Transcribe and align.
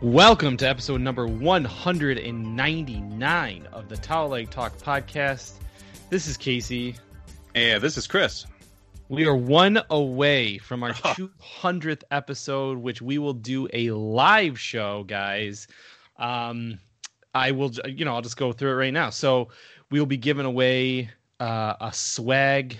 Welcome 0.00 0.56
to 0.58 0.68
episode 0.68 1.00
number 1.00 1.26
199 1.26 3.68
of 3.72 3.88
the 3.88 3.96
Towel 3.96 4.28
Leg 4.28 4.48
Talk 4.48 4.78
podcast. 4.78 5.54
This 6.08 6.28
is 6.28 6.36
Casey. 6.36 6.94
And 7.56 7.82
this 7.82 7.96
is 7.96 8.06
Chris. 8.06 8.46
We 9.08 9.26
are 9.26 9.34
one 9.34 9.80
away 9.90 10.58
from 10.58 10.84
our 10.84 10.92
200th 10.92 12.04
episode, 12.12 12.78
which 12.78 13.02
we 13.02 13.18
will 13.18 13.32
do 13.32 13.66
a 13.72 13.90
live 13.90 14.56
show, 14.56 15.02
guys. 15.02 15.66
Um, 16.16 16.78
I 17.34 17.50
will, 17.50 17.72
you 17.88 18.04
know, 18.04 18.14
I'll 18.14 18.22
just 18.22 18.36
go 18.36 18.52
through 18.52 18.70
it 18.70 18.76
right 18.76 18.92
now. 18.92 19.10
So 19.10 19.48
we'll 19.90 20.06
be 20.06 20.16
giving 20.16 20.46
away 20.46 21.10
uh, 21.40 21.74
a 21.80 21.92
swag 21.92 22.76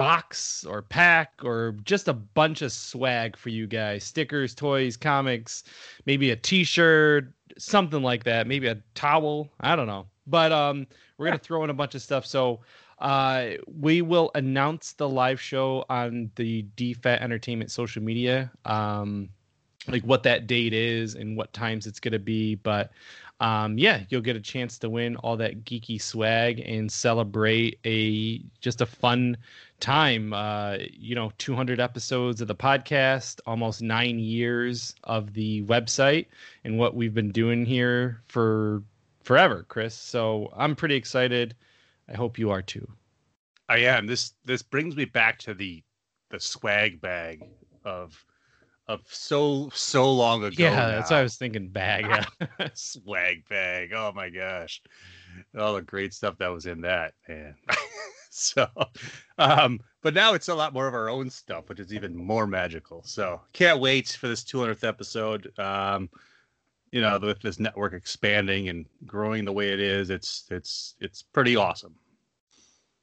box 0.00 0.64
or 0.64 0.80
pack 0.80 1.34
or 1.44 1.76
just 1.84 2.08
a 2.08 2.14
bunch 2.14 2.62
of 2.62 2.72
swag 2.72 3.36
for 3.36 3.50
you 3.50 3.66
guys. 3.66 4.02
Stickers 4.02 4.54
toys 4.54 4.96
comics 4.96 5.64
maybe 6.06 6.30
a 6.30 6.36
t-shirt 6.36 7.30
something 7.58 8.02
like 8.02 8.24
that 8.24 8.46
maybe 8.46 8.66
a 8.68 8.82
towel 8.94 9.50
i 9.60 9.76
don't 9.76 9.86
know. 9.86 10.06
But 10.26 10.52
um 10.52 10.86
we're 11.18 11.26
gonna 11.26 11.38
throw 11.38 11.64
in 11.64 11.70
a 11.70 11.74
bunch 11.74 11.94
of 11.94 12.00
stuff. 12.00 12.24
So 12.24 12.60
uh 12.98 13.50
we 13.66 14.00
will 14.00 14.30
announce 14.34 14.94
the 14.94 15.06
live 15.06 15.38
show 15.38 15.84
on 15.90 16.30
the 16.36 16.64
dfat 16.78 17.20
entertainment 17.20 17.70
social 17.70 18.02
media 18.02 18.50
um 18.64 19.28
like 19.88 20.02
what 20.04 20.22
that 20.22 20.46
date 20.46 20.72
is 20.72 21.14
and 21.14 21.36
what 21.36 21.52
times 21.52 21.86
it's 21.86 22.00
going 22.00 22.12
to 22.12 22.18
be. 22.18 22.54
But 22.54 22.90
um, 23.40 23.78
yeah, 23.78 24.02
you'll 24.10 24.20
get 24.20 24.36
a 24.36 24.40
chance 24.40 24.78
to 24.78 24.90
win 24.90 25.16
all 25.16 25.36
that 25.38 25.64
geeky 25.64 26.00
swag 26.00 26.60
and 26.60 26.92
celebrate 26.92 27.78
a 27.86 28.38
just 28.60 28.82
a 28.82 28.86
fun 28.86 29.36
time. 29.80 30.34
Uh, 30.34 30.76
you 30.92 31.14
know, 31.14 31.32
200 31.38 31.80
episodes 31.80 32.42
of 32.42 32.48
the 32.48 32.54
podcast, 32.54 33.40
almost 33.46 33.80
nine 33.80 34.18
years 34.18 34.94
of 35.04 35.32
the 35.32 35.62
website, 35.62 36.26
and 36.64 36.78
what 36.78 36.94
we've 36.94 37.14
been 37.14 37.32
doing 37.32 37.64
here 37.64 38.20
for 38.28 38.82
forever, 39.22 39.64
Chris. 39.68 39.94
So 39.94 40.52
I'm 40.54 40.76
pretty 40.76 40.96
excited. 40.96 41.56
I 42.08 42.16
hope 42.16 42.38
you 42.38 42.50
are 42.50 42.62
too. 42.62 42.86
I 43.70 43.78
am. 43.78 44.06
This 44.06 44.34
this 44.44 44.62
brings 44.62 44.96
me 44.96 45.06
back 45.06 45.38
to 45.40 45.54
the 45.54 45.82
the 46.28 46.40
swag 46.40 47.00
bag 47.00 47.44
of 47.84 48.22
of 48.90 49.02
so 49.06 49.70
so 49.72 50.12
long 50.12 50.42
ago. 50.42 50.54
Yeah, 50.58 50.74
now. 50.74 50.88
that's 50.88 51.10
what 51.10 51.20
I 51.20 51.22
was 51.22 51.36
thinking. 51.36 51.68
Bag, 51.68 52.06
yeah. 52.08 52.68
swag 52.74 53.48
bag. 53.48 53.92
Oh 53.94 54.12
my 54.14 54.28
gosh, 54.28 54.82
all 55.56 55.74
the 55.74 55.82
great 55.82 56.12
stuff 56.12 56.36
that 56.38 56.48
was 56.48 56.66
in 56.66 56.80
that, 56.80 57.14
man. 57.28 57.54
so, 58.30 58.66
um, 59.38 59.78
but 60.02 60.12
now 60.12 60.34
it's 60.34 60.48
a 60.48 60.54
lot 60.54 60.74
more 60.74 60.88
of 60.88 60.94
our 60.94 61.08
own 61.08 61.30
stuff, 61.30 61.68
which 61.68 61.78
is 61.78 61.94
even 61.94 62.16
more 62.16 62.48
magical. 62.48 63.02
So, 63.04 63.40
can't 63.52 63.80
wait 63.80 64.08
for 64.08 64.26
this 64.26 64.42
200th 64.42 64.86
episode. 64.86 65.56
Um, 65.56 66.10
you 66.90 67.00
know, 67.00 67.16
with 67.22 67.40
this 67.40 67.60
network 67.60 67.92
expanding 67.92 68.68
and 68.68 68.86
growing 69.06 69.44
the 69.44 69.52
way 69.52 69.72
it 69.72 69.78
is, 69.78 70.10
it's 70.10 70.46
it's 70.50 70.96
it's 71.00 71.22
pretty 71.22 71.54
awesome 71.54 71.94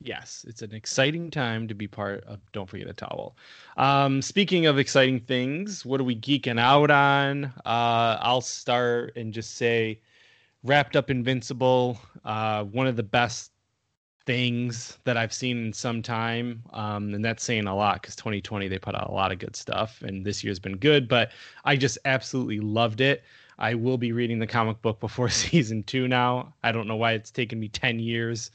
yes, 0.01 0.45
it's 0.47 0.61
an 0.61 0.73
exciting 0.73 1.29
time 1.31 1.67
to 1.67 1.73
be 1.73 1.87
part 1.87 2.23
of 2.25 2.39
Don't 2.51 2.69
Forget 2.69 2.87
a 2.87 2.93
Towel. 2.93 3.35
Um, 3.77 4.21
speaking 4.21 4.65
of 4.65 4.77
exciting 4.77 5.19
things, 5.19 5.85
what 5.85 5.99
are 5.99 6.05
we 6.05 6.15
geeking 6.15 6.59
out 6.59 6.91
on? 6.91 7.45
Uh, 7.65 8.17
I'll 8.21 8.41
start 8.41 9.13
and 9.15 9.33
just 9.33 9.55
say, 9.55 10.01
wrapped 10.63 10.95
up 10.95 11.09
Invincible, 11.09 11.99
uh, 12.25 12.63
one 12.65 12.87
of 12.87 12.95
the 12.95 13.03
best 13.03 13.51
things 14.25 14.97
that 15.05 15.15
I've 15.17 15.33
seen 15.33 15.67
in 15.67 15.73
some 15.73 16.01
time. 16.01 16.61
Um, 16.73 17.13
and 17.13 17.23
that's 17.23 17.43
saying 17.43 17.65
a 17.65 17.75
lot 17.75 18.01
because 18.01 18.15
2020 18.15 18.67
they 18.67 18.77
put 18.77 18.95
out 18.95 19.09
a 19.09 19.13
lot 19.13 19.31
of 19.31 19.39
good 19.39 19.55
stuff, 19.55 20.01
and 20.01 20.25
this 20.25 20.43
year's 20.43 20.59
been 20.59 20.77
good. 20.77 21.07
But 21.07 21.31
I 21.65 21.77
just 21.77 21.97
absolutely 22.05 22.59
loved 22.59 23.01
it. 23.01 23.23
I 23.59 23.73
will 23.73 23.97
be 23.97 24.11
reading 24.11 24.39
the 24.39 24.47
comic 24.47 24.81
book 24.81 24.99
before 24.99 25.29
season 25.31 25.83
two 25.83 26.07
now. 26.07 26.53
I 26.63 26.71
don't 26.71 26.87
know 26.87 26.97
why 26.97 27.13
it's 27.13 27.31
taken 27.31 27.59
me 27.59 27.69
10 27.69 27.99
years 27.99 28.51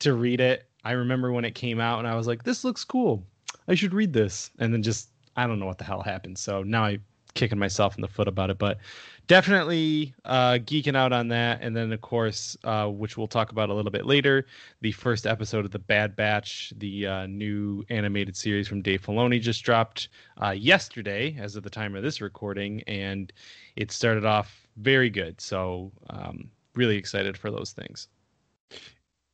to 0.00 0.14
read 0.14 0.40
it. 0.40 0.69
I 0.84 0.92
remember 0.92 1.32
when 1.32 1.44
it 1.44 1.54
came 1.54 1.80
out 1.80 1.98
and 1.98 2.08
I 2.08 2.16
was 2.16 2.26
like, 2.26 2.42
this 2.42 2.64
looks 2.64 2.84
cool. 2.84 3.24
I 3.68 3.74
should 3.74 3.94
read 3.94 4.12
this. 4.12 4.50
And 4.58 4.72
then 4.72 4.82
just, 4.82 5.10
I 5.36 5.46
don't 5.46 5.58
know 5.58 5.66
what 5.66 5.78
the 5.78 5.84
hell 5.84 6.02
happened. 6.02 6.38
So 6.38 6.62
now 6.62 6.84
I'm 6.84 7.04
kicking 7.34 7.58
myself 7.58 7.96
in 7.96 8.02
the 8.02 8.08
foot 8.08 8.28
about 8.28 8.50
it. 8.50 8.58
But 8.58 8.78
definitely 9.26 10.14
uh, 10.24 10.54
geeking 10.54 10.96
out 10.96 11.12
on 11.12 11.28
that. 11.28 11.60
And 11.60 11.76
then, 11.76 11.92
of 11.92 12.00
course, 12.00 12.56
uh, 12.64 12.86
which 12.86 13.16
we'll 13.16 13.28
talk 13.28 13.52
about 13.52 13.68
a 13.68 13.74
little 13.74 13.90
bit 13.90 14.06
later, 14.06 14.46
the 14.80 14.92
first 14.92 15.26
episode 15.26 15.64
of 15.64 15.70
The 15.70 15.78
Bad 15.78 16.16
Batch, 16.16 16.72
the 16.78 17.06
uh, 17.06 17.26
new 17.26 17.84
animated 17.90 18.36
series 18.36 18.66
from 18.66 18.82
Dave 18.82 19.02
Filoni, 19.02 19.40
just 19.40 19.62
dropped 19.62 20.08
uh, 20.42 20.50
yesterday 20.50 21.36
as 21.38 21.56
of 21.56 21.62
the 21.62 21.70
time 21.70 21.94
of 21.94 22.02
this 22.02 22.20
recording. 22.20 22.82
And 22.86 23.32
it 23.76 23.92
started 23.92 24.24
off 24.24 24.66
very 24.76 25.10
good. 25.10 25.40
So, 25.40 25.92
um, 26.08 26.50
really 26.74 26.96
excited 26.96 27.36
for 27.36 27.50
those 27.50 27.72
things. 27.72 28.08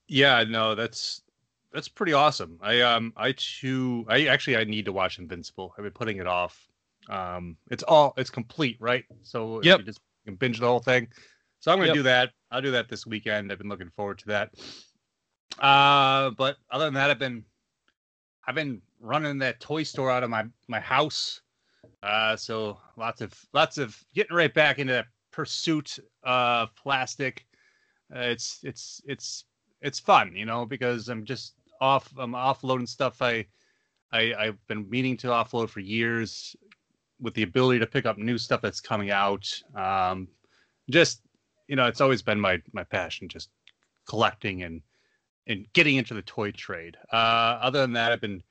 Yeah, 0.09 0.45
no, 0.45 0.75
that's 0.75 1.23
that's 1.76 1.88
pretty 1.88 2.14
awesome. 2.14 2.59
I 2.62 2.81
um 2.81 3.12
I 3.19 3.32
too 3.32 4.06
I 4.09 4.26
actually 4.26 4.56
I 4.56 4.64
need 4.64 4.87
to 4.87 4.92
watch 4.92 5.19
Invincible. 5.19 5.75
I've 5.76 5.84
been 5.84 5.92
putting 5.92 6.16
it 6.16 6.26
off. 6.26 6.66
Um 7.10 7.59
it's 7.70 7.82
all 7.82 8.14
it's 8.16 8.31
complete, 8.31 8.78
right? 8.81 9.04
So 9.22 9.60
yep. 9.62 9.81
you 9.81 9.84
just 9.84 10.00
you 10.25 10.32
can 10.32 10.36
binge 10.36 10.59
the 10.59 10.66
whole 10.66 10.81
thing. 10.81 11.06
So 11.60 11.70
I'm 11.70 11.76
gonna 11.76 11.88
yep. 11.88 11.97
do 11.97 12.03
that. 12.04 12.31
I'll 12.50 12.62
do 12.62 12.70
that 12.70 12.88
this 12.88 13.06
weekend. 13.06 13.53
I've 13.53 13.59
been 13.59 13.69
looking 13.69 13.91
forward 13.91 14.19
to 14.20 14.26
that. 14.28 14.54
Uh 15.59 16.31
but 16.31 16.56
other 16.70 16.86
than 16.86 16.94
that 16.94 17.10
I've 17.10 17.19
been 17.19 17.44
I've 18.47 18.54
been 18.54 18.81
running 18.98 19.38
that 19.41 19.60
toy 19.60 19.82
store 19.82 20.10
out 20.10 20.22
of 20.22 20.31
my 20.31 20.47
my 20.69 20.81
house. 20.81 21.42
Uh 22.03 22.36
so 22.36 22.78
lots 22.97 23.20
of 23.20 23.34
lots 23.53 23.76
of 23.76 24.03
getting 24.15 24.34
right 24.34 24.54
back 24.54 24.78
into 24.78 24.94
that 24.94 25.09
pursuit 25.31 25.98
of 26.22 26.75
plastic. 26.75 27.44
Uh, 28.15 28.20
it's 28.20 28.60
it's 28.62 29.03
it's 29.04 29.44
it's 29.82 29.98
fun, 29.98 30.34
you 30.34 30.47
know, 30.47 30.65
because 30.65 31.10
I'm 31.10 31.26
just 31.26 31.56
off 31.81 32.12
I'm 32.19 32.32
offloading 32.32 32.88
stuff 32.88 33.22
I, 33.22 33.47
I 34.12 34.34
I've 34.38 34.66
been 34.66 34.88
meaning 34.88 35.16
to 35.19 35.28
offload 35.28 35.69
for 35.69 35.81
years 35.81 36.56
with 37.20 37.34
the 37.34 37.42
ability 37.42 37.78
to 37.81 37.87
pick 37.87 38.06
up 38.06 38.19
new 38.19 38.38
stuff 38.38 38.60
that's 38.60 38.81
coming 38.81 39.10
out. 39.10 39.50
Um, 39.75 40.28
just 40.91 41.22
you 41.69 41.76
know, 41.76 41.86
it's 41.86 42.00
always 42.00 42.22
been 42.22 42.41
my 42.41 42.60
my 42.72 42.84
passion, 42.84 43.28
just 43.28 43.50
collecting 44.09 44.62
and 44.62 44.82
and 45.47 45.66
getting 45.72 45.97
into 45.97 46.15
the 46.15 46.22
toy 46.22 46.50
trade. 46.50 46.97
Uh, 47.12 47.59
other 47.60 47.81
than 47.81 47.92
that, 47.92 48.12
I've 48.12 48.20
been 48.20 48.42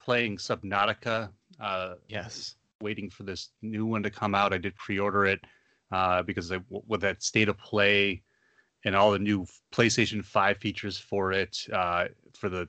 playing 0.00 0.36
Subnautica. 0.36 1.30
Uh, 1.60 1.94
yes, 2.08 2.56
waiting 2.80 3.10
for 3.10 3.24
this 3.24 3.50
new 3.62 3.86
one 3.86 4.02
to 4.02 4.10
come 4.10 4.34
out. 4.34 4.52
I 4.52 4.58
did 4.58 4.76
pre-order 4.76 5.26
it 5.26 5.40
uh, 5.90 6.22
because 6.22 6.52
I, 6.52 6.60
with 6.68 7.00
that 7.00 7.22
state 7.22 7.48
of 7.48 7.58
play 7.58 8.22
and 8.86 8.94
all 8.94 9.10
the 9.10 9.18
new 9.18 9.44
PlayStation 9.72 10.24
5 10.24 10.58
features 10.58 10.96
for 10.96 11.32
it, 11.32 11.58
uh, 11.72 12.06
for 12.38 12.48
the 12.48 12.68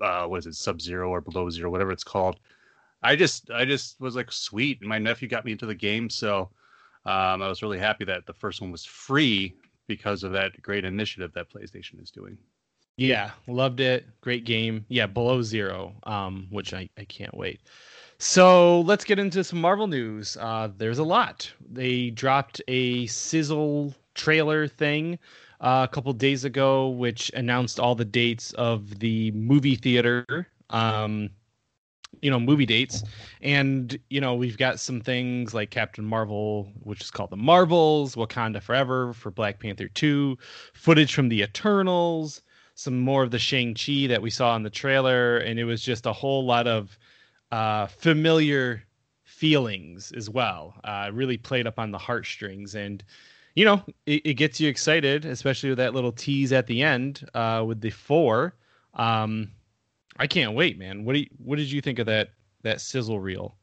uh, 0.00 0.26
what 0.26 0.38
is 0.38 0.46
it, 0.46 0.54
Sub 0.54 0.80
Zero 0.80 1.08
or 1.10 1.20
Below 1.20 1.50
Zero, 1.50 1.70
whatever 1.70 1.90
it's 1.90 2.04
called. 2.04 2.38
I 3.02 3.16
just 3.16 3.50
I 3.50 3.64
just 3.64 3.98
was 3.98 4.14
like 4.14 4.30
sweet. 4.30 4.80
And 4.80 4.88
my 4.88 4.98
nephew 4.98 5.26
got 5.26 5.44
me 5.44 5.52
into 5.52 5.66
the 5.66 5.74
game, 5.74 6.08
so 6.10 6.50
um, 7.06 7.42
I 7.42 7.48
was 7.48 7.62
really 7.62 7.78
happy 7.78 8.04
that 8.04 8.26
the 8.26 8.34
first 8.34 8.60
one 8.60 8.70
was 8.70 8.84
free 8.84 9.54
because 9.86 10.22
of 10.22 10.32
that 10.32 10.60
great 10.62 10.84
initiative 10.84 11.32
that 11.32 11.50
PlayStation 11.50 12.00
is 12.02 12.10
doing. 12.10 12.36
Yeah, 12.96 13.30
loved 13.46 13.80
it. 13.80 14.06
Great 14.20 14.44
game. 14.44 14.84
Yeah, 14.88 15.06
Below 15.06 15.40
Zero, 15.40 15.94
um, 16.02 16.46
which 16.50 16.74
I, 16.74 16.88
I 16.98 17.04
can't 17.04 17.34
wait. 17.34 17.60
So 18.18 18.82
let's 18.82 19.04
get 19.04 19.18
into 19.18 19.42
some 19.42 19.62
Marvel 19.62 19.86
news. 19.86 20.36
Uh, 20.38 20.68
there's 20.76 20.98
a 20.98 21.04
lot. 21.04 21.50
They 21.70 22.10
dropped 22.10 22.60
a 22.68 23.06
sizzle 23.06 23.94
trailer 24.14 24.66
thing 24.68 25.18
uh, 25.60 25.86
a 25.88 25.92
couple 25.92 26.12
days 26.12 26.44
ago, 26.44 26.88
which 26.88 27.30
announced 27.34 27.78
all 27.78 27.94
the 27.94 28.04
dates 28.04 28.52
of 28.54 28.98
the 28.98 29.30
movie 29.32 29.76
theater. 29.76 30.48
Um, 30.70 31.30
you 32.22 32.30
know, 32.30 32.40
movie 32.40 32.66
dates, 32.66 33.02
and 33.40 33.98
you 34.10 34.20
know 34.20 34.34
we've 34.34 34.58
got 34.58 34.78
some 34.80 35.00
things 35.00 35.54
like 35.54 35.70
Captain 35.70 36.04
Marvel, 36.04 36.70
which 36.82 37.00
is 37.00 37.10
called 37.10 37.30
the 37.30 37.36
Marvels, 37.36 38.14
Wakanda 38.14 38.60
Forever 38.60 39.12
for 39.12 39.30
Black 39.30 39.60
Panther 39.60 39.88
Two, 39.88 40.36
footage 40.74 41.14
from 41.14 41.28
the 41.28 41.42
Eternals, 41.42 42.42
some 42.74 42.98
more 42.98 43.22
of 43.22 43.30
the 43.30 43.38
Shang 43.38 43.74
Chi 43.74 44.06
that 44.08 44.22
we 44.22 44.30
saw 44.30 44.54
in 44.56 44.62
the 44.62 44.70
trailer, 44.70 45.38
and 45.38 45.58
it 45.58 45.64
was 45.64 45.82
just 45.82 46.04
a 46.04 46.12
whole 46.12 46.44
lot 46.44 46.66
of 46.66 46.98
uh, 47.52 47.86
familiar 47.86 48.82
feelings 49.24 50.12
as 50.12 50.28
well. 50.28 50.74
Uh, 50.84 51.10
really 51.12 51.38
played 51.38 51.66
up 51.66 51.78
on 51.78 51.90
the 51.90 51.98
heartstrings, 51.98 52.74
and 52.74 53.02
you 53.60 53.66
know, 53.66 53.84
it, 54.06 54.22
it, 54.24 54.34
gets 54.34 54.58
you 54.58 54.70
excited, 54.70 55.26
especially 55.26 55.68
with 55.68 55.76
that 55.76 55.92
little 55.92 56.12
tease 56.12 56.50
at 56.50 56.66
the 56.66 56.82
end 56.82 57.28
uh, 57.34 57.62
with 57.66 57.78
the 57.82 57.90
four. 57.90 58.54
Um, 58.94 59.50
I 60.16 60.26
can't 60.26 60.54
wait, 60.54 60.78
man. 60.78 61.04
What 61.04 61.12
do 61.12 61.18
you, 61.18 61.26
what 61.36 61.56
did 61.56 61.70
you 61.70 61.82
think 61.82 61.98
of 61.98 62.06
that 62.06 62.30
that 62.62 62.80
sizzle 62.80 63.20
reel? 63.20 63.58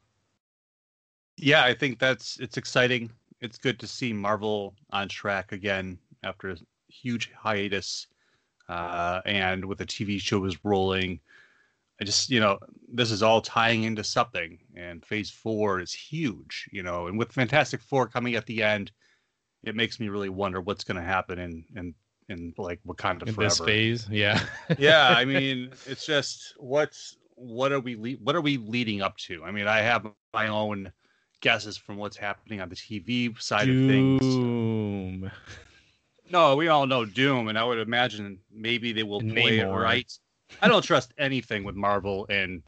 Yeah, 1.35 1.63
I 1.63 1.73
think 1.73 1.97
that's 1.97 2.37
it's 2.39 2.57
exciting. 2.57 3.11
It's 3.41 3.57
good 3.57 3.79
to 3.79 3.87
see 3.87 4.13
Marvel 4.13 4.75
on 4.91 5.09
track 5.09 5.51
again 5.51 5.97
after 6.23 6.51
a 6.51 6.57
huge 6.89 7.31
hiatus, 7.35 8.05
uh, 8.69 9.21
and 9.25 9.65
with 9.65 9.79
the 9.79 9.85
TV 9.87 10.21
show 10.21 10.45
is 10.45 10.63
rolling. 10.63 11.19
I 11.99 12.03
just, 12.03 12.29
you 12.29 12.39
know, 12.39 12.59
this 12.87 13.09
is 13.09 13.23
all 13.23 13.41
tying 13.41 13.81
into 13.81 14.03
something, 14.03 14.59
and 14.75 15.03
Phase 15.03 15.31
Four 15.31 15.79
is 15.79 15.91
huge, 15.91 16.69
you 16.71 16.83
know, 16.83 17.07
and 17.07 17.17
with 17.17 17.31
Fantastic 17.31 17.81
Four 17.81 18.07
coming 18.07 18.35
at 18.35 18.45
the 18.45 18.61
end, 18.61 18.91
it 19.63 19.75
makes 19.75 19.99
me 19.99 20.09
really 20.09 20.29
wonder 20.29 20.61
what's 20.61 20.83
going 20.83 20.97
to 20.97 21.03
happen 21.03 21.39
in 21.39 21.63
in 21.75 21.93
in 22.29 22.53
like 22.57 22.79
Wakanda 22.85 23.27
In 23.27 23.33
forever. 23.33 23.49
this 23.49 23.59
phase, 23.59 24.07
yeah. 24.09 24.39
yeah, 24.77 25.09
I 25.09 25.23
mean, 25.33 25.71
it's 25.85 26.05
just 26.05 26.53
what's 26.57 27.17
what 27.35 27.71
are 27.71 27.79
we 27.79 27.95
le- 27.95 28.21
what 28.23 28.35
are 28.35 28.41
we 28.41 28.57
leading 28.57 29.01
up 29.01 29.15
to? 29.17 29.43
I 29.43 29.51
mean, 29.51 29.67
I 29.67 29.79
have 29.79 30.05
my 30.33 30.47
own 30.47 30.91
guesses 31.41 31.77
from 31.77 31.97
what's 31.97 32.17
happening 32.17 32.61
on 32.61 32.67
the 32.69 32.75
TV 32.75 33.39
side 33.41 33.69
of 33.69 33.75
things. 33.87 34.21
Doom. 34.21 35.31
No, 36.29 36.55
we 36.57 36.67
all 36.67 36.85
know 36.85 37.05
Doom, 37.05 37.47
and 37.47 37.57
I 37.57 37.63
would 37.63 37.79
imagine 37.79 38.39
maybe 38.51 38.91
they 38.91 39.03
will 39.03 39.21
play 39.21 39.59
it 39.59 39.65
right. 39.65 40.11
I 40.61 40.67
don't 40.67 40.81
trust 40.83 41.13
anything 41.17 41.63
with 41.63 41.75
Marvel 41.75 42.25
and 42.29 42.63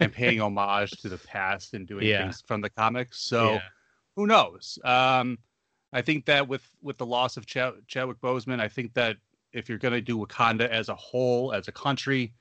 and 0.00 0.12
paying 0.12 0.40
homage 0.40 0.90
to 1.02 1.08
the 1.08 1.18
past 1.18 1.74
and 1.74 1.86
doing 1.86 2.06
Yeah. 2.08 2.22
things 2.22 2.42
from 2.46 2.60
the 2.62 2.70
comics. 2.70 3.20
So 3.22 3.54
Yeah. 3.54 3.60
who 4.16 4.26
knows? 4.26 4.78
Um, 4.84 5.38
I 5.92 6.02
think 6.02 6.24
that 6.26 6.46
with 6.46 6.66
with 6.82 6.98
the 6.98 7.06
loss 7.06 7.36
of 7.36 7.46
Chad, 7.46 7.74
Chadwick 7.86 8.20
Boseman, 8.20 8.60
I 8.60 8.68
think 8.68 8.94
that 8.94 9.16
if 9.52 9.68
you're 9.68 9.78
going 9.78 9.94
to 9.94 10.00
do 10.00 10.16
Wakanda 10.18 10.68
as 10.68 10.88
a 10.88 10.94
whole, 10.94 11.52
as 11.52 11.68
a 11.68 11.72
country, 11.72 12.32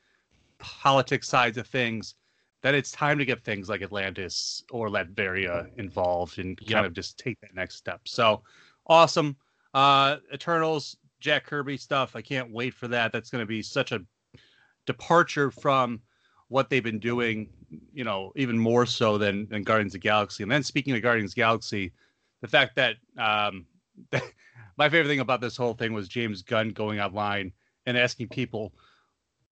politics 0.59 1.27
sides 1.27 1.57
of 1.57 1.67
things, 1.67 2.15
that 2.61 2.73
it's 2.73 2.91
time 2.91 3.17
to 3.17 3.25
get 3.25 3.43
things 3.43 3.67
like 3.67 3.81
Atlantis 3.81 4.63
or 4.71 4.87
Latveria 4.87 5.67
involved 5.77 6.39
and 6.39 6.57
Yep. 6.61 6.71
kind 6.71 6.85
of 6.85 6.93
just 6.93 7.17
take 7.17 7.39
that 7.41 7.53
next 7.53 7.75
step. 7.75 8.01
So 8.05 8.43
awesome. 8.87 9.35
Uh, 9.73 10.17
Eternals, 10.33 10.95
Jack 11.19 11.45
Kirby 11.45 11.77
stuff. 11.77 12.15
I 12.15 12.21
can't 12.21 12.51
wait 12.51 12.73
for 12.73 12.87
that. 12.87 13.11
That's 13.11 13.29
going 13.29 13.41
to 13.41 13.47
be 13.47 13.61
such 13.61 13.91
a 13.91 14.01
departure 14.85 15.51
from 15.51 16.01
what 16.47 16.69
they've 16.69 16.83
been 16.83 16.99
doing, 16.99 17.49
you 17.93 18.03
know, 18.03 18.31
even 18.35 18.57
more 18.57 18.85
so 18.85 19.17
than, 19.17 19.47
than 19.49 19.63
Guardians 19.63 19.91
of 19.95 20.01
the 20.01 20.07
Galaxy. 20.07 20.43
And 20.43 20.51
then 20.51 20.63
speaking 20.63 20.93
of 20.95 21.01
Guardians 21.01 21.31
of 21.31 21.35
the 21.35 21.41
Galaxy, 21.41 21.93
the 22.41 22.47
fact 22.47 22.75
that 22.75 22.95
um, 23.17 23.65
my 24.77 24.89
favorite 24.89 25.07
thing 25.07 25.19
about 25.19 25.41
this 25.41 25.57
whole 25.57 25.73
thing 25.73 25.93
was 25.93 26.07
James 26.07 26.41
Gunn 26.41 26.69
going 26.69 26.99
online 26.99 27.51
and 27.85 27.97
asking 27.97 28.29
people, 28.29 28.73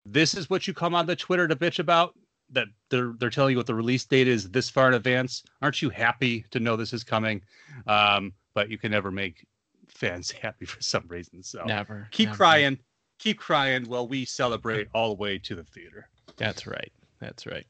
"This 0.06 0.36
is 0.36 0.50
what 0.50 0.68
you 0.68 0.74
come 0.74 0.96
on 0.96 1.06
the 1.06 1.16
Twitter 1.16 1.48
to 1.48 1.56
bitch 1.56 1.80
about." 1.80 2.14
That 2.52 2.68
they're 2.90 3.14
they're 3.20 3.30
telling 3.30 3.52
you 3.52 3.58
what 3.58 3.68
the 3.68 3.76
release 3.76 4.06
date 4.06 4.28
is 4.28 4.50
this 4.50 4.70
far 4.70 4.88
in 4.88 4.96
advance. 4.96 5.44
Aren't 5.62 5.82
you 5.82 5.90
happy 5.90 6.46
to 6.52 6.60
know 6.60 6.76
this 6.76 6.94
is 6.94 7.04
coming? 7.04 7.42
Um, 7.86 8.34
but 8.56 8.70
you 8.70 8.78
can 8.78 8.92
never 8.92 9.12
make 9.12 9.46
fans 9.88 10.32
happy 10.42 10.66
for 10.66 10.82
some 10.82 11.06
reason. 11.08 11.44
So 11.44 11.64
Never. 11.66 12.08
keep 12.12 12.30
never. 12.30 12.38
crying, 12.38 12.80
keep 13.20 13.40
crying 13.40 13.86
while 13.88 14.08
we 14.08 14.26
celebrate 14.26 14.88
all 14.94 15.10
the 15.10 15.22
way 15.22 15.38
to 15.40 15.56
the 15.56 15.64
theater. 15.64 16.10
That's 16.38 16.66
right. 16.66 16.92
That's 17.20 17.46
right. 17.46 17.66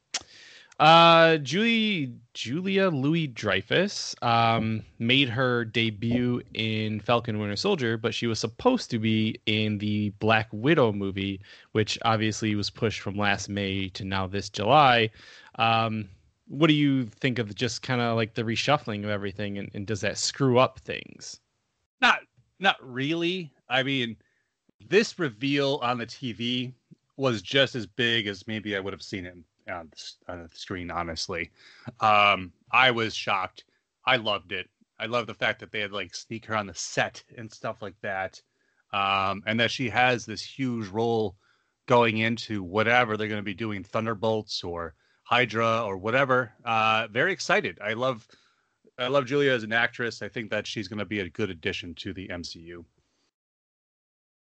Uh, 0.80 1.36
Julie 1.36 2.14
Julia 2.32 2.88
Louis 2.88 3.26
Dreyfus 3.26 4.16
um, 4.22 4.82
made 4.98 5.28
her 5.28 5.66
debut 5.66 6.40
in 6.54 7.00
Falcon 7.00 7.38
Winter 7.38 7.54
Soldier, 7.54 7.98
but 7.98 8.14
she 8.14 8.26
was 8.26 8.38
supposed 8.38 8.90
to 8.90 8.98
be 8.98 9.38
in 9.44 9.76
the 9.76 10.08
Black 10.20 10.48
Widow 10.52 10.92
movie, 10.92 11.42
which 11.72 11.98
obviously 12.02 12.54
was 12.54 12.70
pushed 12.70 13.00
from 13.02 13.18
last 13.18 13.50
May 13.50 13.90
to 13.90 14.06
now 14.06 14.26
this 14.26 14.48
July. 14.48 15.10
Um, 15.56 16.08
what 16.48 16.68
do 16.68 16.72
you 16.72 17.04
think 17.04 17.38
of 17.38 17.54
just 17.54 17.82
kind 17.82 18.00
of 18.00 18.16
like 18.16 18.32
the 18.32 18.42
reshuffling 18.42 19.04
of 19.04 19.10
everything, 19.10 19.58
and, 19.58 19.70
and 19.74 19.86
does 19.86 20.00
that 20.00 20.16
screw 20.16 20.58
up 20.58 20.80
things? 20.80 21.40
Not 22.00 22.20
not 22.58 22.76
really. 22.80 23.52
I 23.68 23.82
mean, 23.82 24.16
this 24.88 25.18
reveal 25.18 25.78
on 25.82 25.98
the 25.98 26.06
TV 26.06 26.72
was 27.18 27.42
just 27.42 27.74
as 27.74 27.86
big 27.86 28.26
as 28.26 28.46
maybe 28.46 28.74
I 28.74 28.80
would 28.80 28.94
have 28.94 29.02
seen 29.02 29.26
it 29.26 29.36
on 29.68 29.90
the, 29.90 30.32
on 30.32 30.42
the 30.42 30.48
screen. 30.56 30.90
Honestly, 30.90 31.50
um, 32.00 32.52
I 32.70 32.90
was 32.90 33.14
shocked. 33.14 33.64
I 34.06 34.16
loved 34.16 34.52
it. 34.52 34.68
I 34.98 35.06
love 35.06 35.26
the 35.26 35.34
fact 35.34 35.60
that 35.60 35.72
they 35.72 35.80
had 35.80 35.92
like 35.92 36.14
sneak 36.14 36.46
her 36.46 36.56
on 36.56 36.66
the 36.66 36.74
set 36.74 37.22
and 37.36 37.50
stuff 37.50 37.80
like 37.80 37.96
that, 38.02 38.40
um, 38.92 39.42
and 39.46 39.58
that 39.60 39.70
she 39.70 39.88
has 39.88 40.26
this 40.26 40.42
huge 40.42 40.88
role 40.88 41.36
going 41.86 42.18
into 42.18 42.62
whatever 42.62 43.16
they're 43.16 43.28
going 43.28 43.38
to 43.38 43.42
be 43.42 43.54
doing, 43.54 43.82
Thunderbolts 43.82 44.62
or 44.62 44.94
Hydra 45.24 45.84
or 45.84 45.96
whatever. 45.96 46.52
Uh, 46.64 47.06
very 47.10 47.32
excited. 47.32 47.78
I 47.82 47.94
love. 47.94 48.26
I 48.98 49.06
love 49.06 49.24
Julia 49.24 49.52
as 49.52 49.62
an 49.62 49.72
actress. 49.72 50.20
I 50.20 50.28
think 50.28 50.50
that 50.50 50.66
she's 50.66 50.86
going 50.86 50.98
to 50.98 51.06
be 51.06 51.20
a 51.20 51.30
good 51.30 51.48
addition 51.48 51.94
to 51.96 52.12
the 52.12 52.28
MCU. 52.28 52.84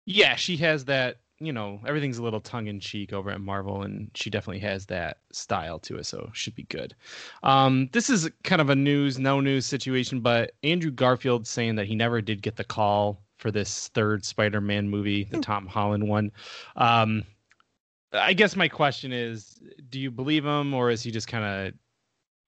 Yeah, 0.05 0.37
she 0.37 0.57
has 0.59 0.85
that. 0.87 1.19
You 1.45 1.53
know, 1.53 1.81
everything's 1.87 2.19
a 2.19 2.23
little 2.23 2.41
tongue 2.41 2.69
in 2.69 2.79
cheek 2.79 3.13
over 3.13 3.31
at 3.31 3.41
Marvel, 3.41 3.83
and 3.83 4.11
she 4.15 4.31
definitely 4.31 4.61
has 4.61 4.87
that 4.87 5.19
style 5.33 5.79
to 5.81 5.97
it, 5.97 6.07
so 6.07 6.31
should 6.33 6.55
be 6.55 6.63
good. 6.65 6.95
Um, 7.43 7.89
this 7.93 8.09
is 8.09 8.31
kind 8.45 8.61
of 8.61 8.71
a 8.71 8.77
news, 8.77 9.19
no 9.19 9.41
news 9.41 9.67
situation, 9.67 10.21
but 10.21 10.53
Andrew 10.63 10.93
Garfield 10.93 11.47
saying 11.47 11.75
that 11.77 11.87
he 11.87 11.97
never 11.97 12.21
did 12.21 12.43
get 12.43 12.57
the 12.57 12.65
call 12.65 13.23
for 13.39 13.51
this 13.51 13.89
third 13.89 14.25
Spider-Man 14.25 14.89
movie, 14.89 15.25
the 15.25 15.41
Tom 15.41 15.67
Holland 15.67 16.09
one. 16.09 16.31
Um, 16.77 17.25
I 18.13 18.35
guess 18.35 18.55
my 18.55 18.69
question 18.69 19.13
is, 19.13 19.61
do 19.91 19.99
you 19.99 20.11
believe 20.11 20.45
him, 20.45 20.73
or 20.75 20.91
is 20.91 21.03
he 21.03 21.11
just 21.11 21.27
kind 21.27 21.45
of 21.45 21.75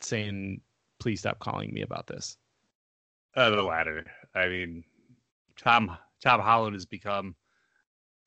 saying, 0.01 0.61
"Please 1.01 1.21
stop 1.21 1.41
calling 1.41 1.73
me 1.75 1.83
about 1.83 2.07
this"? 2.07 2.37
Uh, 3.35 3.51
the 3.51 3.63
latter. 3.63 4.05
I 4.35 4.47
mean, 4.47 4.85
Tom 5.57 5.97
Tom 6.23 6.41
Holland 6.41 6.75
has 6.75 6.87
become 6.87 7.35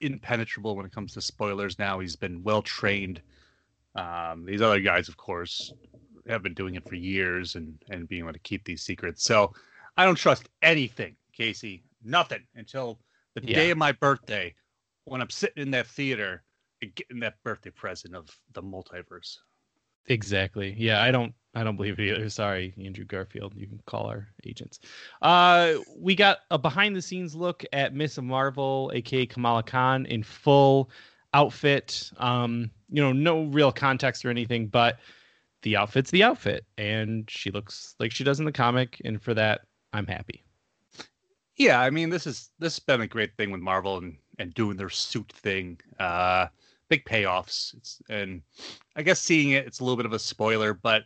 impenetrable 0.01 0.75
when 0.75 0.85
it 0.85 0.91
comes 0.91 1.13
to 1.13 1.21
spoilers. 1.21 1.79
Now 1.79 1.99
he's 1.99 2.15
been 2.15 2.43
well 2.43 2.61
trained. 2.61 3.21
Um, 3.95 4.45
these 4.45 4.61
other 4.61 4.79
guys, 4.79 5.07
of 5.07 5.17
course, 5.17 5.73
have 6.27 6.43
been 6.43 6.53
doing 6.53 6.75
it 6.75 6.87
for 6.87 6.95
years 6.95 7.55
and 7.55 7.77
and 7.89 8.07
being 8.07 8.23
able 8.23 8.33
to 8.33 8.39
keep 8.39 8.63
these 8.65 8.81
secrets. 8.83 9.23
So 9.23 9.53
I 9.97 10.05
don't 10.05 10.15
trust 10.15 10.49
anything, 10.61 11.15
Casey. 11.33 11.83
Nothing 12.03 12.45
until 12.55 12.99
the 13.33 13.41
Yeah. 13.41 13.55
day 13.55 13.71
of 13.71 13.77
my 13.77 13.91
birthday 13.91 14.53
when 15.05 15.21
I'm 15.21 15.29
sitting 15.29 15.63
in 15.63 15.71
that 15.71 15.87
theater 15.87 16.43
and 16.81 16.93
getting 16.95 17.19
that 17.21 17.41
birthday 17.43 17.71
present 17.71 18.15
of 18.15 18.29
the 18.53 18.61
multiverse. 18.61 19.37
Exactly. 20.07 20.73
Yeah, 20.77 21.01
I 21.01 21.11
don't 21.11 21.33
I 21.53 21.63
don't 21.63 21.75
believe 21.75 21.99
it 21.99 22.03
either. 22.03 22.29
Sorry, 22.29 22.73
Andrew 22.83 23.05
Garfield. 23.05 23.53
You 23.55 23.67
can 23.67 23.81
call 23.85 24.05
our 24.07 24.27
agents. 24.45 24.79
Uh 25.21 25.75
we 25.97 26.15
got 26.15 26.39
a 26.51 26.57
behind 26.57 26.95
the 26.95 27.01
scenes 27.01 27.35
look 27.35 27.65
at 27.73 27.93
Miss 27.93 28.17
Marvel, 28.17 28.91
aka 28.93 29.25
Kamala 29.25 29.63
Khan, 29.63 30.05
in 30.05 30.23
full 30.23 30.89
outfit. 31.33 32.11
Um, 32.17 32.71
you 32.89 33.01
know, 33.01 33.11
no 33.11 33.43
real 33.45 33.71
context 33.71 34.23
or 34.25 34.29
anything, 34.29 34.67
but 34.67 34.99
the 35.63 35.75
outfit's 35.75 36.11
the 36.11 36.23
outfit, 36.23 36.65
and 36.77 37.29
she 37.29 37.51
looks 37.51 37.95
like 37.99 38.11
she 38.11 38.23
does 38.23 38.39
in 38.39 38.45
the 38.45 38.51
comic, 38.51 39.01
and 39.03 39.21
for 39.21 39.33
that, 39.33 39.61
I'm 39.91 40.07
happy. 40.07 40.43
Yeah, 41.57 41.81
I 41.81 41.89
mean 41.89 42.09
this 42.09 42.27
is 42.27 42.51
this 42.59 42.75
has 42.75 42.79
been 42.79 43.01
a 43.01 43.07
great 43.07 43.35
thing 43.35 43.51
with 43.51 43.61
Marvel 43.61 43.97
and 43.97 44.17
and 44.39 44.53
doing 44.53 44.77
their 44.77 44.89
suit 44.89 45.31
thing. 45.33 45.79
Uh 45.99 46.47
big 46.89 47.05
payoffs. 47.05 47.75
It's 47.75 48.01
and 48.09 48.41
I 48.95 49.03
guess 49.03 49.21
seeing 49.21 49.51
it 49.51 49.65
it's 49.67 49.79
a 49.79 49.83
little 49.83 49.97
bit 49.97 50.05
of 50.05 50.13
a 50.13 50.19
spoiler, 50.19 50.73
but 50.73 51.03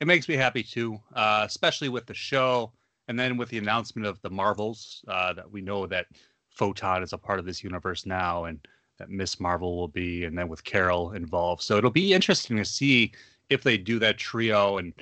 it 0.00 0.06
makes 0.06 0.28
me 0.28 0.36
happy 0.36 0.62
too. 0.62 0.98
Uh 1.14 1.42
especially 1.46 1.88
with 1.88 2.06
the 2.06 2.14
show 2.14 2.72
and 3.08 3.18
then 3.18 3.36
with 3.36 3.48
the 3.48 3.58
announcement 3.58 4.06
of 4.06 4.20
the 4.22 4.30
Marvels, 4.30 5.04
uh 5.08 5.32
that 5.34 5.50
we 5.50 5.60
know 5.60 5.86
that 5.86 6.06
Photon 6.50 7.02
is 7.02 7.12
a 7.12 7.18
part 7.18 7.38
of 7.38 7.44
this 7.46 7.62
universe 7.62 8.06
now 8.06 8.44
and 8.44 8.66
that 8.98 9.10
Miss 9.10 9.38
Marvel 9.38 9.76
will 9.76 9.88
be 9.88 10.24
and 10.24 10.36
then 10.36 10.48
with 10.48 10.64
Carol 10.64 11.12
involved. 11.12 11.62
So 11.62 11.76
it'll 11.76 11.90
be 11.90 12.12
interesting 12.12 12.56
to 12.56 12.64
see 12.64 13.12
if 13.48 13.62
they 13.62 13.78
do 13.78 13.98
that 14.00 14.18
trio 14.18 14.78
and 14.78 14.92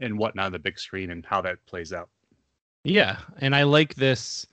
and 0.00 0.18
whatnot 0.18 0.46
on 0.46 0.52
the 0.52 0.58
big 0.58 0.78
screen 0.78 1.10
and 1.10 1.24
how 1.24 1.40
that 1.42 1.64
plays 1.66 1.92
out. 1.92 2.08
Yeah, 2.84 3.18
and 3.38 3.54
I 3.54 3.62
like 3.64 3.94
this 3.94 4.46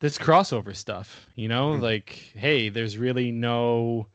this 0.00 0.18
crossover 0.18 0.76
stuff, 0.76 1.26
you 1.34 1.48
know, 1.48 1.74
Mhm. 1.74 1.82
like 1.82 2.10
hey, 2.34 2.68
there's 2.68 2.98
really 2.98 3.30
no 3.32 4.08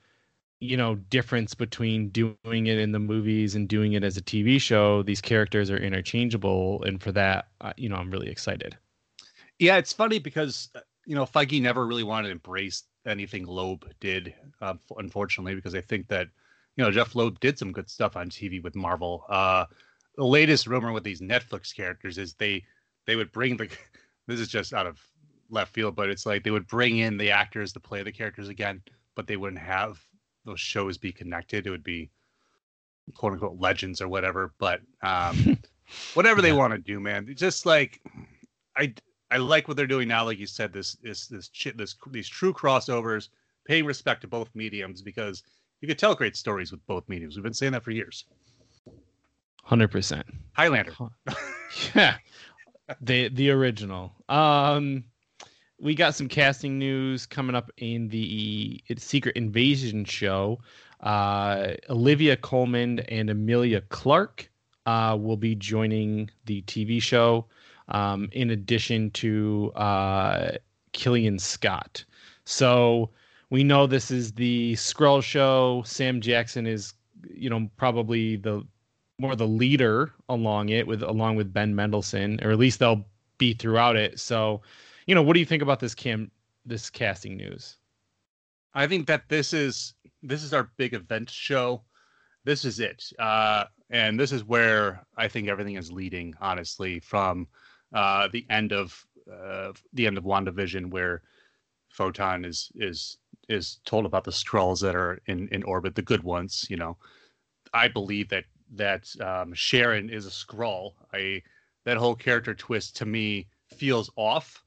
you 0.63 0.77
know 0.77 0.95
difference 0.95 1.53
between 1.53 2.07
doing 2.09 2.37
it 2.67 2.77
in 2.77 2.93
the 2.93 2.99
movies 2.99 3.53
and 3.53 3.67
doing 3.67 3.93
it 3.93 4.03
as 4.03 4.15
a 4.15 4.21
TV 4.21 4.59
show. 4.59 5.03
These 5.03 5.19
characters 5.19 5.69
are 5.69 5.77
interchangeable 5.77 6.81
and 6.83 7.03
for 7.03 7.11
that, 7.11 7.49
you 7.75 7.89
know, 7.89 7.97
I'm 7.97 8.09
really 8.09 8.29
excited. 8.29 8.77
Yeah, 9.59 9.77
it's 9.77 9.91
funny 9.91 10.19
because 10.19 10.69
uh, 10.75 10.79
you 11.05 11.15
know 11.15 11.25
Feige 11.25 11.61
never 11.61 11.85
really 11.85 12.03
wanted 12.03 12.29
to 12.29 12.31
embrace 12.31 12.83
anything 13.05 13.45
Loeb 13.45 13.85
did, 13.99 14.33
uh, 14.61 14.75
unfortunately, 14.97 15.53
because 15.53 15.75
I 15.75 15.81
think 15.81 16.07
that 16.07 16.27
you 16.77 16.83
know 16.83 16.91
Jeph 16.91 17.13
Loeb 17.13 17.39
did 17.41 17.59
some 17.59 17.73
good 17.73 17.89
stuff 17.89 18.15
on 18.15 18.29
TV 18.29 18.63
with 18.63 18.75
Marvel. 18.75 19.25
Uh, 19.29 19.65
the 20.15 20.23
latest 20.23 20.67
rumor 20.67 20.93
with 20.93 21.03
these 21.03 21.19
Netflix 21.19 21.75
characters 21.75 22.17
is 22.17 22.35
they 22.35 22.63
they 23.05 23.17
would 23.17 23.31
bring 23.33 23.57
the 23.57 23.69
this 24.27 24.39
is 24.39 24.47
just 24.47 24.73
out 24.73 24.87
of 24.87 24.99
left 25.49 25.73
field, 25.73 25.95
but 25.95 26.09
it's 26.09 26.25
like 26.25 26.43
they 26.43 26.51
would 26.51 26.67
bring 26.67 26.99
in 26.99 27.17
the 27.17 27.31
actors 27.31 27.73
to 27.73 27.81
play 27.81 28.01
the 28.01 28.11
characters 28.11 28.47
again, 28.47 28.81
but 29.15 29.27
they 29.27 29.35
wouldn't 29.35 29.61
have 29.61 30.03
those 30.45 30.59
shows 30.59 30.97
be 30.97 31.11
connected. 31.11 31.67
It 31.67 31.69
would 31.69 31.83
be 31.83 32.09
quote 33.15 33.33
unquote 33.33 33.59
legends 33.59 34.01
or 34.01 34.07
whatever. 34.07 34.53
But 34.57 34.81
um, 35.01 35.57
whatever 36.13 36.41
they 36.41 36.53
want 36.53 36.73
to 36.73 36.79
do, 36.79 36.99
man. 36.99 37.27
It's 37.29 37.39
just 37.39 37.65
like 37.65 38.01
I 38.75 38.93
I 39.31 39.37
like 39.37 39.67
what 39.67 39.77
they're 39.77 39.87
doing 39.87 40.07
now. 40.07 40.25
Like 40.25 40.39
you 40.39 40.47
said, 40.47 40.73
this 40.73 40.95
this 41.01 41.27
this 41.27 41.49
shit, 41.53 41.77
this 41.77 41.95
these 42.11 42.29
true 42.29 42.53
crossovers, 42.53 43.29
paying 43.65 43.85
respect 43.85 44.21
to 44.21 44.27
both 44.27 44.49
mediums 44.53 45.01
because 45.01 45.43
you 45.81 45.87
could 45.87 45.99
tell 45.99 46.15
great 46.15 46.35
stories 46.35 46.71
with 46.71 46.85
both 46.87 47.07
mediums. 47.09 47.35
We've 47.35 47.43
been 47.43 47.53
saying 47.53 47.73
that 47.73 47.83
for 47.83 47.91
years. 47.91 48.25
Hundred 49.63 49.89
percent. 49.89 50.25
Highlander. 50.53 50.93
yeah, 51.95 52.17
the 53.01 53.29
the 53.29 53.49
original. 53.49 54.13
Um, 54.29 55.05
we 55.83 55.93
got 55.93 56.15
some 56.15 56.29
casting 56.29 56.79
news 56.79 57.25
coming 57.25 57.55
up 57.55 57.69
in 57.75 58.07
the 58.07 58.81
Secret 58.97 59.35
Invasion 59.35 60.05
show. 60.05 60.59
Uh, 61.01 61.73
Olivia 61.89 62.37
Colman 62.37 62.99
and 63.01 63.29
Emilia 63.29 63.81
Clarke 63.81 64.49
uh, 64.85 65.17
will 65.19 65.35
be 65.35 65.55
joining 65.55 66.29
the 66.45 66.61
TV 66.61 67.01
show, 67.01 67.45
um, 67.89 68.29
in 68.31 68.51
addition 68.51 69.11
to 69.11 69.73
uh, 69.75 70.51
Killian 70.93 71.37
Scott. 71.37 72.05
So 72.45 73.09
we 73.49 73.65
know 73.65 73.85
this 73.85 74.09
is 74.09 74.31
the 74.31 74.73
Skrull 74.75 75.21
show. 75.21 75.83
Sam 75.85 76.21
Jackson 76.21 76.65
is, 76.65 76.93
you 77.29 77.49
know, 77.49 77.69
probably 77.75 78.37
the 78.37 78.65
more 79.19 79.35
the 79.35 79.47
leader 79.47 80.13
along 80.29 80.69
it 80.69 80.87
with 80.87 81.03
along 81.03 81.35
with 81.35 81.53
Ben 81.53 81.75
Mendelsohn, 81.75 82.39
or 82.41 82.51
at 82.51 82.57
least 82.57 82.79
they'll 82.79 83.05
be 83.37 83.53
throughout 83.53 83.97
it. 83.97 84.17
So, 84.17 84.61
you 85.05 85.15
know, 85.15 85.23
what 85.23 85.33
do 85.33 85.39
you 85.39 85.45
think 85.45 85.63
about 85.63 85.79
this 85.79 85.95
cam 85.95 86.31
this 86.65 86.89
casting 86.89 87.37
news? 87.37 87.77
I 88.73 88.87
think 88.87 89.07
that 89.07 89.29
this 89.29 89.53
is 89.53 89.93
this 90.21 90.43
is 90.43 90.53
our 90.53 90.71
big 90.77 90.93
event 90.93 91.29
show. 91.29 91.83
This 92.45 92.65
is 92.65 92.79
it, 92.79 93.05
uh, 93.19 93.65
and 93.89 94.19
this 94.19 94.31
is 94.31 94.43
where 94.43 95.05
I 95.15 95.27
think 95.27 95.47
everything 95.47 95.75
is 95.75 95.91
leading. 95.91 96.33
Honestly, 96.41 96.99
from 96.99 97.47
uh, 97.93 98.27
the 98.31 98.45
end 98.49 98.71
of 98.73 99.05
uh, 99.31 99.71
the 99.93 100.07
end 100.07 100.17
of 100.17 100.23
WandaVision, 100.23 100.89
where 100.89 101.21
Photon 101.89 102.45
is 102.45 102.71
is 102.75 103.17
is 103.49 103.79
told 103.85 104.05
about 104.05 104.23
the 104.23 104.31
Skrulls 104.31 104.81
that 104.81 104.95
are 104.95 105.21
in 105.27 105.47
in 105.49 105.63
orbit, 105.63 105.95
the 105.95 106.01
good 106.01 106.23
ones. 106.23 106.65
You 106.69 106.77
know, 106.77 106.97
I 107.73 107.87
believe 107.87 108.29
that 108.29 108.45
that 108.71 109.09
um, 109.21 109.53
Sharon 109.53 110.09
is 110.09 110.25
a 110.25 110.29
Skrull. 110.29 110.93
I 111.13 111.41
that 111.85 111.97
whole 111.97 112.15
character 112.15 112.53
twist 112.53 112.95
to 112.97 113.05
me 113.05 113.47
feels 113.67 114.09
off. 114.15 114.63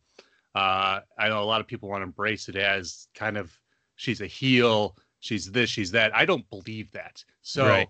Uh, 0.56 1.00
I 1.18 1.28
know 1.28 1.42
a 1.42 1.44
lot 1.44 1.60
of 1.60 1.66
people 1.66 1.90
want 1.90 2.00
to 2.00 2.06
embrace 2.06 2.48
it 2.48 2.56
as 2.56 3.08
kind 3.14 3.36
of 3.36 3.52
she's 3.96 4.22
a 4.22 4.26
heel, 4.26 4.96
she's 5.20 5.50
this, 5.50 5.68
she's 5.68 5.90
that. 5.90 6.16
I 6.16 6.24
don't 6.24 6.48
believe 6.48 6.90
that. 6.92 7.22
So 7.42 7.68
right. 7.68 7.88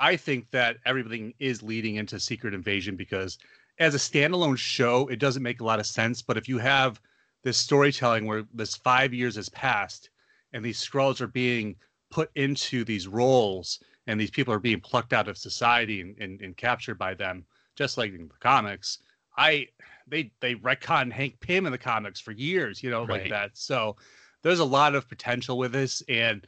I 0.00 0.16
think 0.16 0.50
that 0.50 0.78
everything 0.84 1.32
is 1.38 1.62
leading 1.62 1.94
into 1.94 2.18
Secret 2.18 2.54
Invasion 2.54 2.96
because 2.96 3.38
as 3.78 3.94
a 3.94 3.98
standalone 3.98 4.58
show, 4.58 5.06
it 5.06 5.20
doesn't 5.20 5.44
make 5.44 5.60
a 5.60 5.64
lot 5.64 5.78
of 5.78 5.86
sense. 5.86 6.20
But 6.20 6.36
if 6.36 6.48
you 6.48 6.58
have 6.58 7.00
this 7.44 7.56
storytelling 7.56 8.26
where 8.26 8.42
this 8.52 8.74
five 8.74 9.14
years 9.14 9.36
has 9.36 9.48
passed 9.50 10.10
and 10.52 10.64
these 10.64 10.84
Skrulls 10.84 11.20
are 11.20 11.28
being 11.28 11.76
put 12.10 12.30
into 12.34 12.82
these 12.82 13.06
roles 13.06 13.78
and 14.08 14.20
these 14.20 14.32
people 14.32 14.52
are 14.52 14.58
being 14.58 14.80
plucked 14.80 15.12
out 15.12 15.28
of 15.28 15.38
society 15.38 16.00
and, 16.00 16.16
and, 16.18 16.40
and 16.40 16.56
captured 16.56 16.98
by 16.98 17.14
them, 17.14 17.44
just 17.76 17.96
like 17.96 18.12
in 18.12 18.26
the 18.26 18.34
comics. 18.40 18.98
I 19.36 19.68
they 20.10 20.32
they 20.40 20.54
retcon 20.56 21.12
Hank 21.12 21.40
Pym 21.40 21.66
in 21.66 21.72
the 21.72 21.78
comics 21.78 22.20
for 22.20 22.32
years, 22.32 22.82
you 22.82 22.90
know, 22.90 23.00
right. 23.00 23.22
like 23.22 23.30
that. 23.30 23.50
So 23.54 23.96
there's 24.42 24.60
a 24.60 24.64
lot 24.64 24.94
of 24.94 25.08
potential 25.08 25.58
with 25.58 25.72
this, 25.72 26.02
and 26.08 26.46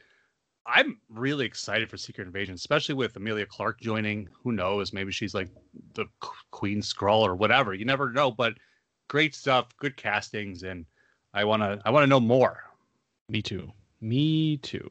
I'm 0.65 0.99
really 1.09 1.45
excited 1.45 1.89
for 1.89 1.97
Secret 1.97 2.27
Invasion, 2.27 2.55
especially 2.55 2.95
with 2.95 3.15
Emilia 3.15 3.45
Clarke 3.45 3.79
joining. 3.81 4.29
Who 4.43 4.51
knows? 4.51 4.93
Maybe 4.93 5.11
she's 5.11 5.33
like 5.33 5.49
the 5.93 6.05
Queen 6.51 6.81
Skrull 6.81 7.21
or 7.21 7.35
whatever. 7.35 7.73
You 7.73 7.85
never 7.85 8.11
know. 8.11 8.31
But 8.31 8.53
great 9.07 9.35
stuff, 9.35 9.75
good 9.77 9.97
castings, 9.97 10.63
and 10.63 10.85
I 11.33 11.43
wanna 11.43 11.81
I 11.85 11.89
wanna 11.89 12.07
know 12.07 12.19
more. 12.19 12.63
Me 13.29 13.41
too. 13.41 13.71
Me 14.01 14.57
too. 14.57 14.89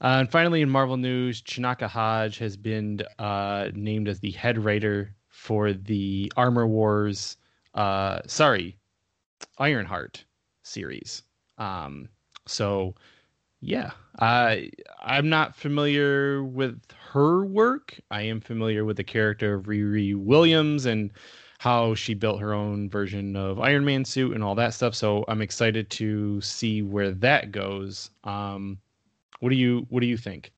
Uh, 0.00 0.18
and 0.20 0.30
finally, 0.30 0.60
in 0.60 0.68
Marvel 0.68 0.96
news, 0.96 1.40
Chinaka 1.42 1.88
Hodge 1.88 2.38
has 2.38 2.56
been 2.56 3.00
uh, 3.18 3.68
named 3.74 4.08
as 4.08 4.20
the 4.20 4.32
head 4.32 4.62
writer 4.62 5.14
for 5.28 5.72
the 5.72 6.32
Armor 6.36 6.66
Wars, 6.66 7.36
uh, 7.74 8.20
sorry, 8.26 8.76
Ironheart 9.58 10.24
series. 10.62 11.22
Um, 11.58 12.08
so, 12.46 12.94
yeah, 13.60 13.92
I 14.20 14.70
I'm 15.02 15.28
not 15.28 15.56
familiar 15.56 16.44
with 16.44 16.80
her 17.12 17.44
work. 17.44 17.98
I 18.10 18.22
am 18.22 18.40
familiar 18.40 18.84
with 18.84 18.96
the 18.96 19.04
character 19.04 19.54
of 19.54 19.64
Riri 19.64 20.14
Williams 20.14 20.86
and 20.86 21.10
how 21.58 21.94
she 21.94 22.14
built 22.14 22.40
her 22.40 22.52
own 22.52 22.90
version 22.90 23.36
of 23.36 23.60
Iron 23.60 23.84
Man 23.84 24.04
suit 24.04 24.34
and 24.34 24.44
all 24.44 24.54
that 24.56 24.74
stuff. 24.74 24.94
So 24.94 25.24
I'm 25.28 25.40
excited 25.40 25.88
to 25.90 26.40
see 26.40 26.82
where 26.82 27.10
that 27.12 27.52
goes. 27.52 28.10
Um, 28.24 28.78
what 29.40 29.48
do 29.50 29.56
you 29.56 29.86
What 29.88 30.00
do 30.00 30.06
you 30.06 30.16
think? 30.16 30.52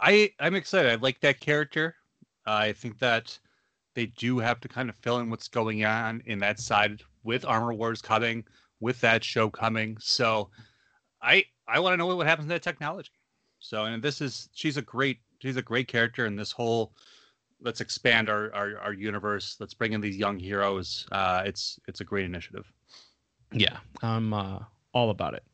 I 0.00 0.30
I'm 0.38 0.54
excited. 0.54 0.92
I 0.92 0.96
like 0.96 1.20
that 1.20 1.40
character. 1.40 1.96
Uh, 2.46 2.52
I 2.52 2.72
think 2.72 2.98
that 2.98 3.38
they 3.94 4.06
do 4.06 4.38
have 4.38 4.60
to 4.60 4.68
kind 4.68 4.90
of 4.90 4.96
fill 4.96 5.18
in 5.18 5.30
what's 5.30 5.48
going 5.48 5.84
on 5.84 6.22
in 6.26 6.38
that 6.40 6.60
side 6.60 7.02
with 7.22 7.44
Armor 7.44 7.74
Wars 7.74 8.02
coming, 8.02 8.44
with 8.80 9.00
that 9.00 9.24
show 9.24 9.48
coming. 9.48 9.96
So 10.00 10.50
I 11.22 11.44
I 11.66 11.80
want 11.80 11.94
to 11.94 11.96
know 11.96 12.14
what 12.14 12.26
happens 12.26 12.46
to 12.46 12.54
that 12.54 12.62
technology. 12.62 13.12
So 13.58 13.84
and 13.84 14.02
this 14.02 14.20
is 14.20 14.48
she's 14.52 14.76
a 14.76 14.82
great 14.82 15.18
she's 15.40 15.56
a 15.56 15.62
great 15.62 15.88
character 15.88 16.26
in 16.26 16.36
this 16.36 16.52
whole 16.52 16.92
let's 17.64 17.80
expand 17.80 18.28
our, 18.28 18.54
our, 18.54 18.78
our 18.78 18.92
universe. 18.92 19.56
Let's 19.58 19.74
bring 19.74 19.92
in 19.92 20.00
these 20.00 20.16
young 20.16 20.38
heroes. 20.38 21.06
Uh, 21.10 21.42
it's 21.44 21.80
it's 21.88 22.00
a 22.00 22.04
great 22.04 22.24
initiative. 22.24 22.70
Yeah, 23.52 23.78
I'm 24.02 24.32
uh, 24.32 24.60
all 24.92 25.10
about 25.10 25.34
it. 25.34 25.44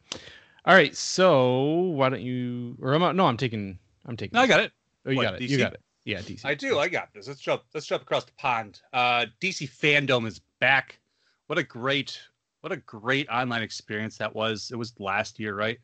All 0.65 0.75
right, 0.75 0.95
so 0.95 1.71
why 1.95 2.09
don't 2.09 2.21
you? 2.21 2.77
Or 2.83 2.93
I'm 2.95 3.17
no, 3.17 3.27
I'm 3.27 3.37
taking. 3.37 3.79
I'm 4.07 4.17
taking. 4.17 4.37
No, 4.37 4.43
I 4.43 4.47
got 4.47 4.61
it. 4.61 4.73
Oh, 5.07 5.11
you 5.11 5.17
what, 5.17 5.23
got 5.23 5.35
it. 5.35 5.43
DC? 5.43 5.49
You 5.49 5.59
got 5.59 5.73
it. 5.75 5.81
Yeah, 6.05 6.19
DC. 6.19 6.45
I 6.45 6.55
do. 6.55 6.79
I 6.79 6.89
got 6.89 7.13
this. 7.13 7.29
Let's 7.29 7.41
jump. 7.41 7.63
Let's 7.75 7.87
jump 7.87 8.03
across 8.03 8.25
the 8.25 8.33
pond. 8.39 8.81
Uh, 8.93 9.27
DC 9.41 9.69
fandom 9.69 10.27
is 10.27 10.41
back. 10.61 10.99
What 11.47 11.59
a 11.59 11.63
great, 11.63 12.19
what 12.63 12.73
a 12.73 12.79
great 12.79 13.29
online 13.29 13.63
experience 13.63 14.17
that 14.19 14.35
was. 14.35 14.71
It 14.73 14.77
was 14.77 14.95
last 14.99 15.39
year, 15.39 15.55
right? 15.55 15.79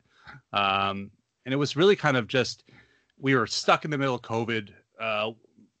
Um, 0.53 1.11
and 1.45 1.53
it 1.53 1.57
was 1.57 1.75
really 1.75 1.95
kind 1.95 2.17
of 2.17 2.27
just 2.27 2.63
we 3.19 3.35
were 3.35 3.47
stuck 3.47 3.85
in 3.85 3.91
the 3.91 3.97
middle 3.97 4.15
of 4.15 4.21
COVID. 4.21 4.69
Uh, 4.99 5.31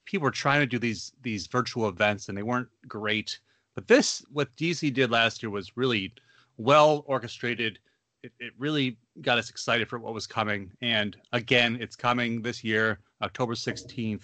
people 0.05 0.25
were 0.25 0.31
trying 0.31 0.61
to 0.61 0.67
do 0.67 0.79
these 0.79 1.13
these 1.21 1.47
virtual 1.47 1.89
events, 1.89 2.29
and 2.29 2.37
they 2.37 2.43
weren't 2.43 2.69
great. 2.87 3.39
But 3.75 3.87
this, 3.87 4.23
what 4.31 4.55
DC 4.55 4.93
did 4.93 5.11
last 5.11 5.43
year, 5.43 5.49
was 5.49 5.77
really 5.77 6.13
well 6.57 7.03
orchestrated 7.07 7.79
it, 8.27 8.45
it 8.45 8.53
really 8.57 8.97
got 9.21 9.37
us 9.37 9.49
excited 9.49 9.87
for 9.87 9.99
what 9.99 10.13
was 10.13 10.27
coming. 10.27 10.71
And 10.81 11.15
again, 11.31 11.77
it's 11.79 11.95
coming 11.95 12.41
this 12.41 12.63
year, 12.63 12.99
October 13.21 13.53
16th, 13.53 14.23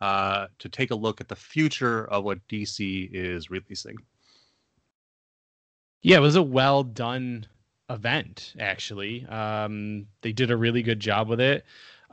uh, 0.00 0.46
to 0.58 0.68
take 0.68 0.90
a 0.90 0.94
look 0.94 1.20
at 1.20 1.28
the 1.28 1.36
future 1.36 2.06
of 2.06 2.24
what 2.24 2.46
DC 2.48 3.10
is 3.12 3.50
releasing. 3.50 3.96
Yeah, 6.02 6.18
it 6.18 6.20
was 6.20 6.36
a 6.36 6.42
well 6.42 6.82
done 6.82 7.46
event, 7.90 8.54
actually. 8.58 9.26
Um, 9.26 10.06
they 10.22 10.32
did 10.32 10.50
a 10.50 10.56
really 10.56 10.82
good 10.82 11.00
job 11.00 11.28
with 11.28 11.40
it. 11.40 11.64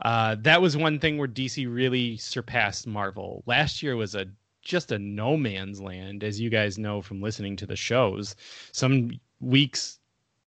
Uh, 0.02 0.36
that 0.40 0.60
was 0.60 0.76
one 0.76 0.98
thing 0.98 1.18
where 1.18 1.28
DC 1.28 1.72
really 1.72 2.16
surpassed 2.18 2.86
Marvel. 2.86 3.42
Last 3.46 3.82
year 3.82 3.96
was 3.96 4.14
a 4.14 4.26
just 4.62 4.92
a 4.92 4.98
no 4.98 5.36
man's 5.36 5.80
land, 5.80 6.22
as 6.22 6.38
you 6.38 6.50
guys 6.50 6.78
know 6.78 7.00
from 7.00 7.22
listening 7.22 7.56
to 7.56 7.66
the 7.66 7.76
shows. 7.76 8.36
Some 8.72 9.18
weeks 9.40 9.98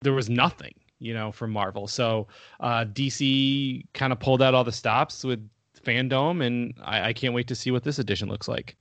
there 0.01 0.13
was 0.13 0.29
nothing, 0.29 0.74
you 1.00 1.13
know, 1.13 1.32
from 1.32 1.51
Marvel. 1.51 1.88
So 1.88 2.27
uh, 2.60 2.86
DC 2.86 3.86
kind 3.94 4.13
of 4.13 4.20
pulled 4.20 4.41
out 4.41 4.53
all 4.53 4.63
the 4.63 4.72
stops 4.72 5.24
with 5.24 5.48
fandom, 5.84 6.46
and 6.46 6.74
I, 6.82 7.10
I 7.10 7.13
can't 7.13 7.34
wait 7.34 7.48
to 7.48 7.56
see 7.56 7.72
what 7.72 7.84
this 7.84 8.00
edition 8.00 8.29
looks 8.29 8.48
like. 8.48 8.75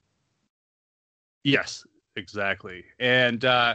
Yes, 1.44 1.86
exactly. 2.16 2.84
And 2.98 3.44
uh, 3.44 3.74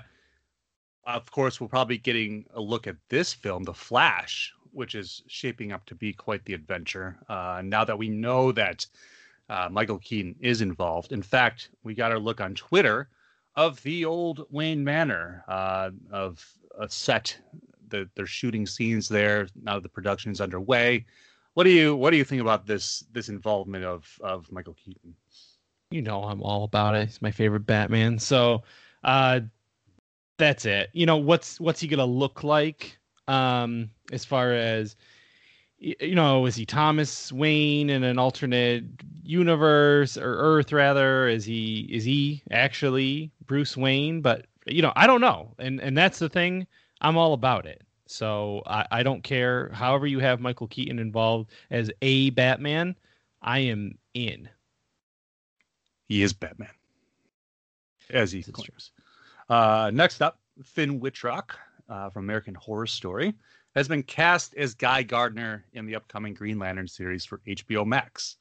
of 1.05 1.29
course, 1.31 1.59
we'll 1.59 1.69
probably 1.69 1.97
getting 1.97 2.45
a 2.53 2.61
look 2.61 2.87
at 2.87 2.97
this 3.09 3.33
film, 3.33 3.63
The 3.63 3.73
Flash, 3.73 4.53
which 4.71 4.95
is 4.95 5.23
shaping 5.27 5.71
up 5.71 5.85
to 5.85 5.95
be 5.95 6.13
quite 6.13 6.45
the 6.45 6.53
adventure. 6.53 7.17
Uh, 7.29 7.61
now 7.63 7.83
that 7.83 7.97
we 7.97 8.09
know 8.09 8.51
that 8.51 8.85
uh, 9.49 9.67
Michael 9.69 9.99
Keaton 9.99 10.35
is 10.39 10.61
involved. 10.61 11.11
In 11.11 11.21
fact, 11.21 11.69
we 11.83 11.93
got 11.93 12.11
our 12.11 12.19
look 12.19 12.41
on 12.41 12.55
Twitter 12.55 13.09
of 13.55 13.81
the 13.83 14.05
old 14.05 14.45
Wayne 14.49 14.83
Manor, 14.83 15.43
uh, 15.47 15.91
of 16.11 16.43
a 16.79 16.89
set. 16.89 17.37
The, 17.89 18.09
they're 18.15 18.25
shooting 18.25 18.65
scenes 18.65 19.07
there 19.07 19.47
now. 19.61 19.79
The 19.79 19.89
production 19.89 20.31
is 20.31 20.41
underway. 20.41 21.05
What 21.53 21.65
do 21.65 21.69
you 21.69 21.95
What 21.95 22.11
do 22.11 22.17
you 22.17 22.23
think 22.23 22.41
about 22.41 22.65
this 22.65 23.05
this 23.11 23.29
involvement 23.29 23.85
of 23.85 24.07
of 24.21 24.51
Michael 24.51 24.73
Keaton? 24.73 25.15
You 25.91 26.01
know, 26.01 26.23
I'm 26.23 26.41
all 26.41 26.63
about 26.63 26.95
it. 26.95 27.05
He's 27.05 27.21
my 27.21 27.29
favorite 27.29 27.67
Batman. 27.67 28.17
So, 28.17 28.63
uh, 29.03 29.41
that's 30.37 30.65
it. 30.65 30.89
You 30.93 31.05
know, 31.05 31.17
what's 31.17 31.59
what's 31.59 31.79
he 31.79 31.87
gonna 31.87 32.05
look 32.05 32.43
like? 32.43 32.97
Um, 33.27 33.91
as 34.11 34.25
far 34.25 34.53
as 34.53 34.95
you 35.77 36.15
know, 36.15 36.45
is 36.45 36.55
he 36.55 36.65
Thomas 36.65 37.31
Wayne 37.31 37.89
in 37.89 38.03
an 38.03 38.17
alternate 38.17 38.85
universe 39.21 40.17
or 40.17 40.35
Earth 40.37 40.71
rather? 40.71 41.27
Is 41.27 41.45
he 41.45 41.81
is 41.91 42.03
he 42.03 42.41
actually 42.51 43.31
Bruce 43.45 43.75
Wayne? 43.75 44.21
But 44.21 44.47
you 44.65 44.81
know, 44.81 44.93
I 44.95 45.07
don't 45.07 45.21
know, 45.21 45.53
and 45.59 45.79
and 45.81 45.97
that's 45.97 46.19
the 46.19 46.29
thing. 46.29 46.67
I'm 47.01 47.17
all 47.17 47.33
about 47.33 47.65
it. 47.65 47.81
So 48.05 48.61
I, 48.65 48.85
I 48.91 49.03
don't 49.03 49.23
care. 49.23 49.69
However, 49.73 50.07
you 50.07 50.19
have 50.19 50.39
Michael 50.39 50.67
Keaton 50.67 50.99
involved 50.99 51.51
as 51.71 51.91
a 52.01 52.29
Batman, 52.31 52.95
I 53.41 53.59
am 53.59 53.97
in. 54.13 54.49
He 56.05 56.21
is 56.21 56.33
Batman, 56.33 56.69
as 58.09 58.31
he 58.31 58.43
claims. 58.43 58.91
Uh, 59.49 59.91
next 59.93 60.21
up, 60.21 60.39
Finn 60.63 60.99
Wittrock 60.99 61.57
uh, 61.89 62.09
from 62.09 62.25
American 62.25 62.55
Horror 62.55 62.87
Story 62.87 63.33
has 63.75 63.87
been 63.87 64.03
cast 64.03 64.53
as 64.55 64.73
Guy 64.73 65.03
Gardner 65.03 65.65
in 65.73 65.85
the 65.85 65.95
upcoming 65.95 66.33
Green 66.33 66.59
Lantern 66.59 66.87
series 66.87 67.25
for 67.25 67.39
HBO 67.47 67.85
Max. 67.85 68.37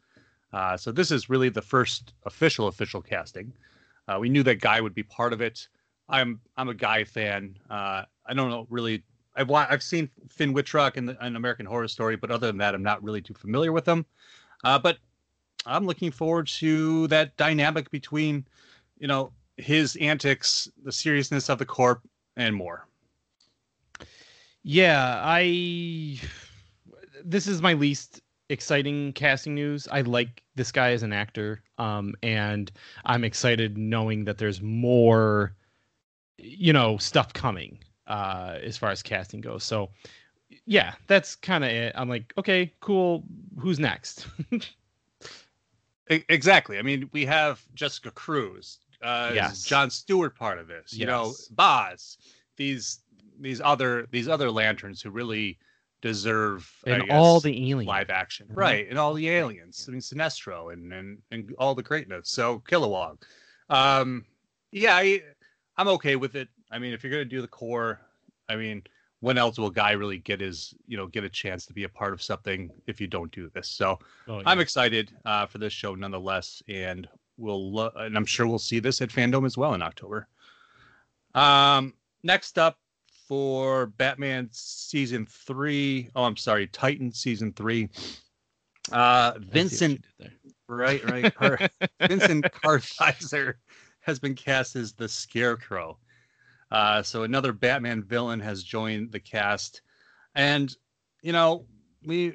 Uh, 0.52 0.76
so 0.76 0.92
this 0.92 1.10
is 1.10 1.30
really 1.30 1.48
the 1.48 1.62
first 1.62 2.12
official 2.26 2.68
official 2.68 3.00
casting. 3.00 3.52
Uh, 4.08 4.18
we 4.20 4.28
knew 4.28 4.42
that 4.42 4.60
Guy 4.60 4.80
would 4.80 4.94
be 4.94 5.02
part 5.02 5.32
of 5.32 5.40
it. 5.40 5.68
I'm 6.08 6.40
I'm 6.56 6.68
a 6.68 6.74
Guy 6.74 7.04
fan. 7.04 7.58
Uh, 7.70 8.04
I 8.26 8.34
don't 8.34 8.50
know 8.50 8.66
really. 8.70 9.02
I've 9.34 9.50
I've 9.50 9.82
seen 9.82 10.10
Finn 10.28 10.52
Wittrock 10.52 10.98
in, 10.98 11.06
the, 11.06 11.16
in 11.24 11.36
American 11.36 11.64
Horror 11.64 11.88
Story, 11.88 12.16
but 12.16 12.30
other 12.30 12.48
than 12.48 12.58
that, 12.58 12.74
I'm 12.74 12.82
not 12.82 13.02
really 13.02 13.22
too 13.22 13.34
familiar 13.34 13.72
with 13.72 13.88
him. 13.88 14.04
Uh, 14.62 14.78
but 14.78 14.98
I'm 15.64 15.86
looking 15.86 16.10
forward 16.10 16.48
to 16.48 17.06
that 17.08 17.36
dynamic 17.36 17.90
between, 17.90 18.44
you 18.98 19.08
know, 19.08 19.32
his 19.56 19.96
antics, 19.96 20.68
the 20.84 20.92
seriousness 20.92 21.48
of 21.48 21.58
the 21.58 21.64
corp, 21.64 22.02
and 22.36 22.54
more. 22.54 22.86
Yeah, 24.62 25.20
I. 25.24 26.20
This 27.24 27.46
is 27.46 27.62
my 27.62 27.72
least 27.72 28.20
exciting 28.48 29.12
casting 29.14 29.54
news. 29.54 29.88
I 29.90 30.02
like 30.02 30.42
this 30.54 30.70
guy 30.70 30.90
as 30.90 31.02
an 31.02 31.12
actor, 31.12 31.62
um, 31.78 32.14
and 32.22 32.70
I'm 33.06 33.24
excited 33.24 33.78
knowing 33.78 34.24
that 34.24 34.38
there's 34.38 34.60
more, 34.60 35.54
you 36.42 36.72
know, 36.72 36.96
stuff 36.98 37.32
coming 37.32 37.78
uh, 38.06 38.58
as 38.62 38.76
far 38.76 38.90
as 38.90 39.02
casting 39.02 39.40
goes. 39.40 39.64
So, 39.64 39.90
yeah, 40.66 40.94
that's 41.06 41.34
kind 41.34 41.64
of 41.64 41.70
it. 41.70 41.92
I'm 41.96 42.08
like, 42.08 42.32
okay, 42.36 42.72
cool. 42.80 43.24
Who's 43.58 43.78
next? 43.78 44.26
exactly. 46.08 46.78
I 46.78 46.82
mean, 46.82 47.08
we 47.12 47.24
have 47.24 47.62
Jessica 47.74 48.10
Cruz. 48.10 48.78
Uh, 49.02 49.32
yes. 49.34 49.64
John 49.64 49.90
Stewart 49.90 50.36
part 50.36 50.58
of 50.58 50.68
this. 50.68 50.92
You 50.92 51.06
yes. 51.06 51.08
know, 51.08 51.32
Boz, 51.50 52.18
These 52.56 53.00
these 53.40 53.60
other 53.60 54.06
these 54.10 54.28
other 54.28 54.50
lanterns 54.50 55.02
who 55.02 55.10
really 55.10 55.58
deserve 56.00 56.70
and 56.86 57.02
guess, 57.02 57.10
all 57.12 57.40
the 57.40 57.70
aliens 57.70 57.88
live 57.88 58.10
action 58.10 58.46
mm-hmm. 58.46 58.58
right 58.58 58.88
and 58.88 58.98
all 58.98 59.14
the 59.14 59.28
aliens 59.28 59.86
i 59.88 59.92
mean 59.92 60.00
sinestro 60.00 60.72
and 60.72 60.92
and, 60.92 61.18
and 61.30 61.54
all 61.58 61.74
the 61.74 61.82
greatness 61.82 62.28
so 62.28 62.62
kilowog 62.68 63.18
um 63.70 64.24
yeah 64.72 64.96
I, 64.96 65.22
i'm 65.76 65.88
okay 65.88 66.16
with 66.16 66.34
it 66.34 66.48
i 66.70 66.78
mean 66.78 66.92
if 66.92 67.02
you're 67.02 67.12
gonna 67.12 67.24
do 67.24 67.40
the 67.40 67.48
core 67.48 68.00
i 68.48 68.56
mean 68.56 68.82
when 69.20 69.38
else 69.38 69.58
will 69.58 69.70
guy 69.70 69.92
really 69.92 70.18
get 70.18 70.40
his 70.40 70.74
you 70.86 70.96
know 70.96 71.06
get 71.06 71.24
a 71.24 71.28
chance 71.28 71.66
to 71.66 71.72
be 71.72 71.84
a 71.84 71.88
part 71.88 72.12
of 72.12 72.22
something 72.22 72.70
if 72.86 73.00
you 73.00 73.06
don't 73.06 73.32
do 73.32 73.50
this 73.54 73.68
so 73.68 73.98
oh, 74.28 74.38
yeah. 74.38 74.42
i'm 74.46 74.60
excited 74.60 75.12
uh, 75.24 75.46
for 75.46 75.58
this 75.58 75.72
show 75.72 75.94
nonetheless 75.94 76.62
and 76.68 77.08
we'll 77.36 77.78
uh, 77.78 77.90
and 77.96 78.16
i'm 78.16 78.26
sure 78.26 78.46
we'll 78.46 78.58
see 78.58 78.78
this 78.78 79.00
at 79.00 79.08
fandom 79.08 79.46
as 79.46 79.56
well 79.56 79.74
in 79.74 79.82
october 79.82 80.28
um 81.34 81.94
next 82.22 82.58
up 82.58 82.78
for 83.32 83.86
Batman 83.86 84.46
season 84.52 85.24
three. 85.24 86.10
Oh, 86.14 86.24
I'm 86.24 86.36
sorry, 86.36 86.66
Titan 86.66 87.10
season 87.10 87.52
three. 87.54 87.88
Uh, 88.90 89.32
Vincent, 89.38 90.04
right, 90.68 91.02
right. 91.10 91.32
Vincent 92.08 92.44
Kartheiser 92.44 93.54
has 94.02 94.18
been 94.18 94.34
cast 94.34 94.76
as 94.76 94.92
the 94.92 95.08
Scarecrow. 95.08 95.98
Uh, 96.70 97.02
so 97.02 97.22
another 97.22 97.52
Batman 97.52 98.02
villain 98.02 98.40
has 98.40 98.62
joined 98.62 99.12
the 99.12 99.20
cast, 99.20 99.82
and 100.34 100.74
you 101.22 101.32
know 101.32 101.66
we 102.04 102.34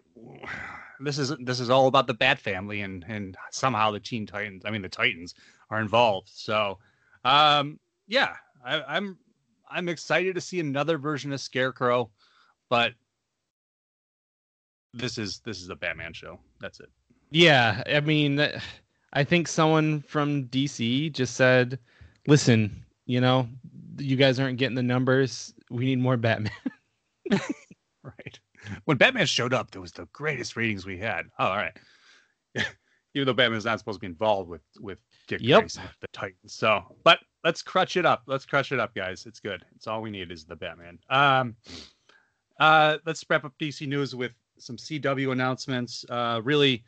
this 0.99 1.17
is 1.17 1.33
this 1.39 1.59
is 1.59 1.69
all 1.69 1.87
about 1.87 2.07
the 2.07 2.13
Bat 2.13 2.39
family, 2.39 2.81
and 2.81 3.05
and 3.07 3.37
somehow 3.51 3.91
the 3.91 3.99
Teen 3.99 4.25
Titans, 4.25 4.63
I 4.65 4.71
mean 4.71 4.81
the 4.81 4.89
Titans, 4.89 5.35
are 5.69 5.81
involved. 5.81 6.29
So, 6.31 6.77
um, 7.25 7.79
yeah, 8.07 8.35
I, 8.65 8.81
I'm 8.87 9.17
I'm 9.69 9.89
excited 9.89 10.35
to 10.35 10.41
see 10.41 10.59
another 10.59 10.97
version 10.97 11.33
of 11.33 11.41
Scarecrow, 11.41 12.09
but 12.69 12.93
this 14.93 15.17
is 15.17 15.39
this 15.39 15.61
is 15.61 15.69
a 15.69 15.75
Batman 15.75 16.13
show. 16.13 16.39
That's 16.59 16.79
it. 16.79 16.89
Yeah, 17.29 17.83
I 17.85 17.99
mean, 17.99 18.37
I 19.13 19.23
think 19.23 19.47
someone 19.47 20.01
from 20.01 20.45
DC 20.45 21.11
just 21.13 21.35
said, 21.35 21.79
"Listen, 22.27 22.83
you 23.05 23.21
know, 23.21 23.47
you 23.97 24.15
guys 24.15 24.39
aren't 24.39 24.57
getting 24.57 24.75
the 24.75 24.83
numbers. 24.83 25.53
We 25.69 25.85
need 25.85 25.99
more 25.99 26.17
Batman." 26.17 26.51
right. 28.03 28.39
When 28.85 28.97
Batman 28.97 29.25
showed 29.25 29.53
up, 29.53 29.71
there 29.71 29.81
was 29.81 29.93
the 29.93 30.07
greatest 30.13 30.55
ratings 30.55 30.85
we 30.85 30.97
had. 30.97 31.27
Oh, 31.39 31.47
all 31.47 31.55
right. 31.55 31.77
Even 33.13 33.25
though 33.25 33.33
Batman's 33.33 33.65
not 33.65 33.79
supposed 33.79 33.97
to 33.97 34.01
be 34.01 34.07
involved 34.07 34.49
with 34.49 34.61
with 34.79 34.99
Dick 35.27 35.41
yep. 35.41 35.61
Grayson, 35.61 35.83
the 36.01 36.07
Titans. 36.13 36.53
So, 36.53 36.83
but 37.03 37.19
let's 37.43 37.61
crush 37.61 37.97
it 37.97 38.05
up. 38.05 38.23
Let's 38.27 38.45
crush 38.45 38.71
it 38.71 38.79
up, 38.79 38.93
guys. 38.93 39.25
It's 39.25 39.39
good. 39.39 39.63
It's 39.75 39.87
all 39.87 40.01
we 40.01 40.11
need 40.11 40.31
is 40.31 40.45
the 40.45 40.55
Batman. 40.55 40.99
Um, 41.09 41.55
uh, 42.59 42.97
let's 43.05 43.23
wrap 43.29 43.45
up 43.45 43.53
DC 43.59 43.87
news 43.87 44.15
with 44.15 44.33
some 44.57 44.77
CW 44.77 45.31
announcements. 45.31 46.05
Uh, 46.09 46.41
really, 46.43 46.83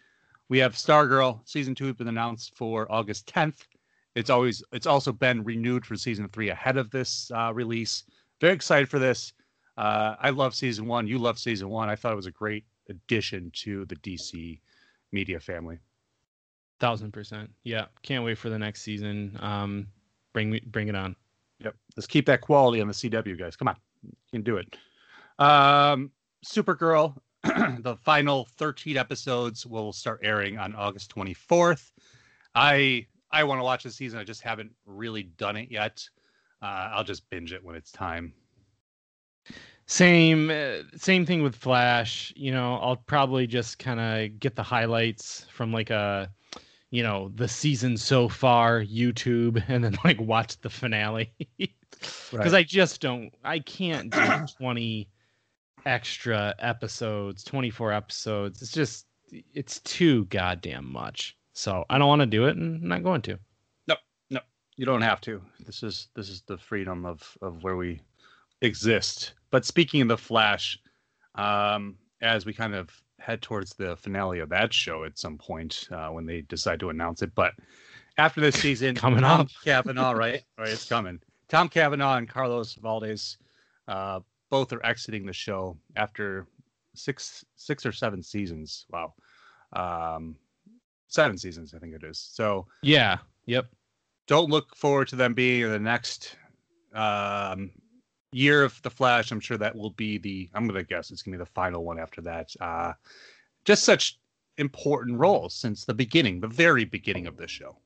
we 0.50 0.58
have 0.58 0.74
Stargirl 0.74 1.42
season 1.48 1.76
two 1.76 1.86
has 1.86 1.96
been 1.96 2.08
announced 2.08 2.56
for 2.56 2.92
August 2.92 3.28
10th. 3.28 3.62
It's 4.16 4.30
always 4.30 4.64
it's 4.72 4.88
also 4.88 5.12
been 5.12 5.44
renewed 5.44 5.86
for 5.86 5.96
season 5.96 6.28
three 6.30 6.50
ahead 6.50 6.78
of 6.78 6.90
this 6.90 7.32
uh, 7.34 7.54
release. 7.54 8.04
Very 8.42 8.54
excited 8.54 8.90
for 8.90 9.00
this. 9.00 9.34
Uh, 9.78 10.16
I 10.20 10.32
love 10.32 10.56
season 10.56 10.88
one. 10.88 11.08
You 11.08 11.20
love 11.20 11.40
season 11.40 11.70
one. 11.70 11.90
I 11.90 11.96
thought 11.96 12.12
it 12.12 12.18
was 12.18 12.26
a 12.26 12.32
great 12.32 12.66
addition 12.90 13.52
to 13.54 13.86
the 13.86 13.96
DC 13.98 14.60
media 15.12 15.40
family. 15.40 15.78
Thousand 16.80 17.12
percent. 17.12 17.50
Yeah, 17.64 17.86
can't 18.02 18.26
wait 18.26 18.38
for 18.38 18.50
the 18.50 18.60
next 18.60 18.82
season. 18.82 19.38
Um, 19.42 19.88
Bring 20.34 20.52
me, 20.52 20.62
bring 20.68 20.88
it 20.88 20.96
on. 20.96 21.16
Yep. 21.64 21.76
Let's 21.98 22.08
keep 22.08 22.26
that 22.28 22.42
quality 22.42 22.82
on 22.82 22.88
the 22.88 22.94
CW 22.94 23.38
guys. 23.38 23.56
Come 23.56 23.68
on, 23.68 23.76
you 24.04 24.12
can 24.32 24.44
do 24.44 24.58
it. 24.58 24.76
Um, 25.40 26.12
Supergirl, 26.46 27.16
the 27.80 27.96
final 27.96 28.46
13 28.58 28.98
episodes 28.98 29.66
will 29.66 29.94
start 29.94 30.20
airing 30.24 30.58
on 30.58 30.76
August 30.76 31.14
24th. 31.16 31.92
I 32.56 33.08
I 33.32 33.44
want 33.44 33.60
to 33.60 33.64
watch 33.64 33.84
the 33.84 33.92
season. 33.92 34.20
I 34.20 34.24
just 34.24 34.42
haven't 34.42 34.72
really 34.86 35.24
done 35.24 35.56
it 35.56 35.70
yet. 35.72 36.08
Uh, 36.62 36.90
I'll 36.94 37.04
just 37.04 37.30
binge 37.30 37.54
it 37.54 37.64
when 37.64 37.76
it's 37.76 37.92
time. 37.92 38.34
Same 39.86 40.50
uh, 40.50 40.84
same 40.96 41.26
thing 41.26 41.42
with 41.42 41.56
Flash. 41.56 42.34
You 42.36 42.52
know, 42.52 42.76
I'll 42.76 42.98
probably 42.98 43.48
just 43.48 43.80
kind 43.80 44.00
of 44.00 44.40
get 44.40 44.56
the 44.56 44.64
highlights 44.64 45.46
from 45.52 45.72
like 45.72 45.90
a 45.90 46.30
you 46.92 47.04
know 47.04 47.32
the 47.36 47.48
season 47.48 47.98
so 47.98 48.30
far 48.30 48.84
YouTube 48.84 49.64
and 49.68 49.84
then 49.84 49.98
like 50.04 50.20
watch 50.20 50.60
the 50.62 50.70
finale 50.70 51.34
because 51.58 52.34
right. 52.34 52.54
I 52.54 52.64
just 52.64 53.02
don't 53.02 53.32
I 53.44 53.60
can't 53.60 54.12
do 54.12 54.46
20 54.58 55.10
extra 55.86 56.54
episodes 56.60 57.44
24 57.44 57.94
episodes 57.94 58.62
it's 58.62 58.72
just 58.72 59.06
it's 59.54 59.80
too 59.82 60.26
goddamn 60.26 60.92
much 60.92 61.38
so 61.54 61.86
I 61.90 61.98
don't 61.98 62.08
want 62.08 62.22
to 62.22 62.26
do 62.26 62.46
it 62.46 62.58
and 62.58 62.84
I'm 62.84 62.88
not 62.88 63.04
going 63.04 63.22
to 63.24 63.40
no 63.88 63.96
no 64.30 64.40
you 64.76 64.86
don't 64.86 65.02
have 65.02 65.22
to 65.22 65.42
this 65.66 65.84
is 65.84 66.08
this 66.16 66.30
is 66.30 66.42
the 66.48 66.58
freedom 66.58 67.06
of 67.06 67.38
of 67.42 67.64
where 67.64 67.76
we 67.76 68.02
exist 68.62 69.34
but 69.52 69.66
speaking 69.66 70.02
of 70.02 70.08
the 70.08 70.18
Flash 70.18 70.80
um 71.36 71.98
as 72.22 72.46
we 72.46 72.54
kind 72.54 72.76
of 72.76 72.90
head 73.20 73.42
towards 73.42 73.74
the 73.74 73.96
finale 73.98 74.40
of 74.40 74.50
that 74.50 74.74
show 74.74 75.04
at 75.04 75.18
some 75.18 75.38
point 75.38 75.88
uh, 75.92 76.10
when 76.10 76.26
they 76.26 76.42
decide 76.42 76.80
to 76.80 76.90
announce 76.90 77.22
it. 77.22 77.34
But 77.36 77.54
after 78.18 78.42
this 78.42 78.60
season, 78.60 78.96
coming 78.96 79.22
Tom 79.22 79.42
up, 79.42 79.48
Cavanagh, 79.64 80.14
right? 80.14 80.44
Right, 80.58 80.70
it's 80.70 80.88
coming. 80.88 81.20
Tom 81.48 81.70
Cavanagh 81.70 82.18
and 82.18 82.30
Carlos 82.30 82.76
Valdes 82.76 83.38
uh, 83.88 84.20
both 84.50 84.74
are 84.74 84.86
exiting 84.86 85.26
the 85.26 85.34
show 85.34 85.78
after 85.96 86.48
six, 86.96 87.46
six 87.56 87.86
or 87.86 87.92
seven 87.92 88.22
seasons. 88.22 88.86
Wow, 88.92 89.14
um, 89.74 90.36
seven 91.08 91.38
seasons, 91.38 91.74
I 91.74 91.80
think 91.80 91.94
it 91.94 92.04
is. 92.04 92.20
So 92.20 92.68
yeah, 92.82 93.18
yep. 93.46 93.68
Don't 94.28 94.50
look 94.50 94.76
forward 94.76 95.08
to 95.10 95.16
them 95.16 95.34
being 95.34 95.70
the 95.70 95.80
next 95.80 96.36
um, 96.94 97.72
year 98.32 98.64
of 98.64 98.80
the 98.84 98.90
Flash. 98.90 99.32
I'm 99.32 99.40
sure 99.40 99.58
that 99.58 99.76
will 99.76 99.92
be 99.92 100.18
the. 100.18 100.50
I'm 100.54 100.68
gonna 100.68 100.84
guess 100.84 101.12
it's 101.12 101.22
gonna 101.22 101.38
be 101.38 101.44
the 101.44 101.50
final 101.50 101.84
one 101.84 102.00
after 102.00 102.22
that. 102.22 102.50
Uh, 102.60 102.94
just 103.66 103.84
such 103.84 104.20
important 104.58 105.18
roles 105.18 105.54
since 105.54 105.86
the 105.86 105.94
beginning, 105.94 106.40
the 106.40 106.48
very 106.48 106.86
beginning 106.86 107.28
of 107.28 107.38
this 107.38 107.52
show. 107.52 107.78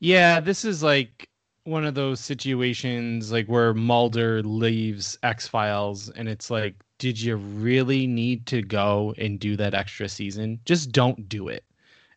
Yeah, 0.00 0.40
this 0.40 0.64
is 0.64 0.82
like 0.82 1.28
one 1.64 1.84
of 1.84 1.94
those 1.94 2.20
situations 2.20 3.32
like 3.32 3.46
where 3.46 3.74
Mulder 3.74 4.42
leaves 4.42 5.18
X 5.22 5.48
Files, 5.48 6.10
and 6.10 6.28
it's 6.28 6.50
like, 6.50 6.74
did 6.98 7.20
you 7.20 7.36
really 7.36 8.06
need 8.06 8.46
to 8.46 8.62
go 8.62 9.14
and 9.18 9.40
do 9.40 9.56
that 9.56 9.74
extra 9.74 10.08
season? 10.08 10.60
Just 10.64 10.92
don't 10.92 11.28
do 11.28 11.48
it. 11.48 11.64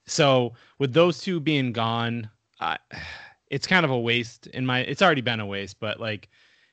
So 0.05 0.53
with 0.79 0.93
those 0.93 1.19
two 1.19 1.39
being 1.39 1.71
gone, 1.71 2.29
I, 2.59 2.77
it's 3.49 3.67
kind 3.67 3.85
of 3.85 3.91
a 3.91 3.99
waste 3.99 4.47
in 4.47 4.65
my. 4.65 4.79
It's 4.79 5.01
already 5.01 5.21
been 5.21 5.39
a 5.39 5.45
waste, 5.45 5.79
but 5.79 5.99
like 5.99 6.29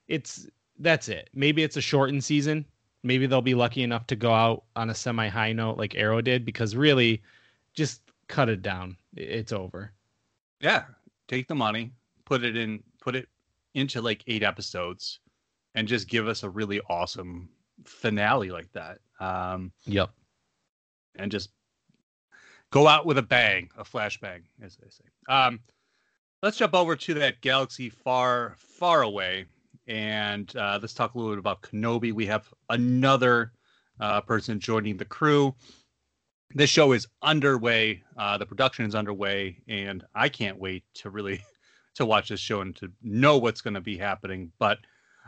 it's 0.09 0.47
that's 0.79 1.09
it. 1.09 1.31
Maybe 1.33 1.63
it's 1.63 1.77
a 1.77 1.81
shortened 1.81 2.25
season. 2.25 2.65
Maybe 3.03 3.27
they'll 3.27 3.43
be 3.43 3.55
lucky 3.55 3.83
enough 3.83 4.07
to 4.09 4.17
go 4.17 4.33
out 4.33 4.65
on 4.75 4.91
a 4.91 4.95
semi 4.95 5.29
high 5.29 5.53
note 5.53 5.79
like 5.79 5.95
Arrow 5.95 6.21
did 6.21 6.45
because 6.45 6.75
really 6.75 7.23
just 7.75 8.01
cut 8.29 8.49
it 8.49 8.63
down. 8.63 8.97
It's 9.17 9.53
over. 9.53 9.93
Yeah. 10.61 10.85
Take 11.29 11.49
the 11.49 11.55
money, 11.55 11.93
put 12.27 12.45
it 12.45 12.57
in 12.57 12.83
put 13.01 13.15
it 13.15 13.29
into 13.75 14.01
like 14.01 14.23
eight 14.27 14.43
episodes 14.43 15.21
and 15.75 15.89
just 15.89 16.09
give 16.09 16.29
us 16.29 16.43
a 16.43 16.49
really 16.51 16.81
awesome 16.89 17.49
finale 17.85 18.51
like 18.51 18.71
that. 18.73 18.99
Um 19.21 19.73
Yep. 19.87 20.11
and 21.17 21.31
just 21.31 21.51
go 22.71 22.89
out 22.89 23.07
with 23.07 23.19
a 23.19 23.23
bang, 23.23 23.71
a 23.79 23.85
flashbang, 23.85 24.43
as 24.61 24.77
they 24.77 24.89
say. 24.89 25.05
Um, 25.29 25.61
let's 26.43 26.57
jump 26.57 26.75
over 26.75 26.97
to 26.97 27.15
that 27.15 27.41
galaxy 27.41 27.89
far, 27.89 28.57
far 28.59 29.03
away, 29.03 29.47
and 29.87 30.55
uh, 30.57 30.79
let's 30.83 30.93
talk 30.95 31.15
a 31.15 31.19
little 31.19 31.33
bit 31.35 31.39
about 31.39 31.63
Kenobi. 31.63 32.13
We 32.13 32.27
have 32.27 32.53
another 32.71 33.53
uh, 34.01 34.21
person 34.23 34.59
joining 34.59 34.97
the 34.97 35.05
crew. 35.05 35.55
This 36.57 36.69
show 36.69 36.93
is 36.93 37.07
underway. 37.23 38.03
Uh, 38.17 38.39
the 38.39 38.47
production 38.47 38.87
is 38.87 38.97
underway, 38.97 39.59
and 39.69 40.05
I 40.15 40.29
can't 40.29 40.59
wait 40.59 40.83
to 40.95 41.11
really 41.11 41.43
to 41.95 42.05
watch 42.07 42.29
this 42.29 42.41
show 42.41 42.61
and 42.61 42.75
to 42.77 42.91
know 43.03 43.39
what's 43.39 43.61
going 43.61 43.75
to 43.75 43.81
be 43.81 43.97
happening. 43.97 44.51
But 44.59 44.79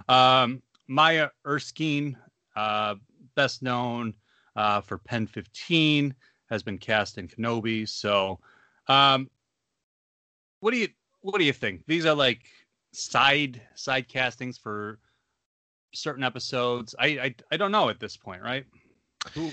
um, 0.08 0.62
Maya 0.88 1.30
Erskine, 1.46 2.16
uh, 2.56 2.96
best 3.34 3.62
known 3.62 4.14
uh, 4.56 4.80
for 4.80 4.98
Pen 4.98 5.26
15, 5.26 6.14
has 6.50 6.62
been 6.62 6.78
cast 6.78 7.18
in 7.18 7.28
Kenobi. 7.28 7.88
So, 7.88 8.38
um, 8.88 9.28
what 10.60 10.70
do 10.72 10.78
you 10.78 10.88
what 11.20 11.38
do 11.38 11.44
you 11.44 11.52
think? 11.52 11.82
These 11.86 12.06
are 12.06 12.14
like 12.14 12.44
side 12.92 13.60
side 13.74 14.08
castings 14.08 14.58
for 14.58 14.98
certain 15.92 16.24
episodes. 16.24 16.94
I 16.98 17.06
I, 17.06 17.34
I 17.52 17.56
don't 17.56 17.72
know 17.72 17.88
at 17.88 18.00
this 18.00 18.16
point, 18.16 18.42
right? 18.42 18.64
Who, 19.34 19.50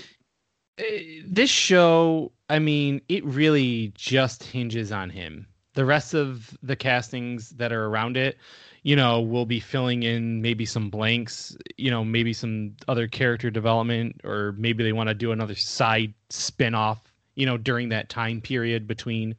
Uh, 0.78 0.82
This 1.26 1.50
show, 1.50 2.32
I 2.48 2.58
mean, 2.58 3.00
it 3.08 3.24
really 3.24 3.92
just 3.94 4.42
hinges 4.44 4.92
on 4.92 5.10
him. 5.10 5.46
The 5.74 5.84
rest 5.84 6.14
of 6.14 6.56
the 6.62 6.76
castings 6.76 7.50
that 7.50 7.72
are 7.72 7.86
around 7.86 8.16
it, 8.16 8.38
you 8.82 8.96
know, 8.96 9.20
will 9.20 9.46
be 9.46 9.60
filling 9.60 10.02
in 10.02 10.40
maybe 10.40 10.64
some 10.64 10.90
blanks, 10.90 11.56
you 11.76 11.90
know, 11.90 12.04
maybe 12.04 12.32
some 12.32 12.76
other 12.86 13.08
character 13.08 13.50
development, 13.50 14.20
or 14.24 14.54
maybe 14.56 14.84
they 14.84 14.92
want 14.92 15.08
to 15.08 15.14
do 15.14 15.32
another 15.32 15.54
side 15.54 16.14
spin 16.30 16.74
off, 16.74 17.12
you 17.34 17.46
know, 17.46 17.56
during 17.56 17.88
that 17.88 18.08
time 18.08 18.40
period 18.40 18.86
between 18.86 19.34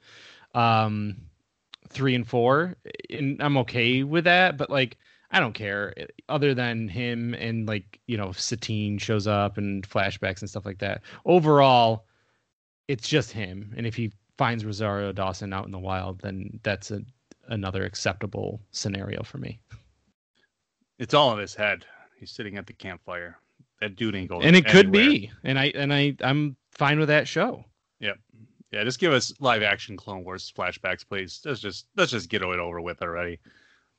um, 0.56 1.16
three 1.90 2.16
and 2.16 2.28
four. 2.28 2.76
And 3.10 3.42
I'm 3.42 3.58
okay 3.58 4.04
with 4.04 4.26
that, 4.26 4.58
but 4.58 4.70
like, 4.70 4.98
I 5.32 5.40
don't 5.40 5.54
care 5.54 5.94
other 6.30 6.54
than 6.54 6.88
him 6.88 7.34
and 7.34 7.68
like, 7.68 8.00
you 8.08 8.18
know, 8.18 8.32
Satine 8.32 8.98
shows 8.98 9.28
up 9.28 9.58
and 9.58 9.88
flashbacks 9.88 10.42
and 10.42 10.50
stuff 10.50 10.66
like 10.66 10.80
that. 10.80 11.02
Overall, 11.26 12.06
it's 12.88 13.08
just 13.08 13.32
him. 13.32 13.74
And 13.76 13.86
if 13.86 13.96
he 13.96 14.12
finds 14.38 14.66
Rosario 14.66 15.12
Dawson 15.12 15.54
out 15.54 15.66
in 15.66 15.72
the 15.72 15.80
wild, 15.80 16.20
then 16.22 16.60
that's 16.64 16.92
a, 16.92 17.02
another 17.48 17.86
acceptable 17.86 18.62
scenario 18.72 19.24
for 19.24 19.38
me. 19.38 19.60
it's 21.00 21.14
all 21.14 21.34
in 21.34 21.40
his 21.40 21.56
head. 21.56 21.86
He's 22.20 22.32
sitting 22.32 22.58
at 22.58 22.68
the 22.68 22.74
campfire. 22.74 23.38
That 23.82 23.96
dude 23.96 24.16
ain't 24.16 24.30
going. 24.30 24.46
and 24.46 24.56
it 24.56 24.66
could 24.66 24.92
be. 24.92 25.32
And 25.44 25.60
I 25.60 25.66
and 25.76 25.94
I 25.94 26.16
I'm 26.22 26.56
fine 26.72 26.98
with 26.98 27.10
that 27.10 27.28
show. 27.28 27.66
Yep. 28.00 28.18
Yeah, 28.72 28.84
just 28.84 29.00
give 29.00 29.14
us 29.14 29.34
live 29.40 29.64
action 29.64 29.98
Clone 29.98 30.24
Wars 30.24 30.52
flashbacks, 30.56 31.08
please. 31.08 31.42
Let's 31.46 31.60
just 31.60 31.88
let's 31.96 32.12
just 32.12 32.30
get 32.30 32.42
it 32.42 32.48
over 32.48 32.82
with 32.82 33.02
already. 33.02 33.40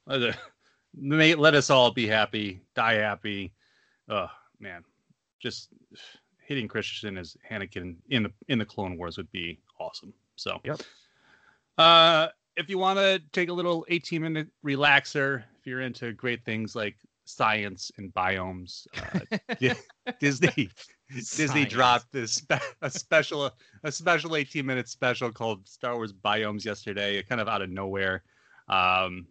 Let, 0.06 0.36
let 1.38 1.54
us 1.54 1.70
all 1.70 1.90
be 1.90 2.06
happy, 2.06 2.62
die 2.74 2.94
happy. 2.94 3.52
Oh 4.08 4.28
man, 4.58 4.82
just 5.40 5.68
Hayden 6.46 6.68
Christensen 6.68 7.18
as 7.18 7.36
Anakin 7.50 7.96
in 8.08 8.22
the 8.22 8.32
in 8.48 8.58
the 8.58 8.64
Clone 8.64 8.96
Wars 8.96 9.16
would 9.18 9.30
be 9.30 9.58
awesome. 9.78 10.14
So, 10.36 10.60
Yep. 10.64 10.80
Uh, 11.78 12.28
if 12.56 12.70
you 12.70 12.78
want 12.78 12.98
to 12.98 13.20
take 13.32 13.50
a 13.50 13.52
little 13.52 13.84
18 13.88 14.22
minute 14.22 14.48
relaxer, 14.64 15.42
if 15.58 15.66
you're 15.66 15.82
into 15.82 16.12
great 16.12 16.44
things 16.44 16.74
like 16.74 16.96
science 17.24 17.90
and 17.98 18.12
biomes, 18.14 18.86
uh, 18.96 19.54
Di- 19.60 19.74
Disney 20.20 20.70
Disney 21.10 21.64
dropped 21.64 22.10
this 22.12 22.32
spe- 22.32 22.62
a 22.82 22.90
special 22.90 23.50
a 23.84 23.92
special 23.92 24.36
18 24.36 24.64
minute 24.64 24.88
special 24.88 25.30
called 25.30 25.66
Star 25.68 25.96
Wars 25.96 26.12
Biomes 26.12 26.64
yesterday, 26.64 27.22
kind 27.22 27.40
of 27.40 27.48
out 27.48 27.62
of 27.62 27.70
nowhere. 27.70 28.22
Um, 28.68 29.26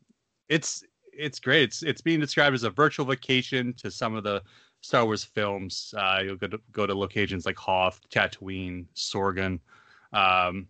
it's 0.48 0.84
it's 1.12 1.40
great. 1.40 1.64
It's 1.64 1.84
it's 1.84 2.02
being 2.02 2.20
described 2.20 2.54
as 2.54 2.64
a 2.64 2.70
virtual 2.70 3.06
vacation 3.06 3.74
to 3.78 3.90
some 3.90 4.16
of 4.16 4.24
the 4.24 4.42
Star 4.82 5.06
Wars 5.06 5.24
films. 5.24 5.94
Uh, 5.98 6.20
you'll 6.24 6.36
go 6.36 6.48
to, 6.48 6.60
go 6.72 6.86
to 6.86 6.94
locations 6.94 7.46
like 7.46 7.58
Hoth, 7.58 8.00
Tatooine, 8.10 8.86
Sorgan. 8.96 9.60
Um, 10.14 10.68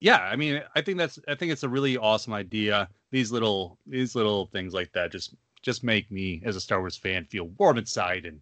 yeah, 0.00 0.18
I 0.18 0.36
mean, 0.36 0.62
I 0.74 0.80
think 0.80 0.98
that's 0.98 1.18
I 1.28 1.34
think 1.34 1.52
it's 1.52 1.62
a 1.62 1.68
really 1.68 1.96
awesome 1.96 2.32
idea. 2.32 2.88
These 3.10 3.30
little 3.30 3.78
these 3.86 4.14
little 4.14 4.46
things 4.46 4.72
like 4.72 4.92
that 4.92 5.12
just 5.12 5.34
just 5.62 5.84
make 5.84 6.10
me 6.10 6.42
as 6.44 6.56
a 6.56 6.60
Star 6.60 6.80
Wars 6.80 6.96
fan 6.96 7.26
feel 7.26 7.48
warm 7.58 7.76
inside 7.78 8.24
and 8.24 8.40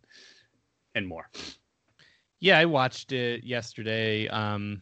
and 0.95 1.07
more. 1.07 1.29
Yeah, 2.41 2.59
I 2.59 2.65
watched 2.65 3.13
it 3.13 3.43
yesterday. 3.43 4.29
Um, 4.29 4.81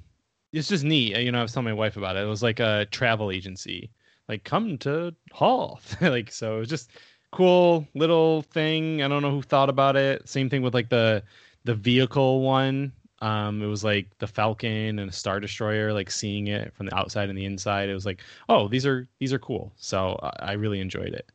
it's 0.52 0.68
just 0.68 0.84
neat. 0.84 1.16
You 1.16 1.32
know, 1.32 1.38
I 1.38 1.42
was 1.42 1.52
telling 1.52 1.64
my 1.64 1.72
wife 1.72 1.96
about 1.96 2.16
it. 2.16 2.24
It 2.24 2.26
was 2.26 2.42
like 2.42 2.60
a 2.60 2.86
travel 2.90 3.30
agency, 3.30 3.90
like 4.28 4.44
come 4.44 4.76
to 4.78 5.14
Hoth. 5.32 5.96
like 6.02 6.30
so, 6.30 6.56
it 6.56 6.60
was 6.60 6.68
just 6.68 6.90
cool 7.32 7.88
little 7.94 8.42
thing. 8.42 9.02
I 9.02 9.08
don't 9.08 9.22
know 9.22 9.30
who 9.30 9.42
thought 9.42 9.70
about 9.70 9.96
it. 9.96 10.28
Same 10.28 10.50
thing 10.50 10.60
with 10.60 10.74
like 10.74 10.90
the 10.90 11.22
the 11.64 11.74
vehicle 11.74 12.42
one. 12.42 12.92
Um, 13.20 13.62
it 13.62 13.66
was 13.66 13.82
like 13.82 14.06
the 14.18 14.26
Falcon 14.26 14.98
and 14.98 15.10
a 15.10 15.12
Star 15.12 15.40
Destroyer. 15.40 15.92
Like 15.92 16.10
seeing 16.10 16.48
it 16.48 16.74
from 16.74 16.86
the 16.86 16.94
outside 16.94 17.28
and 17.28 17.38
the 17.38 17.44
inside, 17.44 17.88
it 17.88 17.94
was 17.94 18.06
like, 18.06 18.20
oh, 18.48 18.68
these 18.68 18.86
are 18.86 19.08
these 19.18 19.32
are 19.32 19.38
cool. 19.38 19.72
So 19.76 20.18
I, 20.22 20.50
I 20.50 20.52
really 20.52 20.80
enjoyed 20.80 21.14
it. 21.14 21.30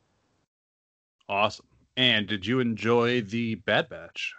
Awesome. 1.27 1.65
And 1.97 2.27
did 2.27 2.45
you 2.45 2.59
enjoy 2.59 3.21
the 3.21 3.55
Bad 3.55 3.89
Batch? 3.89 4.33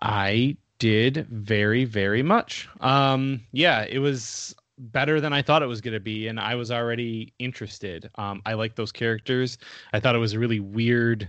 I 0.00 0.56
did 0.78 1.26
very, 1.28 1.84
very 1.84 2.22
much. 2.22 2.68
Um, 2.80 3.42
yeah, 3.52 3.86
it 3.88 3.98
was 3.98 4.54
better 4.78 5.20
than 5.20 5.32
I 5.32 5.42
thought 5.42 5.62
it 5.62 5.66
was 5.66 5.80
going 5.80 5.94
to 5.94 6.00
be, 6.00 6.28
and 6.28 6.38
I 6.38 6.54
was 6.54 6.70
already 6.70 7.32
interested. 7.38 8.10
Um, 8.16 8.42
I 8.44 8.52
like 8.54 8.74
those 8.74 8.92
characters. 8.92 9.58
I 9.92 10.00
thought 10.00 10.14
it 10.14 10.18
was 10.18 10.34
a 10.34 10.38
really 10.38 10.60
weird, 10.60 11.28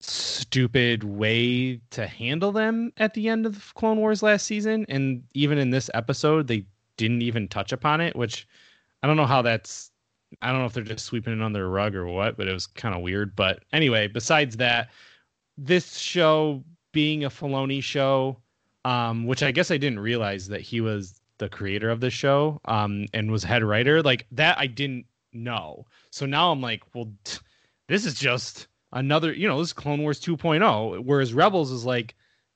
stupid 0.00 1.04
way 1.04 1.80
to 1.90 2.06
handle 2.06 2.52
them 2.52 2.92
at 2.96 3.14
the 3.14 3.28
end 3.28 3.46
of 3.46 3.74
Clone 3.74 3.98
Wars 3.98 4.22
last 4.22 4.46
season, 4.46 4.86
and 4.88 5.22
even 5.34 5.58
in 5.58 5.70
this 5.70 5.90
episode, 5.94 6.46
they 6.46 6.64
didn't 6.96 7.22
even 7.22 7.48
touch 7.48 7.72
upon 7.72 8.00
it, 8.00 8.16
which 8.16 8.46
I 9.02 9.06
don't 9.06 9.16
know 9.16 9.26
how 9.26 9.42
that's. 9.42 9.90
I 10.42 10.50
don't 10.50 10.60
know 10.60 10.66
if 10.66 10.74
they're 10.74 10.84
just 10.84 11.06
sweeping 11.06 11.32
it 11.32 11.42
under 11.42 11.58
the 11.58 11.66
rug 11.66 11.96
or 11.96 12.06
what, 12.06 12.36
but 12.36 12.46
it 12.46 12.52
was 12.52 12.66
kind 12.66 12.94
of 12.94 13.00
weird. 13.00 13.34
But 13.34 13.64
anyway, 13.72 14.06
besides 14.06 14.56
that, 14.58 14.90
this 15.58 15.96
show 15.96 16.62
being 16.92 17.24
a 17.24 17.30
Filoni 17.30 17.82
show, 17.82 18.38
um, 18.84 19.26
which 19.26 19.42
I 19.42 19.50
guess 19.50 19.72
I 19.72 19.76
didn't 19.76 19.98
realize 19.98 20.46
that 20.48 20.60
he 20.60 20.80
was 20.80 21.20
the 21.38 21.48
creator 21.48 21.90
of 21.90 22.00
the 22.00 22.10
show 22.10 22.60
um, 22.66 23.06
and 23.12 23.32
was 23.32 23.42
head 23.42 23.64
writer. 23.64 24.02
Like 24.02 24.26
that, 24.30 24.56
I 24.58 24.68
didn't 24.68 25.06
know. 25.32 25.86
So 26.10 26.26
now 26.26 26.52
I'm 26.52 26.60
like, 26.60 26.82
well, 26.94 27.12
t- 27.24 27.38
this 27.88 28.06
is 28.06 28.14
just 28.14 28.68
another, 28.92 29.32
you 29.32 29.48
know, 29.48 29.58
this 29.58 29.68
is 29.68 29.72
Clone 29.72 30.02
Wars 30.02 30.20
2.0, 30.20 31.04
whereas 31.04 31.34
Rebels 31.34 31.70
is 31.70 31.84
like 31.84 32.14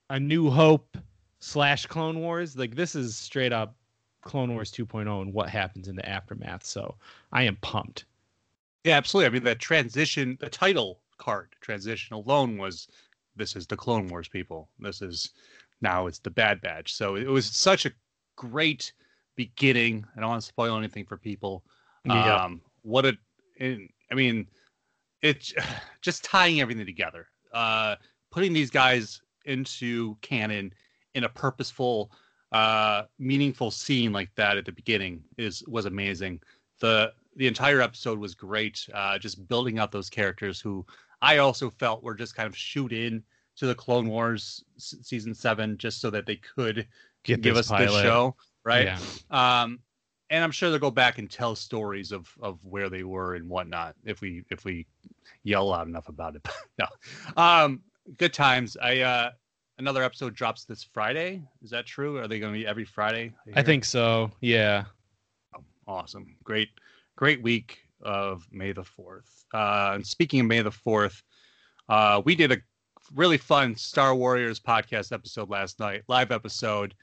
a 0.09 0.19
New 0.19 0.49
Hope 0.49 0.97
slash 1.39 1.85
Clone 1.85 2.19
Wars. 2.19 2.57
Like 2.57 2.75
this 2.75 2.95
is 2.95 3.15
straight 3.15 3.53
up 3.53 3.75
Clone 4.21 4.53
Wars 4.53 4.71
2.0 4.71 5.21
and 5.21 5.33
what 5.33 5.49
happens 5.49 5.87
in 5.87 5.95
the 5.95 6.07
aftermath. 6.07 6.65
So 6.65 6.95
I 7.31 7.43
am 7.43 7.57
pumped. 7.57 8.05
Yeah, 8.83 8.97
absolutely. 8.97 9.27
I 9.27 9.29
mean, 9.31 9.43
the 9.43 9.55
transition, 9.55 10.37
the 10.39 10.49
title 10.49 10.99
card 11.17 11.49
transition 11.61 12.15
alone 12.15 12.57
was 12.57 12.87
this 13.35 13.55
is 13.55 13.67
the 13.67 13.77
Clone 13.77 14.07
Wars 14.07 14.27
people. 14.27 14.69
This 14.79 15.01
is 15.01 15.31
now 15.81 16.07
it's 16.07 16.19
the 16.19 16.29
Bad 16.29 16.61
Batch. 16.61 16.93
So 16.93 17.15
it 17.15 17.27
was 17.27 17.45
such 17.45 17.85
a 17.85 17.91
great 18.35 18.93
beginning. 19.35 20.05
I 20.15 20.19
don't 20.19 20.29
want 20.29 20.41
to 20.41 20.47
spoil 20.47 20.77
anything 20.77 21.05
for 21.05 21.17
people. 21.17 21.63
Yeah. 22.05 22.35
Um, 22.35 22.61
what 22.83 23.05
a, 23.05 23.17
I 23.59 24.13
mean, 24.13 24.47
it's 25.21 25.53
just 26.01 26.23
tying 26.23 26.61
everything 26.61 26.85
together, 26.85 27.27
uh, 27.53 27.95
putting 28.31 28.53
these 28.53 28.69
guys 28.69 29.21
into 29.45 30.15
canon 30.21 30.73
in 31.13 31.23
a 31.23 31.29
purposeful, 31.29 32.11
uh, 32.51 33.03
meaningful 33.19 33.71
scene 33.71 34.11
like 34.11 34.29
that 34.35 34.57
at 34.57 34.65
the 34.65 34.71
beginning 34.71 35.23
is 35.37 35.63
was 35.67 35.85
amazing. 35.85 36.41
The 36.79 37.13
the 37.35 37.47
entire 37.47 37.81
episode 37.81 38.17
was 38.19 38.33
great. 38.35 38.87
Uh, 38.93 39.17
just 39.19 39.47
building 39.47 39.77
out 39.79 39.91
those 39.91 40.09
characters 40.09 40.59
who 40.59 40.85
I 41.21 41.37
also 41.37 41.69
felt 41.69 42.03
were 42.03 42.15
just 42.15 42.35
kind 42.35 42.47
of 42.47 42.55
shoot 42.55 42.91
in 42.93 43.23
to 43.57 43.65
the 43.65 43.75
Clone 43.75 44.07
Wars 44.07 44.63
s- 44.77 44.95
season 45.01 45.33
seven, 45.33 45.77
just 45.77 46.01
so 46.01 46.09
that 46.09 46.25
they 46.25 46.35
could 46.37 46.87
Get 47.23 47.41
give 47.41 47.55
this 47.55 47.71
us 47.71 47.79
this 47.79 47.91
pilot. 47.91 48.03
show, 48.03 48.35
right? 48.63 48.85
Yeah. 48.85 48.99
Um, 49.61 49.79
and 50.29 50.43
I'm 50.43 50.51
sure 50.51 50.69
they'll 50.69 50.79
go 50.79 50.91
back 50.91 51.17
and 51.17 51.29
tell 51.29 51.55
stories 51.55 52.11
of 52.11 52.29
of 52.41 52.59
where 52.63 52.89
they 52.89 53.03
were 53.03 53.35
and 53.35 53.47
whatnot 53.47 53.95
if 54.03 54.21
we 54.21 54.43
if 54.49 54.65
we 54.65 54.85
yell 55.43 55.67
loud 55.67 55.87
enough 55.87 56.09
about 56.09 56.35
it. 56.35 56.47
no, 56.79 56.87
um, 57.41 57.81
good 58.17 58.33
times. 58.33 58.77
I 58.81 58.99
uh, 59.01 59.31
another 59.77 60.03
episode 60.03 60.35
drops 60.35 60.65
this 60.65 60.83
Friday. 60.83 61.41
Is 61.61 61.69
that 61.71 61.85
true? 61.85 62.17
Are 62.17 62.27
they 62.27 62.39
going 62.39 62.53
to 62.53 62.59
be 62.59 62.67
every 62.67 62.85
Friday? 62.85 63.33
I, 63.55 63.59
I 63.59 63.63
think 63.63 63.85
so. 63.85 64.31
Yeah. 64.41 64.85
Oh, 65.55 65.63
awesome. 65.87 66.35
Great, 66.43 66.69
great 67.15 67.41
week 67.41 67.79
of 68.01 68.47
May 68.51 68.71
the 68.71 68.83
Fourth. 68.83 69.45
Uh, 69.53 69.91
and 69.95 70.05
speaking 70.05 70.41
of 70.41 70.47
May 70.47 70.61
the 70.61 70.71
Fourth, 70.71 71.23
uh, 71.89 72.21
we 72.25 72.35
did 72.35 72.51
a 72.51 72.57
really 73.13 73.37
fun 73.37 73.75
Star 73.75 74.15
Warriors 74.15 74.59
podcast 74.59 75.11
episode 75.11 75.49
last 75.49 75.79
night, 75.79 76.03
live 76.07 76.31
episode. 76.31 76.95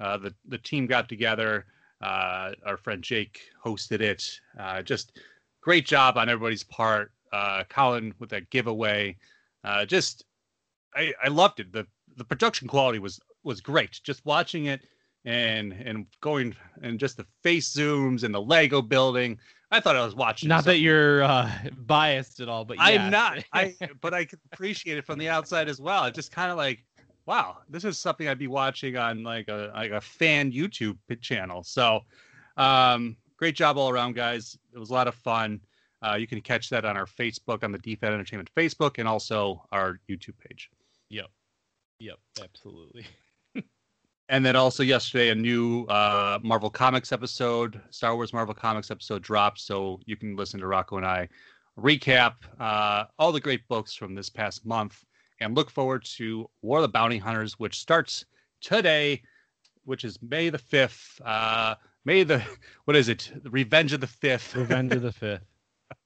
Uh, 0.00 0.16
the 0.16 0.34
the 0.48 0.58
team 0.58 0.86
got 0.86 1.08
together. 1.08 1.66
Uh, 2.00 2.52
our 2.64 2.76
friend 2.76 3.02
Jake 3.02 3.40
hosted 3.64 4.00
it. 4.00 4.40
Uh, 4.58 4.82
just 4.82 5.18
great 5.62 5.86
job 5.86 6.16
on 6.16 6.28
everybody's 6.28 6.64
part. 6.64 7.12
Uh, 7.32 7.64
Colin 7.68 8.14
with 8.18 8.30
that 8.30 8.50
giveaway. 8.50 9.16
Uh, 9.64 9.84
just 9.84 10.24
I, 10.96 11.12
I 11.22 11.28
loved 11.28 11.60
it. 11.60 11.72
the 11.72 11.86
The 12.16 12.24
production 12.24 12.68
quality 12.68 12.98
was 12.98 13.20
was 13.44 13.60
great. 13.60 14.00
Just 14.02 14.24
watching 14.24 14.66
it 14.66 14.80
and 15.24 15.72
and 15.72 16.06
going 16.20 16.54
and 16.82 16.98
just 16.98 17.16
the 17.16 17.26
face 17.42 17.72
zooms 17.72 18.24
and 18.24 18.34
the 18.34 18.40
Lego 18.40 18.80
building. 18.82 19.38
I 19.72 19.78
thought 19.78 19.94
I 19.94 20.04
was 20.04 20.16
watching. 20.16 20.48
Not 20.48 20.64
something. 20.64 20.72
that 20.72 20.80
you're 20.80 21.22
uh, 21.22 21.48
biased 21.78 22.40
at 22.40 22.48
all, 22.48 22.64
but 22.64 22.78
I'm 22.80 23.10
not. 23.10 23.44
I 23.52 23.74
but 24.00 24.14
I 24.14 24.26
appreciate 24.52 24.98
it 24.98 25.06
from 25.06 25.18
the 25.18 25.28
outside 25.28 25.68
as 25.68 25.80
well. 25.80 26.06
It's 26.06 26.16
just 26.16 26.32
kind 26.32 26.50
of 26.50 26.56
like 26.56 26.84
wow, 27.30 27.58
this 27.68 27.84
is 27.84 27.96
something 27.96 28.26
I'd 28.26 28.40
be 28.40 28.48
watching 28.48 28.96
on 28.96 29.22
like 29.22 29.46
a 29.46 29.70
like 29.72 29.92
a 29.92 30.00
fan 30.00 30.50
YouTube 30.50 30.98
channel. 31.20 31.62
So, 31.62 32.00
um, 32.56 33.16
great 33.36 33.54
job 33.54 33.78
all 33.78 33.88
around, 33.88 34.16
guys. 34.16 34.58
It 34.74 34.78
was 34.80 34.90
a 34.90 34.92
lot 34.92 35.06
of 35.06 35.14
fun. 35.14 35.60
Uh, 36.04 36.16
you 36.16 36.26
can 36.26 36.40
catch 36.40 36.68
that 36.70 36.84
on 36.84 36.96
our 36.96 37.06
Facebook, 37.06 37.62
on 37.62 37.70
the 37.70 37.78
DFAT 37.78 38.02
Entertainment 38.02 38.50
Facebook, 38.56 38.98
and 38.98 39.06
also 39.06 39.64
our 39.70 40.00
YouTube 40.10 40.34
page. 40.40 40.70
Yep. 41.08 41.26
Yep. 42.00 42.18
Absolutely. 42.42 43.06
and 44.28 44.44
then 44.44 44.56
also 44.56 44.82
yesterday, 44.82 45.28
a 45.28 45.34
new 45.34 45.84
uh, 45.84 46.40
Marvel 46.42 46.70
Comics 46.70 47.12
episode, 47.12 47.80
Star 47.90 48.16
Wars 48.16 48.32
Marvel 48.32 48.54
Comics 48.54 48.90
episode 48.90 49.22
dropped, 49.22 49.60
so 49.60 50.00
you 50.04 50.16
can 50.16 50.34
listen 50.34 50.58
to 50.58 50.66
Rocco 50.66 50.96
and 50.96 51.06
I 51.06 51.28
recap 51.78 52.34
uh, 52.58 53.04
all 53.20 53.30
the 53.30 53.40
great 53.40 53.68
books 53.68 53.94
from 53.94 54.16
this 54.16 54.30
past 54.30 54.66
month 54.66 55.04
and 55.40 55.56
look 55.56 55.70
forward 55.70 56.04
to 56.16 56.48
War 56.62 56.78
of 56.78 56.82
the 56.82 56.88
Bounty 56.88 57.18
Hunters, 57.18 57.58
which 57.58 57.78
starts 57.78 58.24
today, 58.60 59.22
which 59.84 60.04
is 60.04 60.18
May 60.22 60.50
the 60.50 60.58
5th. 60.58 61.20
Uh, 61.24 61.74
May 62.04 62.22
the, 62.22 62.42
what 62.84 62.96
is 62.96 63.08
it? 63.08 63.32
Revenge 63.44 63.92
of 63.92 64.00
the 64.00 64.06
5th. 64.06 64.54
Revenge 64.56 64.92
of 64.92 65.02
the 65.02 65.12
5th. 65.12 65.40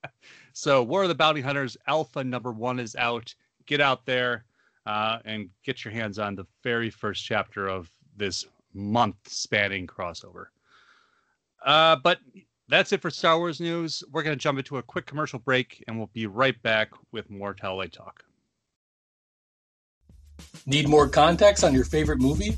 so, 0.53 0.83
War 0.83 1.03
of 1.03 1.09
the 1.09 1.15
Bounty 1.15 1.41
Hunters 1.41 1.77
Alpha 1.87 2.23
number 2.23 2.53
one 2.53 2.79
is 2.79 2.97
out. 2.97 3.35
Get 3.67 3.81
out 3.81 4.07
there 4.07 4.45
uh, 4.87 5.19
and 5.25 5.49
get 5.65 5.85
your 5.85 5.93
hands 5.93 6.19
on 6.19 6.35
the 6.35 6.47
very 6.63 6.91
first 6.91 7.25
chapter 7.25 7.67
of 7.69 7.91
this 8.17 8.47
month 8.75 9.17
spanning 9.27 9.87
crossover. 9.87 10.47
Uh, 11.65 11.97
but 11.97 12.19
that's 12.69 12.93
it 12.93 13.01
for 13.01 13.11
Star 13.11 13.39
Wars 13.39 13.61
news. 13.61 14.03
We're 14.13 14.23
going 14.23 14.37
to 14.37 14.43
jump 14.43 14.59
into 14.59 14.77
a 14.77 14.83
quick 14.83 15.07
commercial 15.07 15.39
break 15.39 15.83
and 15.89 15.97
we'll 15.97 16.11
be 16.13 16.27
right 16.27 16.61
back 16.63 16.91
with 17.13 17.31
more 17.31 17.55
Towel 17.55 17.87
Talk. 17.89 18.25
Need 20.67 20.89
more 20.89 21.09
context 21.09 21.63
on 21.65 21.75
your 21.75 21.85
favorite 21.85 22.21
movie? 22.21 22.57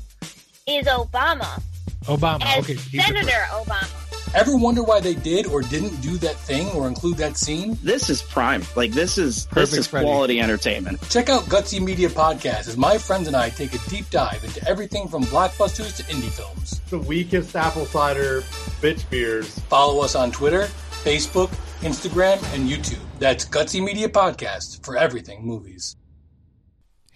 Is 0.67 0.85
Obama. 0.87 1.61
Obama, 2.05 2.41
As 2.43 2.63
okay. 2.63 2.75
Senator 2.75 3.45
Obama. 3.51 4.03
Ever 4.35 4.57
wonder 4.57 4.83
why 4.83 4.99
they 4.99 5.13
did 5.15 5.47
or 5.47 5.61
didn't 5.61 6.01
do 6.01 6.17
that 6.17 6.35
thing 6.35 6.67
or 6.71 6.87
include 6.87 7.15
that 7.17 7.37
scene? 7.37 7.77
This 7.81 8.09
is 8.09 8.21
prime. 8.21 8.61
Like 8.75 8.91
this 8.91 9.17
is 9.17 9.45
Perfect 9.45 9.71
this 9.71 9.79
is 9.79 9.87
Freddy. 9.87 10.05
quality 10.05 10.41
entertainment. 10.41 11.01
Check 11.09 11.29
out 11.29 11.43
Gutsy 11.43 11.79
Media 11.81 12.09
Podcast 12.09 12.67
as 12.67 12.75
my 12.77 12.97
friends 12.97 13.27
and 13.27 13.35
I 13.37 13.49
take 13.49 13.73
a 13.73 13.77
deep 13.89 14.09
dive 14.09 14.43
into 14.43 14.65
everything 14.67 15.07
from 15.07 15.23
blockbusters 15.23 15.95
to 15.97 16.03
indie 16.03 16.29
films. 16.29 16.81
The 16.89 16.99
weakest 16.99 17.55
apple 17.55 17.85
cider 17.85 18.41
bitch 18.81 19.09
beers. 19.09 19.57
Follow 19.59 20.01
us 20.03 20.13
on 20.13 20.31
Twitter, 20.31 20.63
Facebook, 21.03 21.49
Instagram, 21.79 22.35
and 22.53 22.69
YouTube. 22.69 22.99
That's 23.19 23.45
Gutsy 23.45 23.81
Media 23.83 24.09
Podcast 24.09 24.83
for 24.85 24.97
everything 24.97 25.45
movies. 25.45 25.95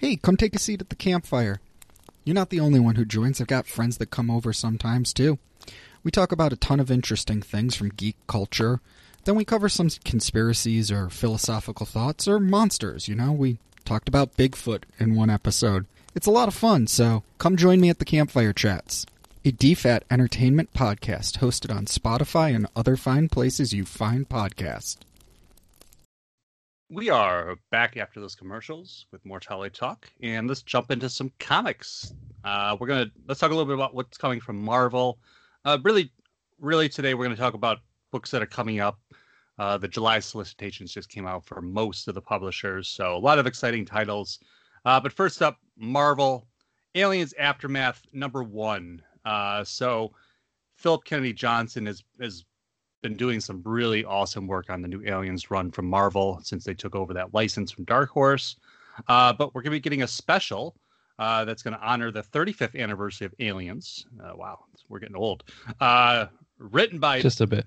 Hey, 0.01 0.15
come 0.15 0.35
take 0.35 0.55
a 0.55 0.59
seat 0.59 0.81
at 0.81 0.89
the 0.89 0.95
campfire. 0.95 1.61
You're 2.23 2.33
not 2.33 2.49
the 2.49 2.59
only 2.59 2.79
one 2.79 2.95
who 2.95 3.05
joins. 3.05 3.39
I've 3.39 3.45
got 3.45 3.67
friends 3.67 3.99
that 3.99 4.09
come 4.09 4.31
over 4.31 4.51
sometimes, 4.51 5.13
too. 5.13 5.37
We 6.03 6.09
talk 6.09 6.31
about 6.31 6.51
a 6.51 6.55
ton 6.55 6.79
of 6.79 6.89
interesting 6.89 7.43
things 7.43 7.75
from 7.75 7.89
geek 7.89 8.15
culture. 8.25 8.79
Then 9.25 9.35
we 9.35 9.45
cover 9.45 9.69
some 9.69 9.89
conspiracies 10.03 10.91
or 10.91 11.11
philosophical 11.11 11.85
thoughts 11.85 12.27
or 12.27 12.39
monsters, 12.39 13.07
you 13.07 13.13
know? 13.13 13.31
We 13.31 13.59
talked 13.85 14.09
about 14.09 14.37
Bigfoot 14.37 14.85
in 14.97 15.13
one 15.13 15.29
episode. 15.29 15.85
It's 16.15 16.25
a 16.25 16.31
lot 16.31 16.47
of 16.47 16.55
fun, 16.55 16.87
so 16.87 17.21
come 17.37 17.55
join 17.55 17.79
me 17.79 17.91
at 17.91 17.99
the 17.99 18.03
Campfire 18.03 18.53
Chats, 18.53 19.05
a 19.45 19.51
DFAT 19.51 20.01
entertainment 20.09 20.73
podcast 20.73 21.37
hosted 21.37 21.71
on 21.71 21.85
Spotify 21.85 22.55
and 22.55 22.65
other 22.75 22.97
fine 22.97 23.29
places 23.29 23.71
you 23.71 23.85
find 23.85 24.27
podcasts. 24.27 24.97
We 26.93 27.10
are 27.10 27.56
back 27.69 27.95
after 27.95 28.19
those 28.19 28.36
commercials 28.36 29.06
with 29.13 29.25
more 29.25 29.39
Towel 29.39 29.69
Talk, 29.69 30.12
and 30.21 30.49
let's 30.49 30.62
jump 30.62 30.91
into 30.91 31.10
some 31.10 31.32
comics. 31.39 32.13
Uh, 32.43 32.75
we're 32.77 32.88
gonna 32.88 33.10
let's 33.30 33.39
talk 33.39 33.49
a 33.49 33.54
little 33.54 33.65
bit 33.65 33.75
about 33.75 33.95
what's 33.95 34.17
coming 34.17 34.41
from 34.41 34.62
Marvel. 34.62 35.17
Uh, 35.63 35.77
really, 35.84 36.12
really 36.60 36.89
today 36.89 37.13
we're 37.13 37.23
gonna 37.23 37.38
talk 37.38 37.54
about 37.54 37.77
books 38.12 38.30
that 38.32 38.41
are 38.41 38.45
coming 38.45 38.82
up. 38.82 38.99
Uh, 39.58 39.77
the 39.77 39.88
July 39.88 40.19
solicitations 40.19 40.93
just 40.93 41.08
came 41.08 41.25
out 41.25 41.45
for 41.45 41.62
most 41.62 42.10
of 42.10 42.13
the 42.13 42.21
publishers, 42.21 42.89
so 42.89 43.15
a 43.15 43.17
lot 43.17 43.39
of 43.39 43.47
exciting 43.47 43.86
titles. 43.86 44.39
Uh, 44.84 44.99
but 44.99 45.13
first 45.13 45.41
up, 45.41 45.60
Marvel 45.77 46.45
Aliens 46.95 47.34
Aftermath 47.39 48.01
number 48.12 48.43
one. 48.43 49.01
Uh, 49.23 49.63
so 49.63 50.12
Philip 50.75 51.06
Kennedy 51.06 51.32
Johnson 51.32 51.88
is 51.88 52.04
is 52.19 52.43
been 53.01 53.15
doing 53.15 53.39
some 53.39 53.61
really 53.65 54.05
awesome 54.05 54.47
work 54.47 54.69
on 54.69 54.81
the 54.81 54.87
new 54.87 55.03
Aliens 55.05 55.51
run 55.51 55.71
from 55.71 55.85
Marvel 55.85 56.39
since 56.43 56.63
they 56.63 56.73
took 56.73 56.95
over 56.95 57.13
that 57.13 57.33
license 57.33 57.71
from 57.71 57.85
Dark 57.85 58.09
Horse. 58.09 58.55
Uh, 59.07 59.33
but 59.33 59.53
we're 59.53 59.61
going 59.61 59.71
to 59.71 59.77
be 59.77 59.79
getting 59.79 60.03
a 60.03 60.07
special 60.07 60.75
uh, 61.19 61.45
that's 61.45 61.63
going 61.63 61.75
to 61.75 61.81
honor 61.81 62.11
the 62.11 62.23
35th 62.23 62.79
anniversary 62.79 63.25
of 63.25 63.33
Aliens. 63.39 64.05
Uh, 64.23 64.33
wow, 64.35 64.59
we're 64.89 64.99
getting 64.99 65.15
old. 65.15 65.43
Uh, 65.79 66.25
written 66.57 66.99
by 66.99 67.21
just 67.21 67.41
a 67.41 67.47
bit, 67.47 67.65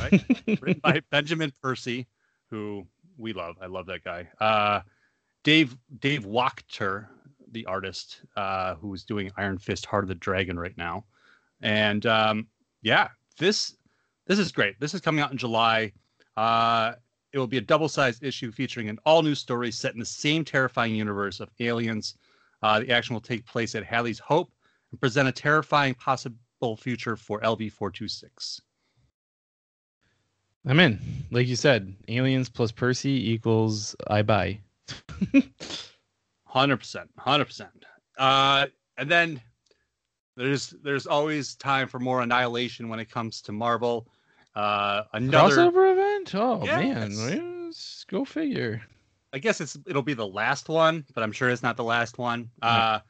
right? 0.00 0.24
written 0.60 0.80
by 0.82 1.00
Benjamin 1.10 1.52
Percy, 1.62 2.06
who 2.50 2.86
we 3.18 3.32
love. 3.32 3.56
I 3.60 3.66
love 3.66 3.86
that 3.86 4.04
guy. 4.04 4.28
Uh, 4.40 4.80
Dave 5.44 5.76
Dave 5.98 6.24
Wachter, 6.24 7.06
the 7.50 7.66
artist, 7.66 8.22
uh, 8.36 8.74
who's 8.76 9.04
doing 9.04 9.30
Iron 9.36 9.58
Fist: 9.58 9.86
Heart 9.86 10.04
of 10.04 10.08
the 10.08 10.14
Dragon 10.14 10.58
right 10.58 10.76
now, 10.76 11.04
and 11.60 12.06
um, 12.06 12.46
yeah, 12.82 13.08
this 13.38 13.76
this 14.26 14.38
is 14.38 14.52
great. 14.52 14.78
This 14.80 14.94
is 14.94 15.00
coming 15.00 15.22
out 15.22 15.32
in 15.32 15.38
July. 15.38 15.92
Uh, 16.36 16.92
it 17.32 17.38
will 17.38 17.46
be 17.46 17.58
a 17.58 17.62
double-sized 17.62 18.22
issue 18.22 18.52
featuring 18.52 18.88
an 18.88 18.98
all-new 19.04 19.34
story 19.34 19.70
set 19.70 19.94
in 19.94 20.00
the 20.00 20.06
same 20.06 20.44
terrifying 20.44 20.94
universe 20.94 21.40
of 21.40 21.50
aliens. 21.60 22.16
Uh, 22.62 22.80
the 22.80 22.90
action 22.90 23.14
will 23.14 23.20
take 23.20 23.44
place 23.46 23.74
at 23.74 23.84
Halley's 23.84 24.18
Hope 24.18 24.52
and 24.90 25.00
present 25.00 25.28
a 25.28 25.32
terrifying 25.32 25.94
possible 25.94 26.76
future 26.76 27.16
for 27.16 27.40
LV426. 27.40 28.60
I'm 30.64 30.78
in. 30.78 31.00
Like 31.30 31.48
you 31.48 31.56
said, 31.56 31.94
aliens 32.06 32.48
plus 32.48 32.70
Percy 32.70 33.32
equals 33.32 33.96
I 34.06 34.22
buy. 34.22 34.60
Hundred 36.44 36.76
percent, 36.76 37.08
hundred 37.16 37.46
percent. 37.46 37.86
Uh, 38.18 38.66
and 38.98 39.10
then 39.10 39.40
there's 40.36 40.70
there's 40.82 41.06
always 41.06 41.54
time 41.56 41.88
for 41.88 41.98
more 41.98 42.20
annihilation 42.22 42.88
when 42.88 43.00
it 43.00 43.10
comes 43.10 43.40
to 43.42 43.52
Marvel. 43.52 44.08
Uh, 44.54 45.02
another 45.12 45.56
crossover 45.56 45.92
event. 45.92 46.34
Oh 46.34 46.64
yes. 46.64 47.10
man, 47.10 47.66
Let's 47.66 48.04
go 48.04 48.24
figure. 48.24 48.82
I 49.32 49.38
guess 49.38 49.60
it's 49.60 49.78
it'll 49.86 50.02
be 50.02 50.14
the 50.14 50.26
last 50.26 50.68
one, 50.68 51.04
but 51.14 51.22
I'm 51.22 51.32
sure 51.32 51.48
it's 51.48 51.62
not 51.62 51.76
the 51.76 51.84
last 51.84 52.18
one. 52.18 52.50
Uh, 52.60 53.00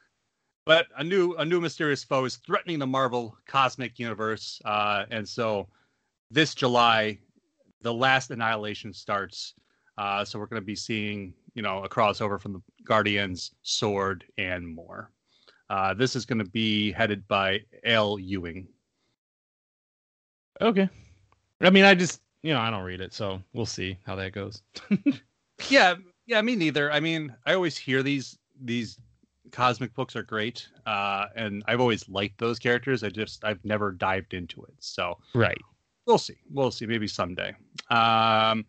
but 0.65 0.87
a 0.97 1.03
new 1.03 1.35
a 1.35 1.45
new 1.45 1.61
mysterious 1.61 2.05
foe 2.05 2.25
is 2.25 2.37
threatening 2.37 2.79
the 2.79 2.87
Marvel 2.87 3.37
cosmic 3.47 3.99
universe, 3.99 4.61
uh, 4.65 5.05
and 5.11 5.29
so 5.29 5.69
this 6.31 6.55
July, 6.55 7.19
the 7.81 7.93
last 7.93 8.31
annihilation 8.31 8.93
starts. 8.93 9.55
Uh, 9.99 10.25
so 10.25 10.39
we're 10.39 10.47
going 10.47 10.63
to 10.63 10.67
be 10.67 10.77
seeing 10.77 11.35
you 11.55 11.63
know 11.63 11.83
a 11.83 11.89
crossover 11.89 12.41
from 12.41 12.53
the 12.53 12.63
Guardians, 12.85 13.53
Sword, 13.63 14.25
and 14.39 14.67
more. 14.67 15.11
Uh, 15.73 15.95
this 15.95 16.15
is 16.15 16.27
going 16.27 16.39
to 16.39 16.45
be 16.45 16.93
headed 16.93 17.27
by 17.29 17.59
Al 17.87 18.19
Ewing. 18.19 18.69
Okay. 20.61 20.87
I 21.63 21.71
mean, 21.71 21.85
I 21.85 21.95
just, 21.95 22.21
you 22.43 22.53
know, 22.53 22.61
I 22.61 22.69
don't 22.69 22.85
read 22.85 23.01
it, 23.01 23.15
so 23.15 23.41
we'll 23.55 23.65
see 23.65 23.97
how 24.05 24.15
that 24.17 24.33
goes. 24.33 24.61
yeah, 25.71 25.95
yeah, 26.27 26.43
me 26.43 26.57
neither. 26.57 26.93
I 26.93 27.01
mean, 27.01 27.35
I 27.47 27.55
always 27.55 27.79
hear 27.79 28.03
these 28.03 28.39
these 28.61 28.99
cosmic 29.51 29.95
books 29.95 30.15
are 30.15 30.23
great, 30.23 30.69
uh, 30.85 31.29
and 31.37 31.65
I've 31.67 31.81
always 31.81 32.07
liked 32.07 32.37
those 32.37 32.59
characters. 32.59 33.03
I 33.03 33.09
just 33.09 33.43
I've 33.43 33.65
never 33.65 33.93
dived 33.93 34.35
into 34.35 34.63
it, 34.65 34.75
so 34.79 35.17
right. 35.35 35.57
We'll 36.07 36.19
see. 36.19 36.37
We'll 36.51 36.71
see. 36.71 36.85
Maybe 36.85 37.09
someday. 37.09 37.55
Um, 37.89 38.67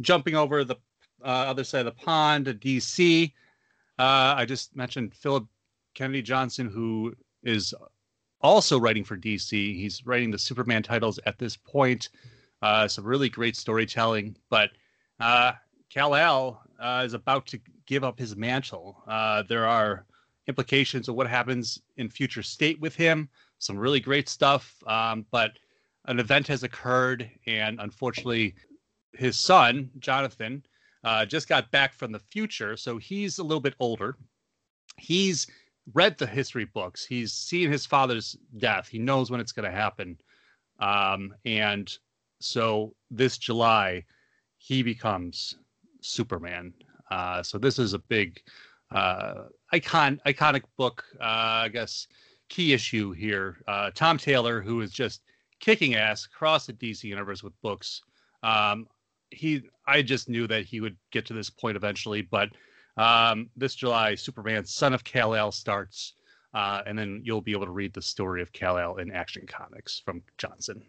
jumping 0.00 0.36
over 0.36 0.62
the 0.62 0.76
uh, 1.24 1.26
other 1.26 1.64
side 1.64 1.80
of 1.80 1.86
the 1.86 2.04
pond 2.04 2.44
to 2.44 2.54
DC. 2.54 3.32
Uh, 3.98 4.34
I 4.36 4.44
just 4.44 4.76
mentioned 4.76 5.12
Philip 5.12 5.48
Kennedy 5.96 6.22
Johnson, 6.22 6.68
who 6.68 7.14
is 7.42 7.74
also 8.40 8.78
writing 8.78 9.02
for 9.02 9.16
DC. 9.16 9.50
He's 9.50 10.06
writing 10.06 10.30
the 10.30 10.38
Superman 10.38 10.82
titles 10.82 11.18
at 11.26 11.38
this 11.38 11.56
point. 11.56 12.10
Uh, 12.62 12.86
some 12.86 13.04
really 13.04 13.28
great 13.28 13.56
storytelling, 13.56 14.36
but 14.50 14.70
uh, 15.20 15.52
Kal-El 15.90 16.62
uh, 16.78 17.02
is 17.04 17.14
about 17.14 17.46
to 17.46 17.58
give 17.86 18.04
up 18.04 18.18
his 18.18 18.36
mantle. 18.36 19.02
Uh, 19.08 19.42
there 19.48 19.66
are 19.66 20.04
implications 20.46 21.08
of 21.08 21.14
what 21.14 21.26
happens 21.26 21.80
in 21.96 22.08
future 22.08 22.42
state 22.42 22.78
with 22.80 22.94
him. 22.94 23.28
Some 23.58 23.78
really 23.78 24.00
great 24.00 24.28
stuff, 24.28 24.74
um, 24.86 25.24
but 25.30 25.52
an 26.04 26.20
event 26.20 26.46
has 26.48 26.62
occurred, 26.62 27.30
and 27.46 27.80
unfortunately, 27.80 28.54
his 29.12 29.38
son 29.38 29.90
Jonathan 29.98 30.62
uh, 31.04 31.24
just 31.24 31.48
got 31.48 31.70
back 31.70 31.94
from 31.94 32.12
the 32.12 32.18
future, 32.18 32.76
so 32.76 32.98
he's 32.98 33.38
a 33.38 33.42
little 33.42 33.60
bit 33.60 33.74
older. 33.80 34.16
He's 34.98 35.46
read 35.94 36.18
the 36.18 36.26
history 36.26 36.64
books. 36.64 37.04
He's 37.04 37.32
seen 37.32 37.70
his 37.70 37.86
father's 37.86 38.36
death. 38.58 38.88
He 38.88 38.98
knows 38.98 39.30
when 39.30 39.40
it's 39.40 39.52
going 39.52 39.70
to 39.70 39.76
happen, 39.76 40.18
um, 40.80 41.34
and 41.44 41.96
so 42.40 42.94
this 43.10 43.38
July, 43.38 44.04
he 44.58 44.82
becomes 44.82 45.56
Superman. 46.00 46.74
Uh, 47.10 47.42
so 47.42 47.58
this 47.58 47.78
is 47.78 47.94
a 47.94 47.98
big 47.98 48.40
uh, 48.90 49.44
icon 49.72 50.20
iconic 50.26 50.62
book. 50.76 51.04
Uh, 51.20 51.64
I 51.64 51.68
guess 51.68 52.06
key 52.48 52.72
issue 52.72 53.12
here. 53.12 53.58
Uh, 53.66 53.90
Tom 53.94 54.18
Taylor, 54.18 54.60
who 54.60 54.80
is 54.80 54.92
just 54.92 55.22
kicking 55.60 55.94
ass 55.94 56.26
across 56.26 56.66
the 56.66 56.72
DC 56.72 57.04
universe 57.04 57.42
with 57.42 57.60
books. 57.62 58.02
Um, 58.42 58.86
he, 59.30 59.62
I 59.86 60.02
just 60.02 60.28
knew 60.28 60.46
that 60.46 60.64
he 60.64 60.80
would 60.80 60.96
get 61.10 61.26
to 61.26 61.32
this 61.32 61.50
point 61.50 61.76
eventually. 61.76 62.22
But 62.22 62.50
um, 62.96 63.50
this 63.56 63.74
July, 63.74 64.14
Superman, 64.14 64.64
Son 64.64 64.94
of 64.94 65.04
Kal 65.04 65.34
El 65.34 65.52
starts, 65.52 66.14
uh, 66.54 66.82
and 66.86 66.98
then 66.98 67.20
you'll 67.24 67.40
be 67.40 67.52
able 67.52 67.66
to 67.66 67.72
read 67.72 67.92
the 67.92 68.02
story 68.02 68.42
of 68.42 68.52
Kal 68.52 68.78
El 68.78 68.96
in 68.96 69.12
Action 69.12 69.46
Comics 69.46 70.00
from 70.04 70.22
Johnson. 70.38 70.82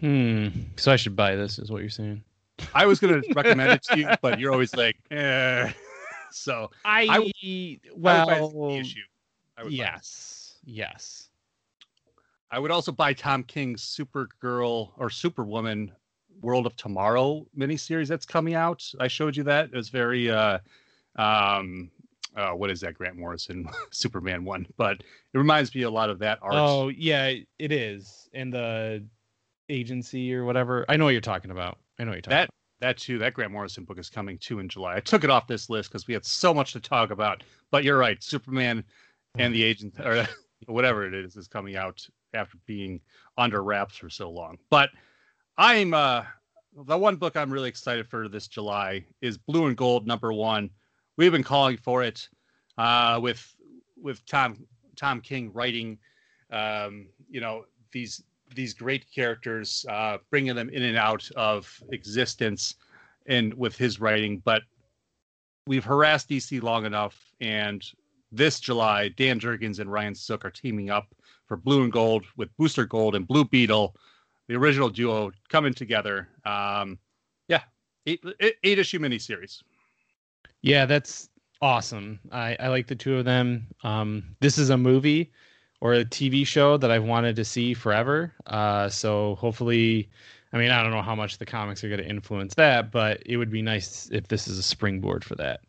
Hmm. 0.00 0.48
So 0.76 0.92
I 0.92 0.96
should 0.96 1.16
buy 1.16 1.36
this, 1.36 1.58
is 1.58 1.70
what 1.70 1.80
you're 1.80 1.90
saying? 1.90 2.22
I 2.74 2.86
was 2.86 3.00
going 3.00 3.22
to 3.22 3.34
recommend 3.34 3.72
it 3.72 3.82
to 3.84 3.98
you, 3.98 4.08
but 4.22 4.38
you're 4.38 4.52
always 4.52 4.74
like, 4.74 4.96
eh. 5.10 5.72
So 6.34 6.68
I, 6.84 7.06
I 7.44 7.78
well, 7.94 8.28
I 8.28 8.80
issue. 8.80 8.98
yes, 9.68 10.56
yes. 10.64 11.28
I 12.50 12.58
would 12.58 12.72
also 12.72 12.90
buy 12.90 13.12
Tom 13.12 13.44
King's 13.44 13.82
Supergirl 13.82 14.90
or 14.96 15.10
Superwoman 15.10 15.92
World 16.40 16.66
of 16.66 16.74
Tomorrow 16.74 17.46
miniseries 17.56 18.08
that's 18.08 18.26
coming 18.26 18.54
out. 18.54 18.84
I 18.98 19.06
showed 19.06 19.36
you 19.36 19.44
that. 19.44 19.66
It 19.66 19.76
was 19.76 19.90
very 19.90 20.28
uh 20.28 20.58
um 21.16 21.90
uh, 22.36 22.50
what 22.50 22.70
is 22.70 22.80
that 22.80 22.94
Grant 22.94 23.16
Morrison 23.16 23.68
Superman 23.90 24.44
one? 24.44 24.66
But 24.76 24.98
it 25.00 25.38
reminds 25.38 25.74
me 25.74 25.82
a 25.82 25.90
lot 25.90 26.10
of 26.10 26.18
that 26.20 26.38
art. 26.42 26.54
Oh 26.54 26.88
yeah, 26.88 27.32
it 27.58 27.72
is. 27.72 28.28
And 28.34 28.52
the 28.52 29.04
agency 29.68 30.34
or 30.34 30.44
whatever. 30.44 30.84
I 30.88 30.96
know 30.96 31.04
what 31.04 31.12
you're 31.12 31.20
talking 31.20 31.50
about. 31.50 31.78
I 31.98 32.04
know 32.04 32.10
what 32.10 32.16
you're 32.16 32.22
talking 32.22 32.36
that, 32.36 32.44
about. 32.44 32.54
That 32.80 32.98
too. 32.98 33.18
That 33.18 33.34
Grant 33.34 33.52
Morrison 33.52 33.84
book 33.84 33.98
is 33.98 34.10
coming 34.10 34.38
too 34.38 34.58
in 34.58 34.68
July. 34.68 34.96
I 34.96 35.00
took 35.00 35.24
it 35.24 35.30
off 35.30 35.46
this 35.46 35.70
list 35.70 35.90
because 35.90 36.06
we 36.06 36.14
had 36.14 36.24
so 36.24 36.52
much 36.52 36.72
to 36.72 36.80
talk 36.80 37.10
about. 37.10 37.44
But 37.70 37.84
you're 37.84 37.98
right. 37.98 38.22
Superman 38.22 38.84
and 39.36 39.54
the 39.54 39.62
agent 39.62 39.94
or 40.04 40.26
whatever 40.66 41.06
it 41.06 41.14
is 41.14 41.36
is 41.36 41.48
coming 41.48 41.76
out 41.76 42.06
after 42.34 42.58
being 42.66 43.00
under 43.38 43.62
wraps 43.62 43.96
for 43.96 44.10
so 44.10 44.30
long. 44.30 44.58
But 44.70 44.90
I'm 45.56 45.94
uh 45.94 46.24
the 46.86 46.98
one 46.98 47.14
book 47.16 47.36
I'm 47.36 47.52
really 47.52 47.68
excited 47.68 48.08
for 48.08 48.28
this 48.28 48.48
July 48.48 49.04
is 49.20 49.38
Blue 49.38 49.66
and 49.66 49.76
Gold 49.76 50.06
number 50.06 50.32
one. 50.32 50.70
We've 51.16 51.32
been 51.32 51.44
calling 51.44 51.76
for 51.76 52.02
it 52.02 52.28
uh, 52.78 53.18
with 53.22 53.54
with 54.00 54.24
Tom 54.26 54.66
Tom 54.96 55.20
King 55.20 55.52
writing, 55.52 55.98
um, 56.50 57.06
you 57.30 57.40
know 57.40 57.64
these 57.92 58.22
these 58.54 58.74
great 58.74 59.04
characters, 59.12 59.84
uh, 59.88 60.18
bringing 60.30 60.54
them 60.54 60.68
in 60.70 60.82
and 60.82 60.96
out 60.96 61.28
of 61.36 61.82
existence, 61.90 62.76
and 63.26 63.54
with 63.54 63.76
his 63.76 64.00
writing. 64.00 64.42
But 64.44 64.62
we've 65.66 65.84
harassed 65.84 66.28
DC 66.28 66.62
long 66.62 66.84
enough, 66.84 67.32
and 67.40 67.84
this 68.32 68.60
July, 68.60 69.08
Dan 69.08 69.38
Jurgens 69.38 69.78
and 69.78 69.90
Ryan 69.90 70.14
Sook 70.14 70.44
are 70.44 70.50
teaming 70.50 70.90
up 70.90 71.14
for 71.46 71.56
Blue 71.56 71.82
and 71.84 71.92
Gold 71.92 72.24
with 72.36 72.54
Booster 72.56 72.84
Gold 72.84 73.14
and 73.14 73.26
Blue 73.26 73.44
Beetle 73.44 73.94
the 74.48 74.54
original 74.56 74.88
duo 74.88 75.32
coming 75.48 75.74
together. 75.74 76.28
Um, 76.44 76.98
yeah, 77.48 77.62
eight, 78.06 78.22
eight 78.40 78.78
issue 78.78 78.98
miniseries. 78.98 79.62
Yeah, 80.64 80.86
that's 80.86 81.28
awesome. 81.60 82.18
I, 82.32 82.56
I 82.58 82.68
like 82.68 82.86
the 82.86 82.94
two 82.96 83.18
of 83.18 83.26
them. 83.26 83.66
Um, 83.82 84.34
this 84.40 84.56
is 84.56 84.70
a 84.70 84.78
movie 84.78 85.30
or 85.82 85.92
a 85.92 86.06
TV 86.06 86.46
show 86.46 86.78
that 86.78 86.90
I've 86.90 87.04
wanted 87.04 87.36
to 87.36 87.44
see 87.44 87.74
forever. 87.74 88.32
Uh, 88.46 88.88
so 88.88 89.34
hopefully, 89.34 90.08
I 90.54 90.56
mean, 90.56 90.70
I 90.70 90.82
don't 90.82 90.90
know 90.90 91.02
how 91.02 91.14
much 91.14 91.36
the 91.36 91.44
comics 91.44 91.84
are 91.84 91.90
going 91.90 92.00
to 92.00 92.08
influence 92.08 92.54
that, 92.54 92.90
but 92.90 93.22
it 93.26 93.36
would 93.36 93.50
be 93.50 93.60
nice 93.60 94.08
if 94.10 94.28
this 94.28 94.48
is 94.48 94.58
a 94.58 94.62
springboard 94.62 95.22
for 95.22 95.34
that. 95.34 95.60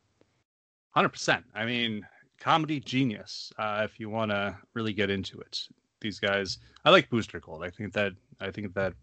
Hundred 0.91 1.09
percent. 1.09 1.43
I 1.53 1.65
mean, 1.65 2.07
comedy 2.39 2.79
genius. 2.79 3.51
Uh, 3.59 3.81
if 3.83 3.99
you 3.99 4.09
want 4.09 4.31
to 4.31 4.57
really 4.75 4.93
get 4.93 5.09
into 5.09 5.41
it, 5.41 5.67
these 5.99 6.21
guys. 6.21 6.59
I 6.85 6.91
like 6.91 7.09
Booster 7.09 7.41
Gold. 7.41 7.65
I 7.65 7.69
think 7.69 7.91
that 7.91 8.13
I 8.39 8.49
think 8.49 8.73
that 8.75 8.93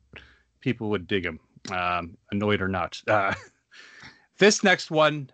people 0.60 0.88
would 0.88 1.06
dig 1.06 1.26
him, 1.26 1.38
um, 1.70 2.16
annoyed 2.30 2.62
or 2.62 2.68
not. 2.68 2.98
Uh, 3.06 3.34
this 4.38 4.64
next 4.64 4.90
one 4.90 5.28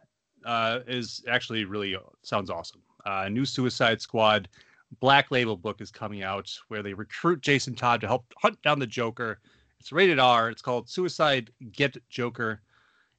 uh, 0.49 0.81
is 0.87 1.23
actually 1.29 1.67
really 1.67 1.95
uh, 1.95 2.01
sounds 2.23 2.49
awesome. 2.49 2.81
Uh, 3.05 3.29
new 3.29 3.45
Suicide 3.45 4.01
Squad 4.01 4.49
Black 4.99 5.31
Label 5.31 5.57
book 5.57 5.83
is 5.83 5.91
coming 5.91 6.23
out 6.23 6.51
where 6.69 6.83
they 6.83 6.95
recruit 6.95 7.43
Jason 7.43 7.75
Todd 7.75 8.01
to 8.01 8.07
help 8.07 8.25
hunt 8.39 8.61
down 8.63 8.79
the 8.79 8.87
Joker. 8.87 9.41
It's 9.79 9.93
rated 9.93 10.19
R. 10.19 10.49
It's 10.49 10.63
called 10.63 10.89
Suicide 10.89 11.51
Get 11.73 11.97
Joker, 12.09 12.63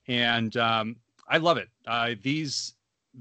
and 0.07 0.57
um, 0.57 0.95
I 1.27 1.37
love 1.37 1.57
it. 1.57 1.69
Uh, 1.85 2.15
these 2.23 2.73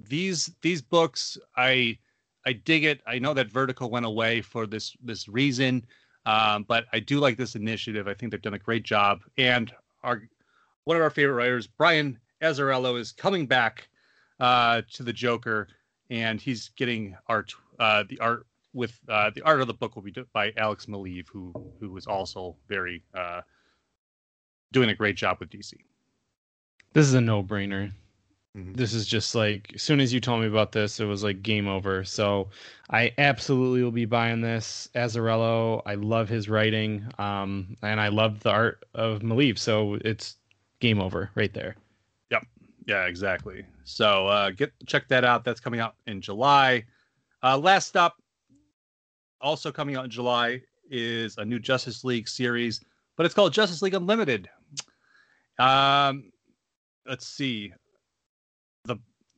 these 0.08 0.50
these 0.62 0.80
books 0.80 1.36
I 1.56 1.98
I 2.46 2.54
dig 2.54 2.84
it. 2.84 3.02
I 3.06 3.18
know 3.18 3.34
that 3.34 3.50
Vertigo 3.50 3.86
went 3.86 4.06
away 4.06 4.40
for 4.40 4.66
this 4.66 4.96
this 5.02 5.28
reason. 5.28 5.84
Um, 6.24 6.64
but 6.68 6.86
I 6.92 7.00
do 7.00 7.20
like 7.20 7.36
this 7.36 7.54
initiative. 7.54 8.08
I 8.08 8.14
think 8.14 8.32
they've 8.32 8.42
done 8.42 8.54
a 8.54 8.58
great 8.58 8.82
job. 8.82 9.20
And 9.36 9.72
our 10.02 10.22
one 10.84 10.96
of 10.96 11.02
our 11.02 11.10
favorite 11.10 11.34
writers, 11.34 11.66
Brian 11.66 12.18
Azzarello, 12.42 12.98
is 12.98 13.12
coming 13.12 13.46
back 13.46 13.88
uh, 14.40 14.82
to 14.92 15.02
the 15.02 15.12
Joker, 15.12 15.68
and 16.10 16.40
he's 16.40 16.70
getting 16.70 17.16
art. 17.26 17.52
Uh, 17.78 18.04
the 18.08 18.18
art 18.20 18.46
with 18.74 18.98
uh, 19.08 19.30
the 19.34 19.42
art 19.42 19.60
of 19.60 19.66
the 19.66 19.74
book 19.74 19.96
will 19.96 20.02
be 20.02 20.14
by 20.32 20.52
Alex 20.56 20.86
Maleev, 20.86 21.26
who 21.28 21.52
who 21.80 21.96
is 21.96 22.06
also 22.06 22.56
very 22.68 23.02
uh, 23.14 23.40
doing 24.72 24.90
a 24.90 24.94
great 24.94 25.16
job 25.16 25.38
with 25.40 25.50
DC. 25.50 25.74
This 26.92 27.06
is 27.06 27.14
a 27.14 27.20
no 27.20 27.42
brainer. 27.42 27.92
Mm-hmm. 28.56 28.72
This 28.74 28.94
is 28.94 29.06
just 29.06 29.34
like 29.34 29.72
as 29.74 29.82
soon 29.82 30.00
as 30.00 30.12
you 30.12 30.20
told 30.20 30.40
me 30.40 30.46
about 30.46 30.72
this, 30.72 31.00
it 31.00 31.04
was 31.04 31.22
like 31.22 31.42
game 31.42 31.68
over. 31.68 32.04
So 32.04 32.48
I 32.90 33.12
absolutely 33.18 33.82
will 33.82 33.90
be 33.90 34.06
buying 34.06 34.40
this. 34.40 34.88
Azzarello, 34.94 35.82
I 35.86 35.94
love 35.94 36.28
his 36.28 36.48
writing, 36.48 37.06
um, 37.18 37.76
and 37.82 38.00
I 38.00 38.08
love 38.08 38.40
the 38.40 38.50
art 38.50 38.84
of 38.94 39.20
Maleev. 39.20 39.58
So 39.58 39.98
it's 40.04 40.36
game 40.80 41.00
over 41.00 41.30
right 41.34 41.52
there. 41.52 41.76
Yeah, 42.88 43.06
exactly. 43.06 43.64
So 43.84 44.26
uh, 44.26 44.50
get 44.50 44.72
check 44.86 45.06
that 45.08 45.24
out. 45.24 45.44
That's 45.44 45.60
coming 45.60 45.78
out 45.78 45.94
in 46.08 46.20
July. 46.20 46.84
Uh, 47.42 47.56
last 47.56 47.96
up, 47.96 48.16
also 49.40 49.70
coming 49.70 49.94
out 49.94 50.04
in 50.04 50.10
July, 50.10 50.60
is 50.90 51.38
a 51.38 51.44
new 51.44 51.60
Justice 51.60 52.02
League 52.02 52.26
series, 52.26 52.80
but 53.16 53.24
it's 53.24 53.34
called 53.34 53.52
Justice 53.52 53.82
League 53.82 53.94
Unlimited. 53.94 54.48
Um, 55.60 56.32
let's 57.06 57.28
see 57.28 57.72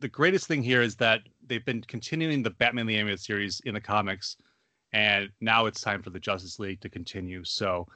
the 0.01 0.09
greatest 0.09 0.47
thing 0.47 0.63
here 0.63 0.83
is 0.83 0.97
that 0.97 1.21
they've 1.47 1.65
been 1.65 1.83
continuing 1.83 2.43
the 2.43 2.51
Batman 2.51 2.87
the 2.87 2.97
Animated 2.97 3.21
Series 3.21 3.61
in 3.65 3.75
the 3.75 3.81
comics, 3.81 4.37
and 4.93 5.29
now 5.41 5.67
it's 5.67 5.81
time 5.81 6.03
for 6.03 6.11
the 6.11 6.19
Justice 6.19 6.59
League 6.59 6.81
to 6.81 6.89
continue. 6.89 7.45
So 7.45 7.87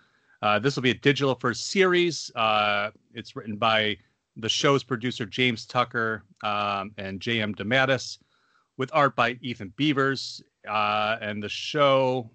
uh, 0.43 0.59
this 0.59 0.77
will 0.77 0.83
be 0.83 0.91
a 0.91 0.95
digital 0.95 1.35
first 1.35 1.71
series. 1.71 2.31
Uh, 2.37 2.91
it's 3.15 3.35
written 3.35 3.57
by 3.57 3.97
the 4.37 4.49
show's 4.49 4.83
producer 4.83 5.27
James 5.27 5.67
Tucker 5.67 6.25
um, 6.43 6.93
and 6.99 7.21
J.M. 7.21 7.55
DeMatteis, 7.55 8.19
with 8.77 8.91
art 8.93 9.15
by 9.17 9.39
Ethan 9.41 9.73
Beavers. 9.77 10.43
Uh, 10.69 11.17
and 11.21 11.43
the 11.43 11.49
show 11.49 12.31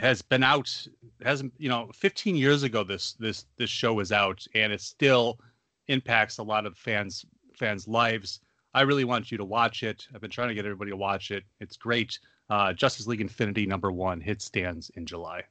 has 0.00 0.22
been 0.22 0.44
out 0.44 0.86
hasn't 1.24 1.52
you 1.58 1.68
know 1.68 1.90
15 1.92 2.36
years 2.36 2.62
ago 2.62 2.84
this 2.84 3.14
this 3.14 3.46
this 3.56 3.68
show 3.68 3.92
was 3.92 4.12
out 4.12 4.46
and 4.54 4.72
it 4.72 4.80
still 4.80 5.40
impacts 5.88 6.38
a 6.38 6.42
lot 6.42 6.66
of 6.66 6.78
fans 6.78 7.26
fans 7.52 7.88
lives 7.88 8.38
I 8.74 8.82
really 8.82 9.04
want 9.04 9.32
you 9.32 9.38
to 9.38 9.44
watch 9.44 9.82
it. 9.82 10.06
I've 10.14 10.20
been 10.20 10.30
trying 10.30 10.48
to 10.48 10.54
get 10.54 10.64
everybody 10.64 10.90
to 10.90 10.96
watch 10.96 11.30
it. 11.30 11.44
It's 11.60 11.76
great. 11.76 12.18
Uh, 12.50 12.72
Justice 12.72 13.06
League 13.06 13.20
Infinity 13.20 13.66
number 13.66 13.90
one 13.90 14.20
hit 14.20 14.42
stands 14.42 14.90
in 14.94 15.06
July. 15.06 15.42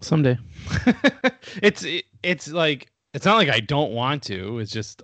Someday. 0.00 0.38
it's 1.62 1.84
it, 1.84 2.04
it's 2.22 2.48
like 2.48 2.90
it's 3.14 3.24
not 3.24 3.36
like 3.36 3.48
I 3.48 3.60
don't 3.60 3.92
want 3.92 4.22
to. 4.24 4.58
It's 4.58 4.72
just 4.72 5.02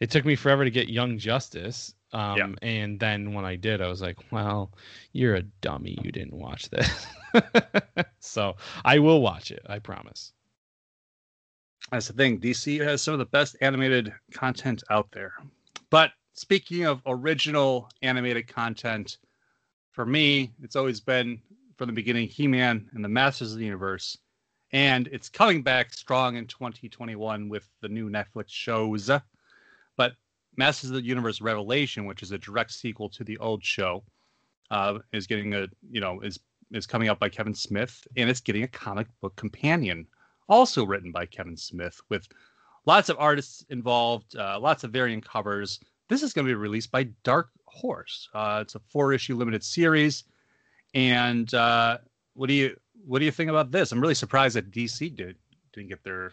it 0.00 0.10
took 0.10 0.24
me 0.24 0.36
forever 0.36 0.64
to 0.64 0.70
get 0.70 0.88
Young 0.88 1.18
Justice. 1.18 1.94
Um, 2.12 2.38
yeah. 2.38 2.48
and 2.62 2.98
then 2.98 3.34
when 3.34 3.44
I 3.44 3.56
did, 3.56 3.82
I 3.82 3.88
was 3.88 4.00
like, 4.00 4.16
"Well, 4.32 4.72
you're 5.12 5.34
a 5.34 5.42
dummy. 5.42 5.98
You 6.02 6.10
didn't 6.10 6.38
watch 6.38 6.70
this." 6.70 7.06
so 8.20 8.56
I 8.84 8.98
will 8.98 9.20
watch 9.20 9.50
it. 9.50 9.62
I 9.66 9.78
promise. 9.78 10.32
That's 11.90 12.08
the 12.08 12.14
thing. 12.14 12.40
DC 12.40 12.82
has 12.82 13.02
some 13.02 13.14
of 13.14 13.18
the 13.18 13.26
best 13.26 13.56
animated 13.60 14.12
content 14.32 14.82
out 14.90 15.10
there. 15.12 15.32
But 15.90 16.12
speaking 16.34 16.84
of 16.84 17.00
original 17.06 17.88
animated 18.02 18.46
content, 18.46 19.18
for 19.92 20.04
me, 20.04 20.52
it's 20.62 20.76
always 20.76 21.00
been 21.00 21.40
from 21.76 21.86
the 21.86 21.92
beginning 21.92 22.28
He-Man 22.28 22.88
and 22.92 23.04
the 23.04 23.08
Masters 23.08 23.52
of 23.52 23.58
the 23.58 23.64
Universe 23.64 24.18
and 24.72 25.08
it's 25.08 25.28
coming 25.28 25.62
back 25.62 25.92
strong 25.92 26.36
in 26.36 26.46
2021 26.46 27.48
with 27.48 27.68
the 27.80 27.88
new 27.88 28.10
Netflix 28.10 28.48
shows. 28.48 29.10
But 29.96 30.12
Masters 30.56 30.90
of 30.90 30.96
the 30.96 31.02
Universe 31.02 31.40
Revelation, 31.40 32.04
which 32.04 32.22
is 32.22 32.32
a 32.32 32.38
direct 32.38 32.72
sequel 32.72 33.08
to 33.10 33.24
the 33.24 33.38
old 33.38 33.64
show, 33.64 34.04
uh, 34.70 34.98
is 35.12 35.26
getting 35.26 35.54
a 35.54 35.68
you 35.90 36.00
know 36.00 36.20
is 36.20 36.38
is 36.72 36.86
coming 36.86 37.08
out 37.08 37.18
by 37.18 37.28
Kevin 37.28 37.54
Smith, 37.54 38.06
and 38.16 38.28
it's 38.28 38.40
getting 38.40 38.62
a 38.62 38.68
comic 38.68 39.06
book 39.20 39.34
companion, 39.36 40.06
also 40.48 40.84
written 40.84 41.10
by 41.10 41.24
Kevin 41.24 41.56
Smith, 41.56 41.98
with 42.10 42.28
lots 42.84 43.08
of 43.08 43.16
artists 43.18 43.64
involved, 43.70 44.36
uh, 44.36 44.58
lots 44.60 44.84
of 44.84 44.90
variant 44.90 45.24
covers. 45.24 45.80
This 46.08 46.22
is 46.22 46.32
going 46.34 46.46
to 46.46 46.50
be 46.50 46.54
released 46.54 46.90
by 46.90 47.04
Dark 47.22 47.50
Horse. 47.66 48.28
Uh, 48.34 48.58
it's 48.62 48.74
a 48.74 48.80
four 48.90 49.14
issue 49.14 49.36
limited 49.36 49.64
series, 49.64 50.24
and 50.92 51.52
uh, 51.54 51.98
what 52.34 52.48
do 52.48 52.54
you 52.54 52.76
what 53.06 53.18
do 53.18 53.24
you 53.24 53.30
think 53.30 53.50
about 53.50 53.70
this? 53.70 53.92
I'm 53.92 54.00
really 54.00 54.14
surprised 54.14 54.56
that 54.56 54.70
DC 54.70 55.14
did 55.14 55.36
didn't 55.72 55.88
get 55.88 56.02
their 56.04 56.32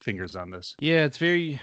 fingers 0.00 0.36
on 0.36 0.50
this. 0.50 0.74
Yeah, 0.80 1.04
it's 1.04 1.18
very 1.18 1.60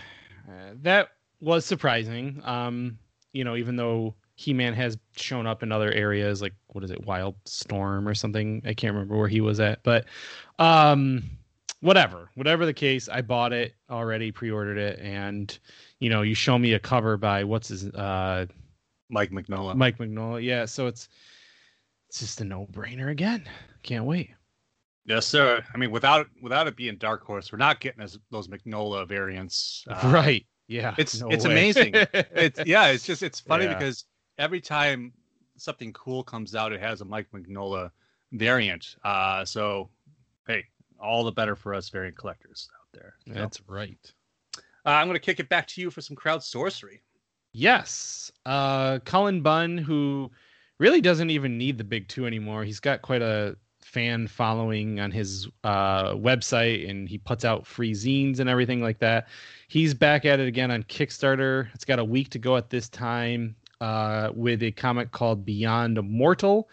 uh, 0.47 0.73
that 0.81 1.09
was 1.39 1.65
surprising. 1.65 2.41
Um, 2.43 2.97
you 3.33 3.43
know, 3.43 3.55
even 3.55 3.75
though 3.75 4.15
He-Man 4.35 4.73
has 4.73 4.97
shown 5.15 5.47
up 5.47 5.63
in 5.63 5.71
other 5.71 5.91
areas 5.91 6.41
like 6.41 6.53
what 6.67 6.83
is 6.83 6.91
it, 6.91 7.05
Wild 7.05 7.35
Storm 7.45 8.07
or 8.07 8.15
something. 8.15 8.61
I 8.65 8.73
can't 8.73 8.93
remember 8.93 9.17
where 9.17 9.27
he 9.27 9.41
was 9.41 9.59
at, 9.59 9.83
but 9.83 10.05
um 10.59 11.23
whatever. 11.81 12.29
Whatever 12.35 12.65
the 12.65 12.73
case, 12.73 13.07
I 13.09 13.21
bought 13.21 13.53
it 13.53 13.75
already, 13.89 14.31
pre-ordered 14.31 14.77
it 14.77 14.99
and 14.99 15.57
you 15.99 16.09
know, 16.09 16.21
you 16.21 16.35
show 16.35 16.57
me 16.57 16.73
a 16.73 16.79
cover 16.79 17.17
by 17.17 17.43
what's 17.43 17.69
his 17.69 17.87
uh 17.89 18.45
Mike 19.09 19.31
Mignola. 19.31 19.75
Mike 19.75 19.97
Mignola. 19.97 20.43
Yeah, 20.43 20.65
so 20.65 20.87
it's 20.87 21.09
it's 22.09 22.19
just 22.19 22.41
a 22.41 22.45
no-brainer 22.45 23.09
again. 23.09 23.43
Can't 23.83 24.05
wait. 24.05 24.31
Yes, 25.05 25.27
sir. 25.27 25.63
I 25.73 25.77
mean, 25.77 25.91
without 25.91 26.27
without 26.41 26.67
it 26.67 26.75
being 26.75 26.97
Dark 26.97 27.23
Horse, 27.23 27.51
we're 27.51 27.59
not 27.59 27.79
getting 27.79 28.01
as, 28.01 28.17
those 28.31 28.47
Mignola 28.47 29.07
variants. 29.07 29.85
Uh, 29.87 30.09
right. 30.11 30.45
Yeah. 30.67 30.95
It's 30.97 31.21
no 31.21 31.29
it's 31.29 31.45
way. 31.45 31.51
amazing. 31.51 31.91
it's 31.93 32.59
yeah. 32.65 32.87
It's 32.87 33.05
just 33.05 33.21
it's 33.21 33.39
funny 33.39 33.65
yeah. 33.65 33.75
because 33.75 34.05
every 34.39 34.61
time 34.61 35.13
something 35.57 35.93
cool 35.93 36.23
comes 36.23 36.55
out, 36.55 36.73
it 36.73 36.81
has 36.81 37.01
a 37.01 37.05
Mike 37.05 37.27
Mignola 37.33 37.91
variant. 38.31 38.95
Uh, 39.03 39.45
so 39.45 39.89
hey, 40.47 40.65
all 40.99 41.23
the 41.23 41.31
better 41.31 41.55
for 41.55 41.75
us 41.75 41.89
variant 41.89 42.17
collectors 42.17 42.67
out 42.73 42.99
there. 42.99 43.13
That's 43.27 43.61
right. 43.67 44.13
Uh, 44.85 44.89
I'm 44.89 45.07
going 45.07 45.15
to 45.15 45.19
kick 45.19 45.39
it 45.39 45.49
back 45.49 45.67
to 45.69 45.81
you 45.81 45.91
for 45.91 46.01
some 46.01 46.15
crowd 46.15 46.43
sorcery. 46.43 47.01
Yes. 47.53 48.31
Uh, 48.45 48.99
Cullen 49.05 49.41
Bunn, 49.41 49.77
who 49.77 50.31
really 50.79 51.01
doesn't 51.01 51.29
even 51.29 51.57
need 51.57 51.77
the 51.77 51.83
big 51.83 52.07
two 52.07 52.25
anymore. 52.25 52.63
He's 52.63 52.79
got 52.79 53.01
quite 53.01 53.21
a 53.21 53.55
fan 53.81 54.27
following 54.27 54.99
on 54.99 55.11
his 55.11 55.47
uh, 55.63 56.13
website 56.13 56.89
and 56.89 57.07
he 57.07 57.17
puts 57.17 57.45
out 57.45 57.65
free 57.65 57.93
zines 57.93 58.39
and 58.39 58.49
everything 58.49 58.81
like 58.81 58.99
that. 58.99 59.27
He's 59.67 59.93
back 59.93 60.25
at 60.25 60.39
it 60.39 60.47
again 60.47 60.71
on 60.71 60.83
Kickstarter. 60.83 61.67
It's 61.73 61.85
got 61.85 61.99
a 61.99 62.03
week 62.03 62.29
to 62.31 62.39
go 62.39 62.57
at 62.57 62.69
this 62.69 62.89
time 62.89 63.55
uh, 63.81 64.31
with 64.33 64.63
a 64.63 64.71
comic 64.71 65.11
called 65.11 65.45
Beyond 65.45 65.97
Immortal, 65.97 66.67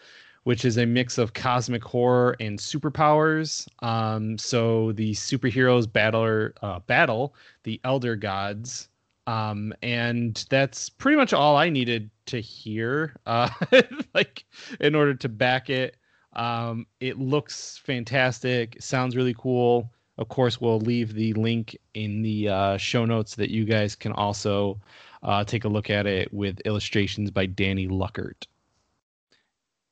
which 0.44 0.64
is 0.64 0.78
a 0.78 0.86
mix 0.86 1.18
of 1.18 1.34
cosmic 1.34 1.84
horror 1.84 2.36
and 2.40 2.58
superpowers. 2.58 3.68
Um, 3.84 4.38
so 4.38 4.92
the 4.92 5.12
superheroes 5.12 5.90
battle 5.90 6.48
uh, 6.62 6.80
battle 6.80 7.34
the 7.62 7.80
elder 7.84 8.16
gods 8.16 8.88
um 9.26 9.72
and 9.82 10.44
that's 10.50 10.88
pretty 10.88 11.16
much 11.16 11.32
all 11.32 11.56
i 11.56 11.68
needed 11.68 12.10
to 12.26 12.40
hear 12.40 13.14
uh 13.26 13.48
like 14.14 14.44
in 14.80 14.94
order 14.94 15.14
to 15.14 15.28
back 15.28 15.70
it. 15.70 15.96
Um 16.32 16.86
it 17.00 17.18
looks 17.18 17.78
fantastic. 17.78 18.76
Sounds 18.80 19.16
really 19.16 19.34
cool. 19.34 19.90
Of 20.18 20.28
course 20.28 20.60
we'll 20.60 20.80
leave 20.80 21.14
the 21.14 21.32
link 21.34 21.76
in 21.94 22.22
the 22.22 22.48
uh, 22.48 22.76
show 22.76 23.04
notes 23.04 23.34
that 23.36 23.50
you 23.50 23.64
guys 23.64 23.94
can 23.94 24.12
also 24.12 24.80
uh, 25.22 25.42
take 25.44 25.64
a 25.64 25.68
look 25.68 25.88
at 25.88 26.06
it 26.06 26.32
with 26.32 26.60
illustrations 26.60 27.30
by 27.30 27.46
danny 27.46 27.88
luckert. 27.88 28.46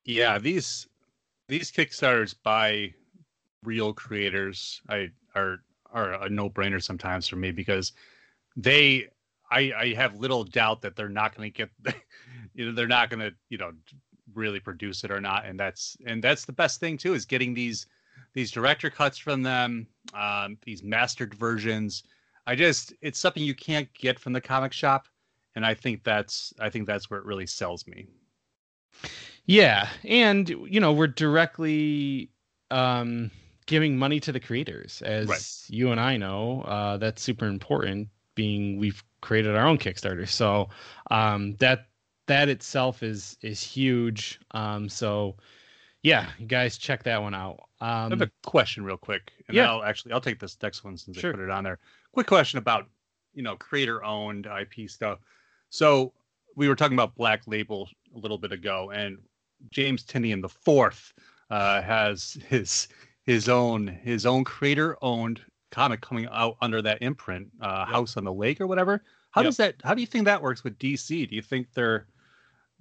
Yeah 0.04 0.38
these 0.38 0.86
these 1.48 1.72
kickstarters 1.72 2.34
by 2.42 2.94
real 3.64 3.92
creators 3.92 4.80
i 4.88 5.10
are 5.34 5.62
are 5.92 6.12
a 6.24 6.28
no-brainer 6.28 6.82
sometimes 6.82 7.26
for 7.26 7.36
me 7.36 7.50
because 7.50 7.92
they 8.56 9.08
I, 9.50 9.72
I 9.76 9.94
have 9.94 10.18
little 10.18 10.44
doubt 10.44 10.82
that 10.82 10.96
they're 10.96 11.08
not 11.08 11.36
going 11.36 11.52
to 11.52 11.56
get, 11.56 11.94
you 12.54 12.66
know, 12.66 12.72
they're 12.72 12.86
not 12.86 13.10
going 13.10 13.20
to, 13.20 13.32
you 13.48 13.58
know, 13.58 13.72
really 14.34 14.60
produce 14.60 15.04
it 15.04 15.10
or 15.10 15.20
not. 15.20 15.46
And 15.46 15.58
that's 15.58 15.96
and 16.06 16.22
that's 16.22 16.44
the 16.44 16.52
best 16.52 16.80
thing 16.80 16.96
too 16.96 17.14
is 17.14 17.24
getting 17.24 17.54
these 17.54 17.86
these 18.32 18.50
director 18.50 18.90
cuts 18.90 19.18
from 19.18 19.42
them, 19.42 19.86
um, 20.14 20.56
these 20.64 20.82
mastered 20.82 21.34
versions. 21.34 22.04
I 22.46 22.54
just 22.54 22.92
it's 23.00 23.18
something 23.18 23.42
you 23.42 23.54
can't 23.54 23.92
get 23.94 24.18
from 24.18 24.32
the 24.32 24.40
comic 24.40 24.72
shop, 24.72 25.06
and 25.54 25.66
I 25.66 25.74
think 25.74 26.04
that's 26.04 26.52
I 26.60 26.70
think 26.70 26.86
that's 26.86 27.10
where 27.10 27.20
it 27.20 27.26
really 27.26 27.46
sells 27.46 27.86
me. 27.86 28.06
Yeah, 29.46 29.88
and 30.04 30.48
you 30.48 30.80
know 30.80 30.92
we're 30.92 31.08
directly 31.08 32.30
um, 32.70 33.30
giving 33.66 33.96
money 33.96 34.20
to 34.20 34.32
the 34.32 34.40
creators, 34.40 35.02
as 35.02 35.28
right. 35.28 35.56
you 35.68 35.90
and 35.90 36.00
I 36.00 36.16
know. 36.16 36.62
Uh, 36.62 36.96
that's 36.98 37.22
super 37.22 37.46
important. 37.46 38.08
Being 38.40 38.78
we've 38.78 39.04
created 39.20 39.54
our 39.54 39.66
own 39.66 39.76
Kickstarter. 39.76 40.26
So 40.26 40.70
um, 41.10 41.56
that 41.56 41.88
that 42.26 42.48
itself 42.48 43.02
is 43.02 43.36
is 43.42 43.62
huge. 43.62 44.40
Um, 44.52 44.88
so 44.88 45.36
yeah, 46.02 46.30
you 46.38 46.46
guys 46.46 46.78
check 46.78 47.02
that 47.02 47.20
one 47.20 47.34
out. 47.34 47.60
Um, 47.82 48.06
I 48.06 48.08
have 48.08 48.22
a 48.22 48.30
question 48.46 48.82
real 48.82 48.96
quick, 48.96 49.30
and 49.46 49.54
yeah. 49.54 49.70
I'll 49.70 49.82
actually 49.82 50.12
I'll 50.12 50.22
take 50.22 50.40
this 50.40 50.56
next 50.62 50.84
one 50.84 50.96
since 50.96 51.18
sure. 51.18 51.32
I 51.32 51.34
put 51.34 51.42
it 51.42 51.50
on 51.50 51.64
there. 51.64 51.78
Quick 52.12 52.28
question 52.28 52.56
about 52.56 52.86
you 53.34 53.42
know 53.42 53.56
creator 53.56 54.02
owned 54.02 54.46
IP 54.46 54.88
stuff. 54.88 55.18
So 55.68 56.14
we 56.56 56.66
were 56.66 56.76
talking 56.76 56.96
about 56.96 57.14
Black 57.14 57.42
Label 57.46 57.90
a 58.16 58.18
little 58.18 58.38
bit 58.38 58.52
ago, 58.52 58.90
and 58.90 59.18
James 59.70 60.02
Tynion 60.02 60.40
the 60.40 60.48
fourth 60.48 61.12
uh, 61.50 61.82
has 61.82 62.38
his 62.48 62.88
his 63.26 63.50
own 63.50 63.86
his 63.86 64.24
own 64.24 64.44
creator 64.44 64.96
owned 65.02 65.42
comic 65.70 66.00
coming 66.00 66.28
out 66.30 66.56
under 66.60 66.82
that 66.82 67.02
imprint, 67.02 67.48
uh. 67.60 67.84
House 67.84 68.16
on 68.16 68.24
the 68.24 68.32
Lake 68.32 68.60
or 68.60 68.66
whatever. 68.66 69.02
How 69.30 69.42
does 69.42 69.56
that? 69.58 69.76
How 69.84 69.94
do 69.94 70.00
you 70.00 70.06
think 70.06 70.24
that 70.24 70.42
works 70.42 70.64
with 70.64 70.78
DC? 70.78 71.28
Do 71.28 71.34
you 71.34 71.42
think 71.42 71.68
they're 71.72 72.06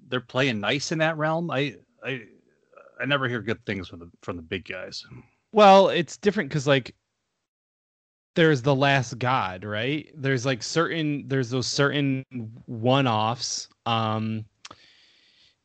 they're 0.08 0.20
playing 0.20 0.60
nice 0.60 0.92
in 0.92 0.98
that 1.00 1.18
realm? 1.18 1.52
I 1.52 1.76
I 2.04 2.24
I 3.00 3.06
never 3.06 3.28
hear 3.28 3.42
good 3.42 3.64
things 3.66 3.88
from 3.88 4.00
the 4.00 4.12
from 4.22 4.36
the 4.36 4.42
big 4.42 4.66
guys. 4.68 5.06
Well, 5.52 5.90
it's 5.90 6.18
different 6.18 6.50
because 6.50 6.68
like 6.68 6.96
there's 8.36 8.62
the 8.62 8.76
last 8.76 9.20
god, 9.20 9.64
right? 9.64 10.10
There's 10.16 10.46
like 10.46 10.64
certain 10.64 11.28
there's 11.28 11.50
those 11.50 11.68
certain 11.68 12.24
one 12.66 13.08
offs. 13.08 13.70
Um 13.86 14.46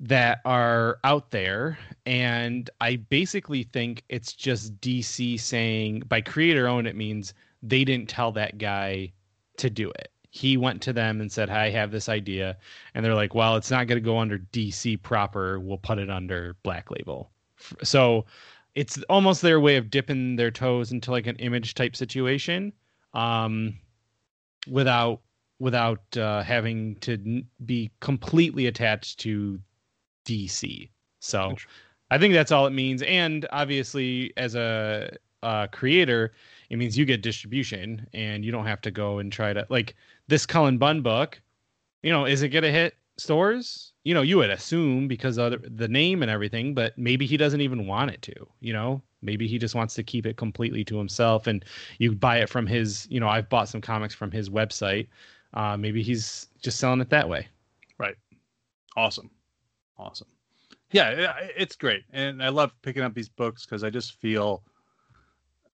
that 0.01 0.41
are 0.45 0.99
out 1.05 1.31
there 1.31 1.79
and 2.05 2.69
i 2.81 2.97
basically 2.97 3.63
think 3.63 4.03
it's 4.09 4.33
just 4.33 4.79
dc 4.81 5.39
saying 5.41 6.01
by 6.09 6.21
creator 6.21 6.67
own 6.67 6.87
it 6.87 6.97
means 6.97 7.33
they 7.65 7.85
didn't 7.85 8.09
tell 8.09 8.31
that 8.33 8.59
guy 8.59 9.11
to 9.57 9.71
do 9.71 9.91
it. 9.91 10.11
He 10.31 10.57
went 10.57 10.83
to 10.83 10.93
them 10.93 11.21
and 11.21 11.31
said 11.31 11.49
i 11.51 11.71
have 11.71 11.91
this 11.91 12.09
idea 12.09 12.57
and 12.95 13.05
they're 13.05 13.15
like 13.15 13.35
well 13.35 13.57
it's 13.57 13.71
not 13.71 13.87
going 13.87 14.01
to 14.01 14.05
go 14.05 14.19
under 14.19 14.39
dc 14.39 15.03
proper. 15.03 15.59
We'll 15.59 15.79
put 15.79 15.99
it 15.99 16.11
under 16.11 16.57
black 16.63 16.91
label. 16.91 17.31
So 17.83 18.27
it's 18.75 19.01
almost 19.09 19.43
their 19.43 19.61
way 19.61 19.77
of 19.77 19.91
dipping 19.91 20.37
their 20.37 20.51
toes 20.51 20.93
into 20.93 21.11
like 21.11 21.27
an 21.27 21.37
image 21.37 21.75
type 21.75 21.97
situation 21.97 22.73
um 23.15 23.75
without 24.69 25.21
without 25.61 26.17
uh, 26.17 26.43
having 26.43 26.97
to 26.97 27.45
be 27.65 27.91
completely 28.01 28.67
attached 28.67 29.21
to 29.21 29.61
DC. 30.25 30.91
So 31.21 31.55
I 32.11 32.19
think 32.19 32.35
that's 32.35 32.53
all 32.53 32.67
it 32.67 32.71
means. 32.71 33.03
And 33.03 33.47
obviously, 33.53 34.33
as 34.37 34.55
a, 34.55 35.17
a 35.43 35.69
creator, 35.73 36.33
it 36.71 36.77
means 36.77 36.97
you 36.99 37.05
get 37.05 37.23
distribution 37.23 38.07
and 38.15 38.45
you 38.45 38.53
don't 38.53 38.67
have 38.67 38.81
to 38.83 38.91
go 38.91 39.19
and 39.19 39.33
try 39.33 39.53
to 39.53 39.67
like 39.71 39.95
this 40.29 40.47
Cullen 40.47 40.79
Bunn 40.79 41.03
book. 41.03 41.41
you 42.03 42.13
know, 42.13 42.27
is 42.27 42.43
it 42.43 42.51
gonna 42.51 42.71
hit 42.71 42.95
stores? 43.17 43.93
You 44.05 44.15
know, 44.15 44.23
you 44.23 44.37
would 44.37 44.51
assume 44.51 45.09
because 45.09 45.39
of 45.39 45.55
the 45.77 45.89
name 45.89 46.23
and 46.23 46.31
everything, 46.31 46.75
but 46.75 46.97
maybe 46.99 47.27
he 47.27 47.37
doesn't 47.37 47.61
even 47.63 47.87
want 47.87 48.11
it 48.11 48.23
to. 48.23 48.35
You 48.61 48.73
know, 48.75 49.03
maybe 49.23 49.49
he 49.49 49.59
just 49.59 49.75
wants 49.75 49.95
to 49.95 50.03
keep 50.03 50.27
it 50.27 50.37
completely 50.37 50.85
to 50.85 50.99
himself, 50.99 51.47
and 51.47 51.65
you 51.99 52.15
buy 52.15 52.39
it 52.39 52.49
from 52.49 52.67
his. 52.67 53.07
You 53.11 53.21
know, 53.21 53.29
I've 53.29 53.49
bought 53.49 53.69
some 53.69 53.81
comics 53.81 54.15
from 54.15 54.31
his 54.31 54.51
website. 54.51 55.09
Uh, 55.55 55.77
maybe 55.77 56.03
he's 56.03 56.49
just 56.63 56.79
selling 56.79 57.01
it 57.01 57.11
that 57.11 57.29
way. 57.29 57.49
Right. 57.99 58.17
Awesome. 58.97 59.31
Awesome. 59.99 60.29
Yeah, 60.91 61.35
it's 61.57 61.77
great, 61.77 62.05
and 62.13 62.43
I 62.43 62.51
love 62.51 62.73
picking 62.83 63.03
up 63.03 63.15
these 63.15 63.29
books 63.29 63.65
because 63.65 63.83
I 63.83 63.91
just 63.91 64.21
feel, 64.21 64.63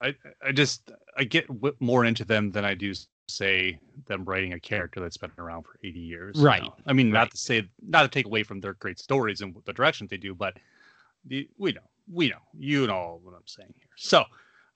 I 0.00 0.14
I 0.42 0.52
just 0.52 0.92
I 1.16 1.24
get 1.24 1.46
more 1.80 2.04
into 2.04 2.24
them 2.24 2.50
than 2.50 2.64
I 2.64 2.74
do 2.74 2.94
say 3.30 3.78
them 4.06 4.24
writing 4.24 4.52
a 4.52 4.60
character 4.60 5.00
that's 5.00 5.16
been 5.16 5.30
around 5.38 5.62
for 5.62 5.78
80 5.84 6.00
years. 6.00 6.36
Right. 6.40 6.62
Know? 6.62 6.74
I 6.86 6.92
mean, 6.92 7.12
right. 7.12 7.20
not 7.20 7.30
to 7.30 7.36
say, 7.36 7.68
not 7.86 8.02
to 8.02 8.08
take 8.08 8.26
away 8.26 8.42
from 8.42 8.60
their 8.60 8.74
great 8.74 8.98
stories 8.98 9.40
and 9.40 9.54
the 9.64 9.72
directions 9.72 10.10
they 10.10 10.16
do, 10.16 10.34
but 10.34 10.56
the 11.26 11.48
we 11.58 11.72
know, 11.72 11.80
we 12.12 12.28
know, 12.28 12.40
you 12.58 12.86
know 12.86 13.20
what 13.22 13.34
I'm 13.34 13.46
saying 13.46 13.72
here. 13.76 13.88
So, 13.96 14.24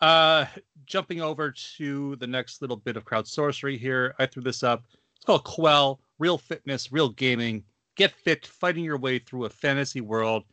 uh, 0.00 0.46
jumping 0.86 1.20
over 1.20 1.52
to 1.76 2.16
the 2.16 2.26
next 2.26 2.62
little 2.62 2.76
bit 2.76 2.96
of 2.96 3.04
crowd 3.04 3.26
sorcery 3.26 3.76
here, 3.76 4.14
I 4.18 4.26
threw 4.26 4.42
this 4.42 4.62
up. 4.62 4.84
It's 5.16 5.24
called 5.24 5.44
Quell, 5.44 6.00
Real 6.18 6.38
Fitness, 6.38 6.92
Real 6.92 7.08
Gaming. 7.10 7.64
Get 7.96 8.12
fit, 8.12 8.46
fighting 8.46 8.84
your 8.84 8.98
way 8.98 9.18
through 9.18 9.44
a 9.44 9.50
fantasy 9.50 10.00
world. 10.00 10.44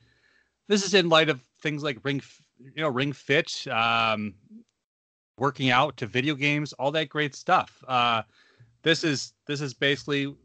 This 0.67 0.85
is 0.85 0.93
in 0.93 1.09
light 1.09 1.29
of 1.29 1.41
things 1.61 1.83
like 1.83 1.97
Ring, 2.03 2.21
you 2.59 2.81
know, 2.81 2.89
Ring 2.89 3.13
Fit, 3.13 3.67
um, 3.67 4.35
working 5.37 5.69
out 5.71 5.97
to 5.97 6.05
video 6.05 6.35
games, 6.35 6.73
all 6.73 6.91
that 6.91 7.09
great 7.09 7.35
stuff. 7.35 7.83
Uh, 7.87 8.21
this 8.83 9.03
is 9.03 9.33
this 9.47 9.61
is 9.61 9.73
basically 9.73 10.35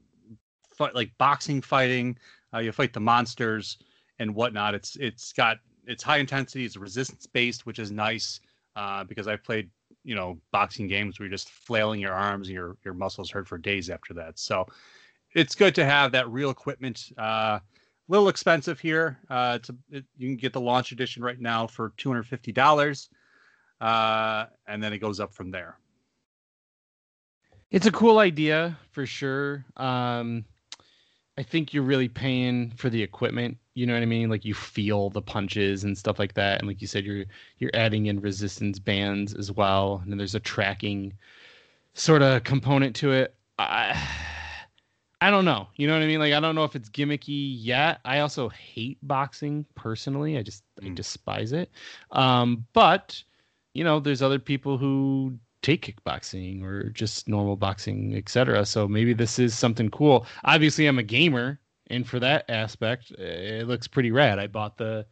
fight, 0.77 0.95
like 0.95 1.11
boxing 1.19 1.61
fighting. 1.61 2.17
Uh, 2.55 2.59
you 2.59 2.73
fight 2.73 2.93
the 2.93 3.01
monsters 3.01 3.79
and 4.19 4.35
whatnot. 4.35 4.75
It's 4.75 4.97
it's 4.97 5.33
got 5.33 5.59
it's 5.87 6.03
high 6.03 6.19
intensity. 6.19 6.65
It's 6.65 6.77
resistance 6.77 7.27
based, 7.27 7.67
which 7.67 7.79
is 7.79 7.91
nice 7.91 8.41
uh, 8.75 9.05
because 9.05 9.29
I've 9.29 9.45
played 9.45 9.71
you 10.05 10.15
know 10.15 10.39
boxing 10.53 10.89
games 10.89 11.19
where 11.19 11.27
you're 11.27 11.35
just 11.35 11.51
flailing 11.51 12.01
your 12.01 12.13
arms 12.13 12.49
and 12.49 12.55
your 12.55 12.77
your 12.85 12.95
muscles 12.95 13.31
hurt 13.31 13.49
for 13.49 13.59
days 13.59 13.91
after 13.91 14.15
that. 14.15 14.39
So 14.39 14.67
it's 15.37 15.55
good 15.55 15.75
to 15.77 15.85
have 15.85 16.13
that 16.13 16.29
real 16.29 16.51
equipment. 16.51 17.13
Uh, 17.19 17.61
a 17.61 17.63
little 18.09 18.29
expensive 18.29 18.81
here. 18.81 19.19
Uh, 19.31 19.59
it's 19.61 19.69
a, 19.69 19.75
it, 19.91 20.05
you 20.17 20.29
can 20.29 20.37
get 20.37 20.53
the 20.53 20.61
launch 20.61 20.93
edition 20.93 21.23
right 21.23 21.41
now 21.41 21.67
for 21.67 21.93
two 21.97 22.09
hundred 22.09 22.25
fifty 22.25 22.53
dollars 22.53 23.09
uh, 23.81 24.47
and 24.67 24.83
then 24.83 24.93
it 24.93 24.99
goes 24.99 25.21
up 25.21 25.33
from 25.33 25.51
there. 25.51 25.79
It's 27.71 27.87
a 27.87 27.93
cool 27.93 28.19
idea 28.19 28.79
for 28.93 29.07
sure. 29.07 29.65
Um, 29.77 30.45
I 31.37 31.43
think 31.43 31.75
you're 31.75 31.83
really 31.83 32.09
paying 32.09 32.71
for 32.77 32.89
the 32.89 33.03
equipment. 33.03 33.59
You 33.75 33.87
know 33.87 33.93
what 33.93 34.03
I 34.03 34.07
mean? 34.07 34.31
Like 34.31 34.45
you 34.45 34.55
feel 34.55 35.11
the 35.11 35.21
punches 35.21 35.85
and 35.85 35.99
stuff 35.99 36.19
like 36.19 36.35
that, 36.35 36.61
and 36.61 36.69
like 36.69 36.81
you 36.81 36.87
said, 36.87 37.05
you're 37.05 37.27
you're 37.59 37.73
adding 37.75 38.07
in 38.07 38.21
resistance 38.21 38.79
bands 38.79 39.35
as 39.35 39.53
well, 39.53 40.01
and 40.03 40.11
then 40.11 40.17
there's 40.17 40.35
a 40.35 40.41
tracking 40.41 41.13
sort 41.93 42.23
of 42.23 42.45
component 42.45 42.97
to 42.97 43.13
it. 43.13 43.35
I 43.59 44.01
I 45.21 45.31
don't 45.31 45.45
know. 45.47 45.69
You 45.77 45.87
know 45.87 45.95
what 45.95 46.03
I 46.03 46.07
mean? 46.07 46.19
Like 46.19 46.35
I 46.35 46.41
don't 46.41 46.55
know 46.55 46.65
if 46.65 46.77
it's 46.77 46.91
gimmicky 46.91 47.57
yet. 47.59 48.01
I 48.05 48.21
also 48.21 48.49
hate 48.51 48.99
boxing 49.03 49.65
personally. 49.75 50.37
I 50.37 50.43
just 50.43 50.63
mm. 50.81 50.91
I 50.91 50.95
despise 50.95 51.53
it. 51.53 51.71
Um, 52.11 52.67
but 52.73 53.23
you 53.73 53.85
know, 53.85 54.01
there's 54.01 54.23
other 54.23 54.39
people 54.39 54.79
who 54.79 55.39
take 55.63 55.85
kickboxing 55.85 56.63
or 56.63 56.91
just 56.91 57.29
normal 57.29 57.57
boxing, 57.57 58.15
etc. 58.15 58.65
So 58.67 58.87
maybe 58.87 59.15
this 59.15 59.39
is 59.39 59.57
something 59.57 59.91
cool. 59.91 60.27
Obviously, 60.45 60.87
I'm 60.87 60.99
a 60.99 61.03
gamer, 61.03 61.61
and 61.89 62.07
for 62.07 62.21
that 62.21 62.45
aspect, 62.49 63.11
it 63.13 63.67
looks 63.67 63.89
pretty 63.89 64.13
rad. 64.13 64.39
I 64.39 64.47
bought 64.47 64.77
the 64.77 65.07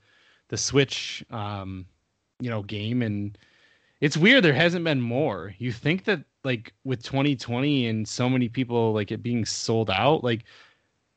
the 0.49 0.57
Switch, 0.59 1.25
um, 1.31 1.87
you 2.41 2.51
know, 2.51 2.63
game, 2.63 3.01
and 3.01 3.37
it's 4.05 4.19
weird. 4.19 4.45
There 4.45 4.53
hasn't 4.53 4.85
been 4.85 5.01
more. 5.01 5.55
You 5.57 5.73
think 5.73 6.05
that 6.05 6.21
like 6.45 6.75
with 6.85 7.03
2020 7.03 7.87
and 7.87 8.07
so 8.07 8.29
many 8.29 8.51
people 8.51 8.93
like 8.93 9.11
it 9.11 9.23
being 9.23 9.47
sold 9.47 9.89
out, 9.89 10.23
like 10.23 10.45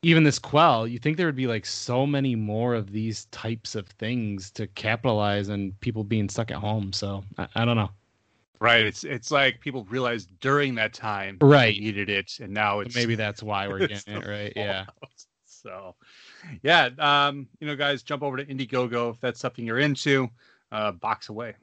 even 0.00 0.24
this 0.24 0.38
quell 0.38 0.86
you 0.86 0.98
think 0.98 1.18
there 1.18 1.26
would 1.26 1.36
be 1.36 1.46
like 1.46 1.66
so 1.66 2.06
many 2.06 2.34
more 2.34 2.74
of 2.74 2.92
these 2.92 3.26
types 3.26 3.74
of 3.74 3.86
things 3.88 4.50
to 4.52 4.66
capitalize 4.68 5.50
on 5.50 5.72
people 5.80 6.04
being 6.04 6.28
stuck 6.28 6.52
at 6.52 6.56
home 6.56 6.92
so 6.92 7.24
i, 7.36 7.48
I 7.56 7.64
don't 7.64 7.76
know. 7.76 7.90
Right 8.60 8.86
it's 8.86 9.02
it's 9.02 9.32
like 9.32 9.60
people 9.60 9.84
realized 9.90 10.30
during 10.38 10.76
that 10.76 10.94
time 10.94 11.38
right. 11.40 11.78
needed 11.78 12.08
it 12.08 12.38
and 12.40 12.54
now 12.54 12.78
it's 12.78 12.94
maybe 12.94 13.16
that's 13.16 13.42
why 13.42 13.66
we're 13.68 13.88
getting 13.88 14.14
it 14.14 14.26
right? 14.26 14.52
yeah. 14.54 14.86
So 15.44 15.96
yeah 16.62 16.90
um 17.00 17.48
you 17.58 17.66
know 17.66 17.74
guys 17.74 18.04
jump 18.04 18.22
over 18.22 18.36
to 18.36 18.44
indiegogo 18.44 19.12
if 19.12 19.20
that's 19.20 19.40
something 19.40 19.66
you're 19.66 19.80
into. 19.80 20.30
Uh 20.70 20.92
box 20.92 21.28
away 21.28 21.56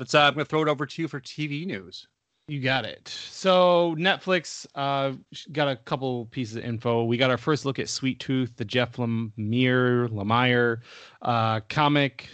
let's 0.00 0.14
uh 0.14 0.22
i'm 0.22 0.34
gonna 0.34 0.44
throw 0.44 0.62
it 0.62 0.68
over 0.68 0.84
to 0.84 1.02
you 1.02 1.06
for 1.06 1.20
tv 1.20 1.64
news 1.64 2.08
you 2.50 2.60
got 2.60 2.84
it. 2.84 3.06
So 3.06 3.94
Netflix 3.96 4.66
uh, 4.74 5.12
got 5.52 5.68
a 5.68 5.76
couple 5.76 6.26
pieces 6.26 6.56
of 6.56 6.64
info. 6.64 7.04
We 7.04 7.16
got 7.16 7.30
our 7.30 7.38
first 7.38 7.64
look 7.64 7.78
at 7.78 7.88
Sweet 7.88 8.18
Tooth, 8.18 8.56
the 8.56 8.64
Jeff 8.64 8.96
Lemire 8.96 10.08
Lemire 10.08 10.78
uh, 11.22 11.60
comic 11.68 12.28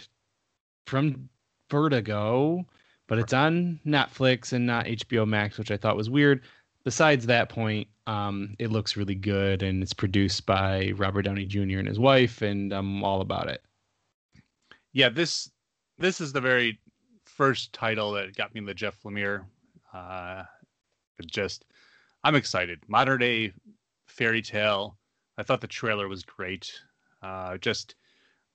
from 0.87 1.29
Vertigo, 1.69 2.65
but 3.05 3.19
it's 3.19 3.33
on 3.33 3.79
Netflix 3.85 4.53
and 4.53 4.65
not 4.65 4.87
HBO 4.87 5.27
Max, 5.27 5.59
which 5.59 5.69
I 5.69 5.77
thought 5.77 5.95
was 5.95 6.09
weird. 6.09 6.41
Besides 6.83 7.27
that 7.27 7.49
point, 7.49 7.87
um, 8.07 8.55
it 8.57 8.71
looks 8.71 8.97
really 8.97 9.15
good 9.15 9.61
and 9.61 9.83
it's 9.83 9.93
produced 9.93 10.47
by 10.47 10.93
Robert 10.95 11.23
Downey 11.23 11.45
Jr. 11.45 11.77
and 11.77 11.87
his 11.87 11.99
wife, 11.99 12.41
and 12.41 12.73
I'm 12.73 13.03
all 13.03 13.21
about 13.21 13.49
it. 13.49 13.61
Yeah, 14.93 15.09
this 15.09 15.51
this 15.99 16.21
is 16.21 16.33
the 16.33 16.41
very 16.41 16.79
first 17.37 17.71
title 17.71 18.11
that 18.13 18.35
got 18.35 18.53
me 18.53 18.59
in 18.59 18.65
the 18.65 18.73
Jeff 18.73 19.01
Lemire 19.03 19.45
uh, 19.93 20.43
just, 21.27 21.65
I'm 22.23 22.35
excited. 22.35 22.79
Modern 22.87 23.19
day 23.19 23.53
fairy 24.07 24.41
tale. 24.41 24.97
I 25.37 25.43
thought 25.43 25.61
the 25.61 25.67
trailer 25.67 26.07
was 26.07 26.23
great. 26.23 26.71
Uh, 27.21 27.57
just, 27.57 27.95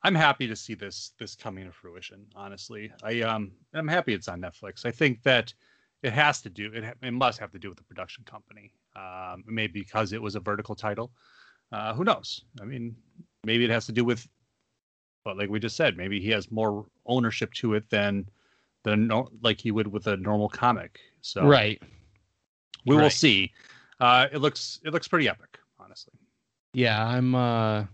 I'm 0.03 0.17
happy 0.17 0.49
to 0.49 0.57
see 0.57 0.75
this 0.75 1.13
this 1.19 1.37
coming 1.37 1.65
to 1.67 1.73
fruition. 1.73 2.27
Honestly, 2.35 2.93
I 3.05 3.21
um, 3.21 3.53
I'm 3.73 3.87
happy 3.87 4.15
it's 4.15 4.27
on 4.27 4.41
Netflix. 4.41 4.85
I 4.85 4.91
think 4.91 5.23
that 5.23 5.55
it 6.03 6.13
has 6.13 6.43
to 6.43 6.51
do 6.51 6.73
it. 6.75 6.85
It 7.03 7.13
must 7.13 7.39
have 7.39 7.53
to 7.53 7.59
do 7.61 7.69
with 7.69 7.79
the 7.79 7.85
production 7.85 8.25
company. 8.25 8.73
Um, 8.97 9.45
maybe 9.47 9.81
because 9.81 10.13
it 10.13 10.21
was 10.21 10.35
a 10.35 10.41
Vertigo 10.41 10.75
title. 10.75 11.13
Uh, 11.71 11.95
who 11.95 12.03
knows? 12.03 12.45
I 12.61 12.65
mean, 12.65 12.97
maybe 13.45 13.65
it 13.65 13.71
has 13.71 13.87
to 13.87 13.93
do 13.93 14.05
with, 14.05 14.27
but 15.25 15.39
like 15.39 15.49
we 15.49 15.61
just 15.61 15.77
said, 15.77 15.97
maybe 15.97 16.21
he 16.21 16.31
has 16.31 16.51
more 16.51 16.85
ownership 17.07 17.53
to 17.55 17.75
it 17.75 17.89
than 17.89 18.27
than 18.85 19.11
like 19.43 19.61
he 19.61 19.71
would 19.71 19.87
with 19.87 20.07
a 20.07 20.17
normal 20.17 20.49
comic. 20.49 21.01
So 21.21 21.47
right, 21.47 21.81
we 22.87 22.97
right. 22.97 23.03
will 23.03 23.11
see. 23.11 23.53
Uh, 24.01 24.29
it 24.33 24.39
looks 24.39 24.81
it 24.85 24.93
looks 24.93 25.09
pretty 25.09 25.29
epic, 25.29 25.59
honestly. 25.79 26.15
Yeah, 26.75 27.07
I'm 27.07 27.35
uh, 27.35 27.85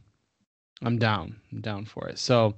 I'm 0.83 0.99
down. 0.99 1.37
I'm 1.53 1.61
down 1.61 1.85
for 1.85 2.09
it. 2.09 2.19
So 2.19 2.55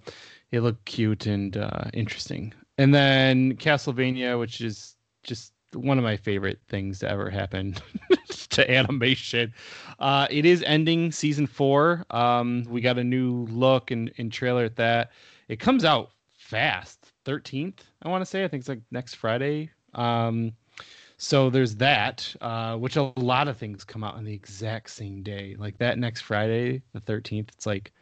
it 0.53 0.61
looked 0.61 0.85
cute 0.85 1.27
and 1.27 1.57
uh, 1.57 1.85
interesting. 1.93 2.55
And 2.79 2.95
then 2.95 3.57
Castlevania, 3.57 4.39
which 4.39 4.61
is 4.61 4.97
just 5.23 5.53
one 5.75 5.99
of 5.99 6.05
my 6.05 6.17
favorite 6.17 6.61
things 6.69 6.99
to 7.01 7.09
ever 7.09 7.31
happen 7.31 7.77
to 8.51 8.71
animation. 8.71 9.53
Uh, 9.99 10.27
it 10.31 10.45
is 10.45 10.63
ending 10.67 11.13
season 11.13 11.47
four. 11.47 12.05
Um, 12.11 12.65
we 12.69 12.81
got 12.81 12.99
a 12.99 13.05
new 13.05 13.47
look 13.51 13.91
and, 13.91 14.13
and 14.19 14.33
trailer 14.33 14.65
at 14.65 14.77
that. 14.77 15.13
It 15.49 15.61
comes 15.61 15.85
out 15.85 16.11
fast. 16.33 17.00
13th, 17.25 17.79
I 18.03 18.09
want 18.09 18.23
to 18.23 18.27
say. 18.27 18.45
I 18.45 18.49
think 18.49 18.61
it's 18.61 18.69
like 18.69 18.83
next 18.91 19.15
Friday. 19.15 19.71
Um, 19.95 20.53
so 21.17 21.51
there's 21.51 21.77
that, 21.77 22.35
uh, 22.41 22.77
which 22.77 22.97
a 22.97 23.13
lot 23.17 23.49
of 23.49 23.57
things 23.57 23.85
come 23.85 24.03
out 24.03 24.15
on 24.15 24.25
the 24.25 24.33
exact 24.33 24.91
same 24.91 25.23
day. 25.23 25.55
Like 25.59 25.77
that 25.79 25.99
next 25.99 26.23
Friday, 26.23 26.83
the 26.93 27.01
13th, 27.01 27.49
it's 27.51 27.67
like 27.67 27.93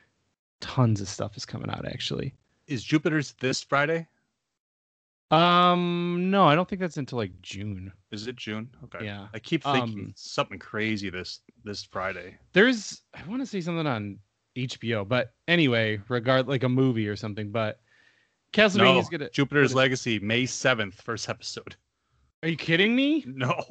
tons 0.60 1.00
of 1.00 1.08
stuff 1.08 1.36
is 1.36 1.44
coming 1.44 1.70
out 1.70 1.86
actually. 1.86 2.34
Is 2.66 2.84
Jupiter's 2.84 3.32
this 3.40 3.62
Friday? 3.62 4.06
Um, 5.30 6.30
no, 6.30 6.46
I 6.46 6.54
don't 6.54 6.68
think 6.68 6.80
that's 6.80 6.96
until 6.96 7.18
like 7.18 7.32
June. 7.42 7.92
Is 8.10 8.26
it 8.26 8.36
June? 8.36 8.70
Okay. 8.84 9.04
Yeah. 9.04 9.28
I 9.34 9.38
keep 9.38 9.62
thinking 9.62 10.06
um, 10.06 10.12
something 10.16 10.58
crazy 10.58 11.10
this 11.10 11.40
this 11.64 11.84
Friday. 11.84 12.36
There's 12.52 13.02
I 13.14 13.28
want 13.28 13.42
to 13.42 13.46
see 13.46 13.60
something 13.60 13.86
on 13.86 14.18
HBO, 14.56 15.06
but 15.06 15.34
anyway, 15.46 16.00
regard 16.08 16.48
like 16.48 16.62
a 16.62 16.68
movie 16.68 17.08
or 17.08 17.16
something, 17.16 17.50
but 17.50 17.80
Castlevania's 18.52 19.10
no, 19.10 19.18
gonna 19.18 19.30
Jupiter's 19.30 19.74
Legacy, 19.74 20.18
May 20.18 20.46
seventh, 20.46 21.00
first 21.02 21.28
episode. 21.28 21.76
Are 22.42 22.48
you 22.48 22.56
kidding 22.56 22.94
me? 22.94 23.24
No. 23.26 23.64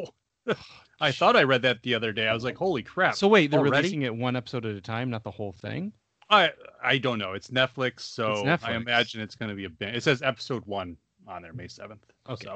I 1.01 1.11
thought 1.11 1.35
I 1.35 1.43
read 1.43 1.61
that 1.63 1.83
the 1.83 1.93
other 1.93 2.13
day. 2.13 2.27
I 2.27 2.33
was 2.33 2.43
like, 2.43 2.55
"Holy 2.55 2.81
crap!" 2.81 3.15
So 3.15 3.27
wait, 3.27 3.51
they're 3.51 3.59
already? 3.59 3.75
releasing 3.75 4.03
it 4.03 4.15
one 4.15 4.35
episode 4.35 4.65
at 4.65 4.75
a 4.75 4.81
time, 4.81 5.09
not 5.09 5.23
the 5.23 5.31
whole 5.31 5.51
thing. 5.51 5.91
I 6.29 6.51
I 6.81 6.97
don't 6.97 7.19
know. 7.19 7.33
It's 7.33 7.49
Netflix, 7.49 8.01
so 8.01 8.31
it's 8.31 8.41
Netflix. 8.41 8.69
I 8.69 8.75
imagine 8.75 9.21
it's 9.21 9.35
going 9.35 9.49
to 9.49 9.55
be 9.55 9.65
a 9.65 9.69
bit. 9.69 9.93
It 9.93 10.03
says 10.03 10.21
episode 10.21 10.65
one 10.65 10.95
on 11.27 11.41
there, 11.41 11.53
May 11.53 11.67
seventh. 11.67 12.05
Okay. 12.29 12.47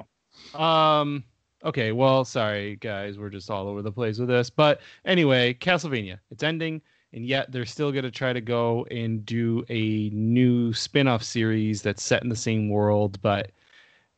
So. 0.53 0.59
Um, 0.59 1.25
Okay, 1.63 1.91
well, 1.91 2.25
sorry 2.25 2.77
guys, 2.77 3.19
we're 3.19 3.29
just 3.29 3.51
all 3.51 3.67
over 3.67 3.81
the 3.81 3.91
place 3.91 4.17
with 4.17 4.29
this. 4.29 4.49
But 4.49 4.81
anyway, 5.05 5.53
Castlevania, 5.53 6.17
it's 6.31 6.43
ending, 6.43 6.81
and 7.13 7.25
yet 7.25 7.51
they're 7.51 7.65
still 7.65 7.91
going 7.91 8.03
to 8.03 8.11
try 8.11 8.33
to 8.33 8.41
go 8.41 8.85
and 8.89 9.25
do 9.25 9.65
a 9.69 10.09
new 10.09 10.73
spin-off 10.73 11.23
series 11.23 11.81
that's 11.81 12.03
set 12.03 12.23
in 12.23 12.29
the 12.29 12.35
same 12.35 12.69
world, 12.69 13.21
but 13.21 13.51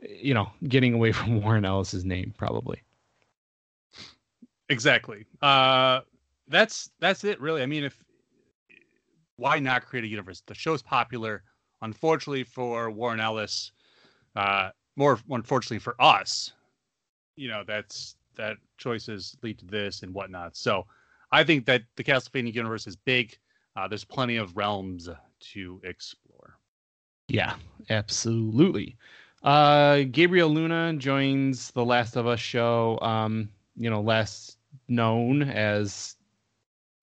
you 0.02 0.34
know, 0.34 0.50
getting 0.68 0.94
away 0.94 1.12
from 1.14 1.42
Warren 1.42 1.66
Ellis's 1.66 2.06
name 2.06 2.34
probably. 2.38 2.82
Exactly. 4.70 5.26
Uh, 5.42 6.02
that's 6.48 6.92
that's 7.00 7.24
it, 7.24 7.40
really. 7.40 7.62
I 7.62 7.66
mean, 7.66 7.84
if 7.84 8.04
why 9.38 9.60
not 9.60 9.86
create 9.86 10.06
a 10.06 10.08
universe? 10.08 10.42
The 10.46 10.54
show's 10.54 10.82
popular. 10.82 11.44
Unfortunately 11.82 12.44
for 12.44 12.90
Warren 12.90 13.20
Ellis, 13.20 13.72
uh, 14.36 14.70
more 14.96 15.20
unfortunately 15.30 15.80
for 15.80 15.96
us, 16.02 16.54
you 17.36 17.50
know, 17.50 17.64
that's 17.66 18.16
that 18.36 18.58
choices 18.78 19.36
lead 19.44 19.60
to 19.60 19.66
this 19.66 20.02
and 20.02 20.14
whatnot. 20.14 20.56
So 20.56 20.86
I 21.34 21.44
think 21.44 21.66
that 21.66 21.82
the 21.96 22.04
Castlevania 22.04 22.54
universe 22.54 22.86
is 22.86 22.96
big. 22.96 23.36
Uh, 23.76 23.88
there's 23.88 24.06
plenty 24.06 24.38
of 24.38 24.56
realms 24.56 25.10
to 25.54 25.82
explore. 25.84 26.58
Yeah, 27.28 27.56
absolutely. 27.90 28.96
Uh, 29.42 30.04
Gabriel 30.12 30.50
Luna 30.50 30.94
joins 30.94 31.72
the 31.72 31.84
Last 31.84 32.16
of 32.18 32.28
Us 32.28 32.40
show. 32.40 33.00
Um, 33.02 33.50
you 33.76 33.90
know, 33.90 34.00
last 34.00 34.60
known 34.88 35.42
as 35.42 36.18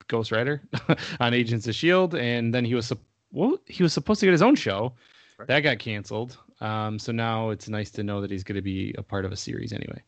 Ghost 0.07 0.31
Rider 0.31 0.63
on 1.21 1.35
Agents 1.35 1.67
of 1.67 1.75
Shield, 1.75 2.15
and 2.15 2.55
then 2.55 2.65
he 2.65 2.77
was 2.77 2.93
well, 3.33 3.59
he 3.67 3.83
was 3.83 3.93
supposed 3.93 4.21
to 4.21 4.27
get 4.27 4.33
his 4.33 4.43
own 4.43 4.55
show. 4.55 4.93
Right. 5.39 5.49
That 5.49 5.61
got 5.61 5.81
canceled. 5.81 6.39
Um, 6.61 7.01
so 7.01 7.11
now 7.11 7.51
it's 7.51 7.69
nice 7.69 7.91
to 7.93 8.05
know 8.05 8.21
that 8.21 8.31
he's 8.31 8.45
going 8.45 8.57
to 8.57 8.63
be 8.63 8.95
a 8.97 9.03
part 9.03 9.25
of 9.25 9.33
a 9.33 9.37
series 9.37 9.73
anyway. 9.73 10.03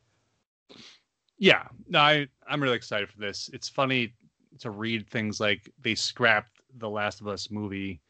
Yeah, 1.43 1.67
no, 1.89 1.99
I 1.99 2.29
I'm 2.47 2.63
really 2.63 2.77
excited 2.77 3.09
for 3.09 3.19
this. 3.19 3.51
It's 3.53 3.69
funny 3.69 4.15
to 4.61 4.71
read 4.71 5.09
things 5.09 5.41
like 5.41 5.69
they 5.83 5.97
scrapped 5.97 6.63
the 6.79 6.89
Last 6.89 7.21
of 7.21 7.27
Us 7.27 7.51
movie 7.51 8.01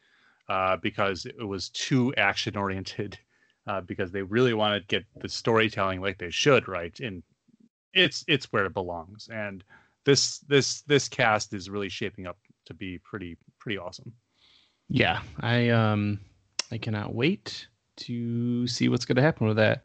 uh, 0.49 0.77
because 0.77 1.25
it 1.25 1.43
was 1.43 1.69
too 1.69 2.13
action 2.15 2.55
oriented. 2.55 3.17
Uh, 3.65 3.79
because 3.79 4.11
they 4.11 4.21
really 4.21 4.53
want 4.53 4.75
to 4.75 4.85
get 4.87 5.05
the 5.21 5.29
storytelling 5.29 6.01
like 6.01 6.17
they 6.17 6.29
should, 6.29 6.67
right? 6.67 6.99
And 6.99 7.23
it's 7.93 8.25
it's 8.27 8.51
where 8.51 8.65
it 8.65 8.73
belongs. 8.73 9.29
And 9.31 9.63
this 10.03 10.39
this 10.39 10.81
this 10.81 11.07
cast 11.07 11.53
is 11.53 11.69
really 11.69 11.87
shaping 11.87 12.27
up 12.27 12.37
to 12.65 12.73
be 12.73 12.99
pretty 13.05 13.37
pretty 13.59 13.77
awesome. 13.77 14.11
Yeah, 14.89 15.21
I 15.39 15.69
um 15.69 16.19
I 16.73 16.77
cannot 16.77 17.15
wait 17.15 17.67
to 17.97 18.67
see 18.67 18.89
what's 18.89 19.05
going 19.05 19.15
to 19.15 19.21
happen 19.21 19.47
with 19.47 19.57
that. 19.57 19.83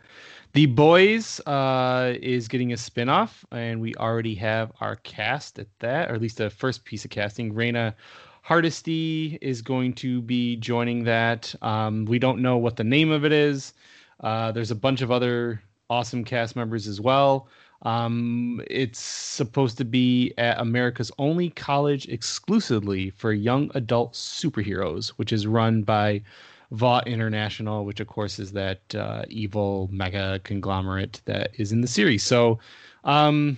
The 0.52 0.66
Boys 0.66 1.40
uh, 1.40 2.14
is 2.22 2.48
getting 2.48 2.72
a 2.72 2.76
spinoff, 2.76 3.44
and 3.52 3.80
we 3.80 3.94
already 3.96 4.34
have 4.36 4.72
our 4.80 4.96
cast 4.96 5.59
at 5.59 5.66
that, 5.80 6.11
or 6.11 6.14
at 6.14 6.22
least 6.22 6.38
the 6.38 6.50
first 6.50 6.84
piece 6.84 7.04
of 7.04 7.11
casting. 7.11 7.52
Reina 7.52 7.94
Hardesty 8.42 9.38
is 9.42 9.61
going 9.61 9.92
to 9.94 10.22
be 10.22 10.56
joining 10.56 11.04
that. 11.04 11.54
Um, 11.61 12.06
we 12.06 12.18
don't 12.18 12.40
know 12.40 12.56
what 12.56 12.76
the 12.76 12.84
name 12.84 13.11
of 13.11 13.24
it 13.26 13.32
is. 13.32 13.74
Uh, 14.20 14.52
there's 14.52 14.70
a 14.70 14.74
bunch 14.74 15.02
of 15.02 15.11
other 15.11 15.62
awesome 15.90 16.24
cast 16.24 16.56
members 16.56 16.86
as 16.86 17.00
well. 17.00 17.48
Um, 17.82 18.61
it's 18.68 18.98
supposed 18.98 19.78
to 19.78 19.84
be 19.84 20.32
at 20.38 20.61
America's 20.61 21.12
only 21.18 21.50
college 21.50 22.09
exclusively 22.09 23.11
for 23.11 23.32
young 23.32 23.70
adult 23.74 24.14
superheroes, 24.14 25.11
which 25.11 25.32
is 25.32 25.46
run 25.46 25.82
by 25.82 26.22
Vought 26.70 27.08
International, 27.08 27.84
which 27.84 28.00
of 28.00 28.06
course 28.06 28.38
is 28.38 28.52
that 28.52 28.94
uh, 28.94 29.24
evil 29.28 29.88
mega 29.90 30.38
conglomerate 30.44 31.22
that 31.24 31.50
is 31.58 31.72
in 31.72 31.80
the 31.80 31.88
series. 31.88 32.22
So, 32.22 32.58
um, 33.04 33.56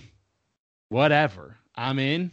whatever. 0.89 1.57
I'm 1.75 1.99
in. 1.99 2.31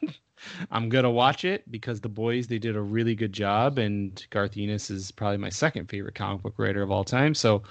I'm 0.70 0.88
gonna 0.88 1.10
watch 1.10 1.44
it 1.44 1.70
because 1.70 2.00
the 2.00 2.08
boys 2.08 2.46
they 2.46 2.58
did 2.58 2.76
a 2.76 2.80
really 2.80 3.14
good 3.14 3.32
job, 3.32 3.78
and 3.78 4.24
Garth 4.30 4.56
Ennis 4.56 4.90
is 4.90 5.10
probably 5.10 5.36
my 5.38 5.50
second 5.50 5.86
favorite 5.86 6.14
comic 6.14 6.42
book 6.42 6.54
writer 6.58 6.82
of 6.82 6.90
all 6.90 7.04
time. 7.04 7.34
So, 7.34 7.62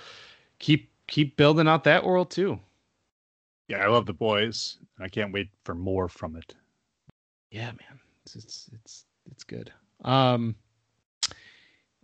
keep 0.60 0.90
keep 1.08 1.38
building 1.38 1.68
out 1.68 1.84
that 1.84 2.04
world 2.04 2.32
too. 2.32 2.60
Yeah, 3.68 3.84
I 3.84 3.88
love 3.88 4.06
the 4.08 4.14
boys. 4.14 4.78
I 5.00 5.08
can't 5.08 5.32
wait 5.32 5.50
for 5.64 5.76
more 5.76 6.10
from 6.10 6.36
it. 6.36 6.56
Yeah, 7.52 7.68
man, 7.68 8.00
it's 8.24 8.36
it's 8.36 8.70
it's, 8.74 9.06
it's 9.32 9.44
good. 9.44 9.72
Um, 10.04 10.56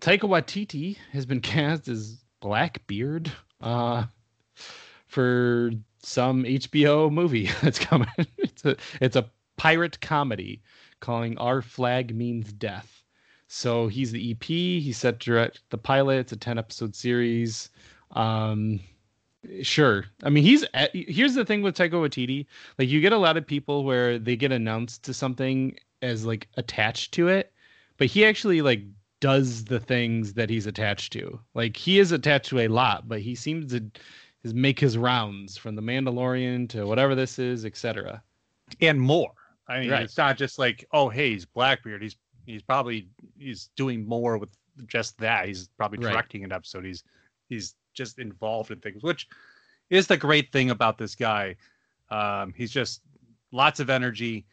Taika 0.02 0.22
Waititi 0.22 0.98
has 1.12 1.26
been 1.26 1.42
cast 1.54 1.88
as 1.88 2.24
Blackbeard 2.42 3.32
uh, 3.62 4.06
for 5.08 5.72
some 6.04 6.44
HBO 6.44 7.12
movie 7.12 7.50
that's 7.62 7.80
coming. 7.80 8.08
it's 8.38 8.66
a 8.66 8.76
it's 9.02 9.16
a 9.16 9.30
pirate 9.58 10.00
comedy 10.02 10.62
calling 11.00 11.38
Our 11.38 11.62
Flag 11.62 12.16
Means 12.16 12.52
Death. 12.54 13.04
So 13.48 13.88
he's 13.88 14.12
the 14.12 14.32
EP. 14.32 14.44
He's 14.44 14.98
set 14.98 15.20
to 15.20 15.32
direct 15.32 15.62
the 15.70 15.78
pilot. 15.78 16.18
It's 16.20 16.32
a 16.32 16.38
ten 16.38 16.58
episode 16.58 16.96
series. 16.96 17.70
Um, 18.12 18.80
Sure. 19.62 20.06
I 20.24 20.30
mean, 20.30 20.44
he's 20.44 20.66
here's 20.94 21.36
the 21.36 21.46
thing 21.46 21.62
with 21.62 21.76
Taika 21.76 21.92
Waititi. 21.92 22.46
Like, 22.78 22.90
you 22.90 23.02
get 23.02 23.14
a 23.14 23.18
lot 23.18 23.38
of 23.38 23.46
people 23.46 23.84
where 23.84 24.18
they 24.18 24.36
get 24.36 24.52
announced 24.52 25.04
to 25.04 25.14
something 25.14 25.78
as 26.02 26.26
like 26.26 26.48
attached 26.58 27.14
to 27.14 27.28
it, 27.28 27.54
but 27.98 28.08
he 28.08 28.26
actually 28.26 28.62
like 28.62 28.82
does 29.26 29.66
the 29.66 29.80
things 29.80 30.34
that 30.34 30.52
he's 30.52 30.68
attached 30.68 31.12
to. 31.14 31.40
Like, 31.56 31.76
he 31.76 31.98
is 31.98 32.12
attached 32.12 32.50
to 32.50 32.60
a 32.60 32.68
lot, 32.68 33.08
but 33.08 33.22
he 33.22 33.34
seems 33.34 33.72
to 33.72 33.84
is 34.44 34.54
make 34.54 34.80
his 34.80 35.00
rounds 35.00 35.58
from 35.58 35.74
the 35.74 35.82
Mandalorian 35.82 36.70
to 36.70 36.86
whatever 36.86 37.16
this 37.16 37.40
is, 37.40 37.66
etc. 37.66 38.22
And 38.82 39.02
more. 39.02 39.32
I 39.68 39.80
mean, 39.80 39.90
right. 39.90 40.04
it's 40.04 40.16
not 40.16 40.38
just 40.38 40.60
like, 40.60 40.86
oh, 40.92 41.10
hey, 41.10 41.32
he's 41.32 41.44
Blackbeard. 41.44 42.04
He's 42.04 42.18
he's 42.46 42.62
probably 42.62 43.10
he's 43.40 43.72
doing 43.76 44.08
more 44.08 44.38
with 44.38 44.50
just 44.86 45.18
that. 45.18 45.48
He's 45.48 45.70
probably 45.70 45.98
directing 45.98 46.42
right. 46.42 46.52
an 46.52 46.56
episode. 46.56 46.86
He's 46.86 47.04
he's 47.50 47.74
just 47.96 48.20
involved 48.20 48.70
in 48.70 48.80
things, 48.80 49.02
which 49.02 49.28
is 49.90 50.06
the 50.06 50.18
great 50.18 50.52
thing 50.52 50.70
about 50.70 51.00
this 51.00 51.16
guy. 51.16 51.56
Um, 52.12 52.54
he's 52.56 52.70
just 52.70 53.02
lots 53.52 53.80
of 53.80 53.90
energy 53.90 54.46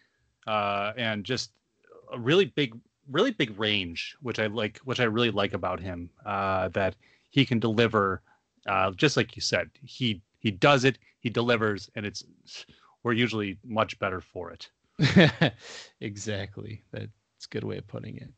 uh, 0.47 0.93
and 0.97 1.25
just 1.25 1.51
a 2.11 2.18
really 2.18 2.47
big, 2.47 2.75
really 3.11 3.31
big 3.31 3.59
range, 3.59 4.17
which 4.23 4.39
I 4.39 4.47
like, 4.47 4.79
which 4.79 5.01
I 5.01 5.05
really 5.05 5.31
like 5.31 5.53
about 5.53 5.81
him. 5.81 6.11
Uh, 6.25 6.69
that 6.69 6.95
he 7.31 7.45
can 7.45 7.59
deliver, 7.59 8.23
uh, 8.67 8.91
just 8.93 9.17
like 9.17 9.37
you 9.37 9.43
said, 9.43 9.71
he 9.85 10.23
he 10.39 10.51
does 10.51 10.85
it, 10.85 10.99
he 11.21 11.31
delivers, 11.31 11.91
and 11.95 12.05
it's 12.07 12.25
we're 13.03 13.13
usually 13.13 13.59
much 13.65 13.99
better 13.99 14.21
for 14.21 14.51
it. 14.51 14.71
exactly. 16.01 16.83
That's 16.93 17.07
a 17.45 17.49
good 17.51 17.65
way 17.65 17.79
of 17.79 17.87
putting 17.87 18.17
it. 18.17 18.31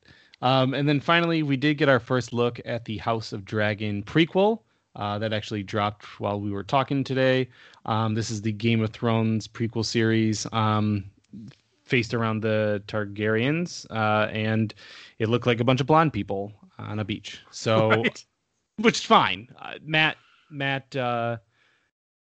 Um, 0.43 0.75
and 0.75 0.89
then 0.89 1.01
finally, 1.01 1.43
we 1.43 1.57
did 1.57 1.79
get 1.79 1.89
our 1.89 2.01
first 2.01 2.33
look 2.33 2.61
at 2.65 2.85
the 2.85 2.99
House 2.99 3.33
of 3.33 3.45
Dragon 3.45 4.03
prequel 4.03 4.61
uh, 4.97 5.19
that 5.19 5.33
actually 5.33 5.63
dropped 5.63 6.21
while 6.21 6.41
we 6.41 6.51
were 6.51 6.63
talking 6.63 7.05
today. 7.05 7.49
Um, 7.87 8.15
this 8.15 8.31
is 8.31 8.43
the 8.43 8.53
Game 8.53 8.83
of 8.83 8.91
Thrones 8.91 9.49
prequel 9.49 9.85
series 9.85 10.47
um, 10.53 11.05
faced 11.95 12.13
around 12.13 12.43
the 12.43 12.83
Targaryens, 12.89 13.87
uh, 13.89 14.29
and 14.33 14.75
it 15.21 15.29
looked 15.29 15.47
like 15.47 15.61
a 15.61 15.65
bunch 15.65 15.81
of 15.81 15.87
blonde 15.87 16.13
people 16.13 16.53
on 16.77 16.99
a 16.99 17.05
beach. 17.05 17.39
So, 17.53 17.89
right. 17.91 18.25
which 18.79 18.99
is 18.99 19.05
fine. 19.05 19.47
Uh, 19.63 19.75
Matt, 19.81 20.17
Matt, 20.51 20.97
uh, 20.97 21.37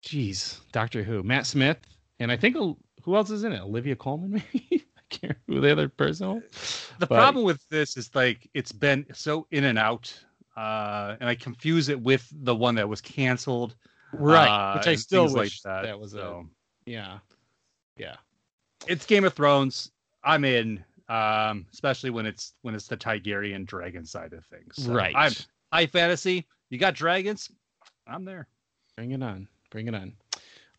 geez, 0.02 0.60
Doctor 0.72 1.04
Who, 1.04 1.22
Matt 1.22 1.46
Smith, 1.46 1.78
and 2.20 2.32
I 2.32 2.36
think 2.36 2.56
who 2.56 3.16
else 3.16 3.30
is 3.30 3.44
in 3.44 3.52
it? 3.52 3.62
Olivia 3.62 3.96
Colman, 3.96 4.32
maybe. 4.54 4.88
I 4.98 5.02
can't 5.12 5.38
remember 5.46 5.62
who 5.62 5.62
the 5.62 5.72
other 5.72 5.88
person. 5.88 6.28
Was. 6.30 6.92
The 6.98 7.06
but, 7.06 7.18
problem 7.18 7.46
with 7.46 7.62
this 7.70 7.96
is 7.96 8.10
like 8.16 8.50
it's 8.56 8.72
been 8.72 9.06
so 9.14 9.46
in 9.52 9.66
and 9.66 9.78
out 9.78 10.12
uh, 10.58 11.16
and 11.20 11.30
I 11.30 11.36
confuse 11.36 11.90
it 11.90 12.02
with 12.02 12.28
the 12.32 12.56
one 12.56 12.74
that 12.76 12.90
was 12.90 13.02
canceled. 13.02 13.76
Right, 14.14 14.48
uh, 14.48 14.78
which 14.78 14.88
I 14.88 14.96
still 14.96 15.26
wish 15.26 15.36
like 15.36 15.52
that. 15.64 15.84
that. 15.84 16.00
was 16.00 16.14
so. 16.14 16.48
a 16.88 16.90
yeah, 16.90 17.20
yeah. 17.98 18.16
It's 18.88 19.06
Game 19.06 19.24
of 19.24 19.34
Thrones. 19.34 19.92
I'm 20.24 20.44
in, 20.46 20.84
um, 21.08 21.66
especially 21.74 22.10
when 22.10 22.26
it's 22.26 22.54
when 22.62 22.76
it's 22.76 22.88
the 22.88 22.98
Targaryen 22.98 23.66
dragon 23.66 24.06
side 24.06 24.34
of 24.34 24.46
things. 24.46 24.76
So 24.84 24.92
right. 24.94 25.14
I'm 25.16 25.34
high 25.72 25.88
fantasy. 25.88 26.48
You 26.70 26.78
got 26.78 26.96
dragons. 26.96 27.50
I'm 28.08 28.26
there. 28.26 28.48
Bring 28.96 29.12
it 29.12 29.24
on. 29.24 29.48
Bring 29.70 29.88
it 29.88 29.96
on. 29.96 30.14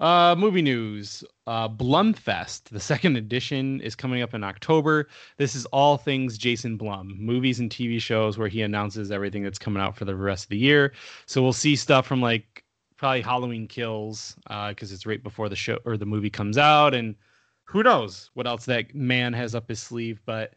Uh, 0.01 0.35
movie 0.37 0.63
news. 0.63 1.23
Uh, 1.47 1.69
Blumfest, 1.69 2.65
the 2.65 2.81
second 2.81 3.17
edition, 3.17 3.81
is 3.83 3.95
coming 3.95 4.23
up 4.23 4.33
in 4.33 4.43
October. 4.43 5.09
This 5.37 5.55
is 5.55 5.67
all 5.67 5.99
things 5.99 6.39
Jason 6.39 6.79
Blum, 6.79 7.15
movies 7.19 7.61
and 7.61 7.71
TV 7.71 8.01
shows 8.01 8.39
where 8.39 8.49
he 8.49 8.63
announces 8.63 9.11
everything 9.11 9.43
that's 9.43 9.59
coming 9.59 9.83
out 9.83 9.97
for 9.97 10.07
the 10.07 10.17
rest 10.17 10.45
of 10.45 10.49
the 10.49 10.57
year. 10.57 10.93
So 11.27 11.43
we'll 11.43 11.53
see 11.53 11.77
stuff 11.77 12.07
from 12.07 12.23
like 12.23 12.65
probably 12.97 13.21
Halloween 13.21 13.69
Kills, 13.69 14.37
because 14.45 14.91
uh, 14.91 14.95
it's 14.95 15.07
right 15.07 15.23
before 15.23 15.49
the 15.49 15.57
show 15.57 15.79
or 15.85 15.97
the 15.99 16.07
movie 16.07 16.31
comes 16.31 16.57
out, 16.57 16.95
and 16.95 17.15
who 17.71 17.83
knows 17.83 18.31
what 18.35 18.47
else 18.47 18.65
that 18.67 18.95
man 18.95 19.33
has 19.33 19.55
up 19.55 19.69
his 19.69 19.81
sleeve. 19.81 20.21
But 20.27 20.55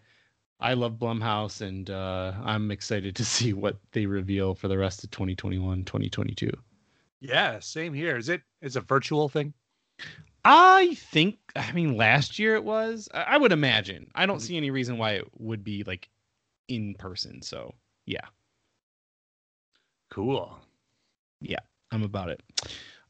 I 0.59 0.73
love 0.73 0.93
Blumhouse, 0.93 1.61
and 1.61 1.89
uh, 1.89 2.33
I'm 2.43 2.71
excited 2.71 3.15
to 3.15 3.25
see 3.35 3.53
what 3.53 3.77
they 3.91 4.05
reveal 4.05 4.55
for 4.55 4.67
the 4.67 4.77
rest 4.77 5.03
of 5.03 5.11
2021, 5.11 5.85
2022. 5.85 6.49
Yeah, 7.21 7.59
same 7.59 7.93
here. 7.93 8.17
Is 8.17 8.29
it 8.29 8.41
is 8.61 8.75
a 8.75 8.81
virtual 8.81 9.29
thing? 9.29 9.53
I 10.43 10.95
think. 10.95 11.37
I 11.55 11.71
mean, 11.71 11.95
last 11.95 12.37
year 12.37 12.55
it 12.55 12.63
was. 12.63 13.07
I, 13.13 13.21
I 13.21 13.37
would 13.37 13.51
imagine. 13.51 14.11
I 14.15 14.25
don't 14.25 14.41
see 14.41 14.57
any 14.57 14.71
reason 14.71 14.97
why 14.97 15.11
it 15.11 15.27
would 15.37 15.63
be 15.63 15.83
like 15.85 16.09
in 16.67 16.95
person. 16.95 17.41
So 17.41 17.73
yeah, 18.05 18.25
Cool. 20.13 20.55
Yeah, 21.41 21.57
I'm 21.91 22.03
about 22.03 22.29
it. 22.29 22.43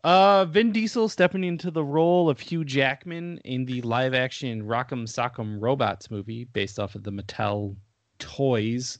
Uh, 0.03 0.43
Vin 0.45 0.71
Diesel 0.73 1.07
stepping 1.07 1.45
into 1.45 1.71
the 1.71 1.83
role 1.83 2.29
of 2.29 2.39
Hugh 2.39 2.65
Jackman 2.65 3.37
in 3.45 3.63
the 3.63 3.81
live-action 3.83 4.63
Rock'em 4.63 5.07
Sock'em 5.07 5.61
Robots 5.61 6.11
movie 6.11 6.43
based 6.43 6.77
off 6.77 6.95
of 6.95 7.03
the 7.03 7.11
Mattel 7.11 7.75
toys. 8.19 8.99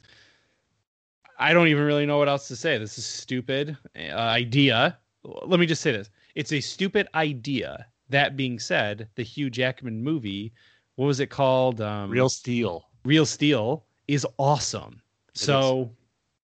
I 1.37 1.51
don't 1.51 1.67
even 1.67 1.83
really 1.83 2.05
know 2.05 2.19
what 2.19 2.29
else 2.29 2.47
to 2.47 2.55
say. 2.55 2.77
This 2.77 2.97
is 2.97 3.05
stupid 3.05 3.77
uh, 3.97 4.13
idea. 4.13 4.97
Let 5.23 5.59
me 5.59 5.65
just 5.65 5.81
say 5.81 5.91
this: 5.91 6.09
it's 6.35 6.53
a 6.53 6.61
stupid 6.61 7.07
idea. 7.15 7.85
That 8.09 8.37
being 8.37 8.59
said, 8.59 9.09
the 9.15 9.23
Hugh 9.23 9.49
Jackman 9.49 10.03
movie, 10.03 10.53
what 10.95 11.07
was 11.07 11.19
it 11.19 11.29
called? 11.29 11.81
Um, 11.81 12.11
Real 12.11 12.29
steel. 12.29 12.85
Real 13.03 13.25
Steel 13.25 13.83
is 14.07 14.25
awesome. 14.37 15.01
It 15.29 15.39
so, 15.39 15.91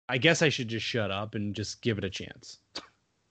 I 0.09 0.17
guess 0.17 0.41
I 0.41 0.49
should 0.49 0.67
just 0.67 0.85
shut 0.85 1.11
up 1.11 1.35
and 1.35 1.55
just 1.55 1.81
give 1.81 1.97
it 1.97 2.03
a 2.03 2.09
chance. 2.09 2.59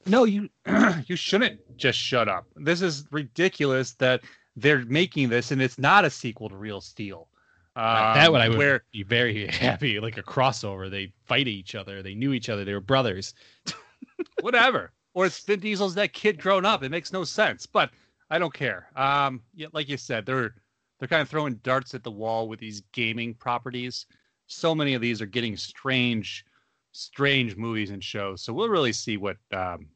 No, 0.09 0.25
you 0.25 0.49
you 1.07 1.17
shouldn't 1.17 1.61
just 1.77 1.99
shut 1.99 2.29
up. 2.29 2.47
This 2.57 2.83
is 2.83 3.07
ridiculous 3.11 3.93
that 3.95 4.23
they're 4.57 4.85
making 4.87 5.29
this 5.29 5.51
and 5.51 5.63
it's 5.63 5.79
not 5.79 6.05
a 6.05 6.11
sequel 6.11 6.49
to 6.49 6.57
Real 6.57 6.81
Steel. 6.81 7.29
Um, 7.77 8.15
that 8.15 8.33
would 8.33 8.41
I 8.41 8.49
would 8.49 8.59
where 8.59 8.85
be 8.93 9.05
very 9.05 9.47
happy. 9.49 10.01
Like 10.01 10.19
a 10.19 10.23
crossover. 10.23 10.91
They 10.91 11.13
fight 11.27 11.47
each 11.47 11.75
other. 11.75 12.03
They 12.03 12.15
knew 12.15 12.33
each 12.33 12.49
other. 12.49 12.65
They 12.65 12.75
were 12.75 12.81
brothers. 12.81 13.35
whatever. 14.41 14.93
Or 15.15 15.27
it's 15.27 15.39
Vin 15.41 15.61
Diesel's 15.61 15.95
that 15.95 16.13
kid 16.13 16.41
grown 16.41 16.65
up. 16.65 16.83
It 16.83 16.91
makes 16.91 17.13
no 17.13 17.25
sense, 17.25 17.67
but 17.67 17.91
I 18.31 18.39
don't 18.39 18.53
care. 18.53 18.89
Um, 18.97 19.43
yeah, 19.55 19.69
like 19.73 19.89
you 19.89 19.97
said, 19.97 20.27
they're 20.27 20.55
they're 20.99 21.09
kind 21.09 21.23
of 21.23 21.29
throwing 21.29 21.55
darts 21.63 21.95
at 21.95 22.03
the 22.03 22.11
wall 22.11 22.49
with 22.49 22.59
these 22.59 22.83
gaming 22.93 23.35
properties. 23.35 24.07
So 24.47 24.75
many 24.75 24.95
of 24.95 25.01
these 25.01 25.23
are 25.23 25.27
getting 25.27 25.57
strange, 25.57 26.45
strange 26.93 27.57
movies 27.57 27.91
and 27.91 28.03
shows. 28.03 28.43
So 28.43 28.53
we'll 28.53 28.69
really 28.69 28.93
see 28.93 29.17
what 29.17 29.37
um, 29.53 29.87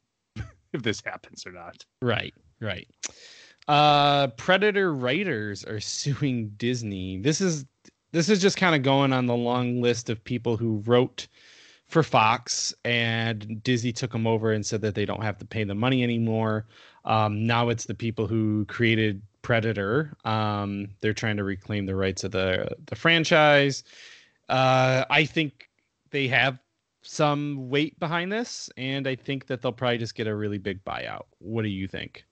if 0.73 0.83
this 0.83 1.03
happens 1.05 1.47
or 1.47 1.53
not. 1.53 1.85
Right. 2.01 2.35
Right. 2.61 2.89
Uh, 3.69 4.29
Predator 4.29 4.93
writers 4.93 5.65
are 5.65 5.81
suing 5.81 6.51
Disney. 6.57 7.19
This 7.19 7.41
is 7.41 7.65
this 8.13 8.29
is 8.29 8.43
just 8.43 8.59
kind 8.59 8.75
of 8.75 8.83
going 8.83 9.13
on 9.13 9.27
the 9.27 9.37
long 9.37 9.81
list 9.81 10.11
of 10.11 10.23
people 10.23 10.57
who 10.59 10.83
wrote 10.85 11.29
for 11.89 12.03
Fox 12.03 12.75
and 12.85 13.63
Disney 13.63 13.93
took 13.93 14.13
them 14.13 14.27
over 14.27 14.53
and 14.53 14.65
said 14.65 14.83
that 14.83 14.95
they 14.95 15.05
don't 15.05 15.23
have 15.23 15.39
to 15.39 15.45
pay 15.45 15.65
the 15.65 15.75
money 15.75 16.03
anymore. 16.03 16.67
Um, 17.05 17.47
now 17.47 17.69
it's 17.69 17.87
the 17.87 17.95
people 17.95 18.27
who 18.27 18.65
created 18.67 19.23
Predator. 19.43 20.17
Um, 20.25 20.89
they're 21.01 21.13
trying 21.13 21.37
to 21.37 21.45
reclaim 21.45 21.87
the 21.87 21.97
rights 21.97 22.25
of 22.25 22.33
the 22.33 22.69
the 22.87 22.97
franchise. 22.97 23.85
Uh, 24.49 25.05
I 25.11 25.25
think 25.25 25.69
they 26.11 26.29
have 26.29 26.59
some 27.03 27.69
weight 27.69 27.99
behind 27.99 28.33
this, 28.33 28.71
and 28.77 29.07
I 29.07 29.15
think 29.17 29.47
that 29.47 29.61
they'll 29.61 29.73
probably 29.73 29.99
just 29.99 30.15
get 30.15 30.27
a 30.27 30.35
really 30.35 30.59
big 30.59 30.85
buyout. 30.85 31.25
What 31.39 31.63
do 31.63 31.69
you 31.69 31.87
think? 31.89 32.25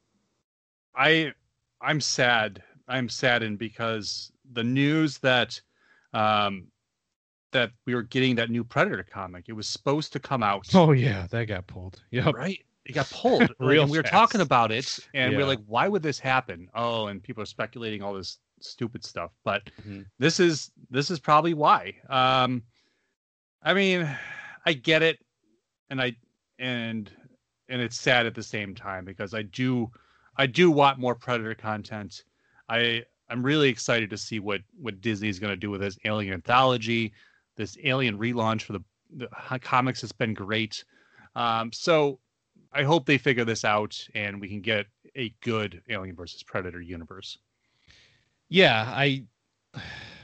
I 0.94 1.32
I'm 1.80 2.00
sad. 2.00 2.62
I'm 2.88 3.08
saddened 3.08 3.58
because 3.58 4.32
the 4.52 4.64
news 4.64 5.18
that 5.18 5.60
um 6.12 6.66
that 7.52 7.72
we 7.84 7.94
were 7.94 8.02
getting 8.02 8.36
that 8.36 8.50
new 8.50 8.62
Predator 8.62 9.02
comic. 9.02 9.46
It 9.48 9.52
was 9.54 9.66
supposed 9.66 10.12
to 10.12 10.20
come 10.20 10.42
out. 10.42 10.68
Oh 10.74 10.92
yeah, 10.92 11.26
that 11.30 11.46
got 11.46 11.66
pulled. 11.66 12.02
Yep. 12.10 12.34
right. 12.34 12.64
It 12.84 12.92
got 12.94 13.10
pulled. 13.10 13.54
Real 13.58 13.82
and 13.82 13.90
we 13.90 13.98
were 13.98 14.02
talking 14.04 14.40
about 14.40 14.72
it 14.72 14.98
and 15.14 15.32
we 15.32 15.38
Yeah. 15.38 15.44
are 15.44 15.48
like, 15.48 15.60
why 15.66 15.88
would 15.88 16.02
this 16.02 16.18
happen? 16.18 16.68
Oh, 16.74 17.06
and 17.08 17.22
people 17.22 17.42
are 17.42 17.46
speculating 17.46 18.02
all 18.02 18.14
this 18.14 18.38
stupid 18.60 19.04
stuff. 19.04 19.32
But 19.44 19.62
Mhm. 19.86 20.06
this 20.18 20.38
is 20.40 20.70
this 20.90 21.10
is 21.10 21.18
probably 21.18 21.54
why. 21.54 21.94
Um 22.08 22.62
I 23.62 23.74
mean, 23.74 24.08
I 24.66 24.72
get 24.72 25.02
it 25.02 25.18
and 25.88 26.00
I 26.00 26.16
and 26.58 27.10
and 27.68 27.80
it's 27.80 27.98
sad 27.98 28.26
at 28.26 28.34
the 28.34 28.42
same 28.42 28.74
time 28.74 29.04
because 29.04 29.34
I 29.34 29.42
do 29.42 29.90
I 30.36 30.46
do 30.46 30.70
want 30.70 30.98
more 30.98 31.14
Predator 31.14 31.54
content. 31.54 32.24
I 32.68 33.04
I'm 33.28 33.42
really 33.42 33.68
excited 33.68 34.10
to 34.10 34.18
see 34.18 34.40
what 34.40 34.60
what 34.80 35.00
Disney's 35.00 35.38
going 35.38 35.52
to 35.52 35.56
do 35.56 35.70
with 35.70 35.80
this 35.80 35.98
Alien 36.04 36.34
anthology, 36.34 37.12
this 37.56 37.76
Alien 37.84 38.18
relaunch 38.18 38.62
for 38.62 38.72
the 38.74 38.84
the 39.12 39.28
comics 39.60 40.00
has 40.00 40.12
been 40.12 40.34
great. 40.34 40.84
Um, 41.34 41.72
so 41.72 42.18
I 42.72 42.84
hope 42.84 43.06
they 43.06 43.18
figure 43.18 43.44
this 43.44 43.64
out 43.64 43.98
and 44.14 44.40
we 44.40 44.48
can 44.48 44.60
get 44.60 44.86
a 45.16 45.34
good 45.40 45.82
Alien 45.88 46.14
versus 46.14 46.42
Predator 46.42 46.80
universe. 46.80 47.38
Yeah, 48.48 48.84
I. 48.94 49.24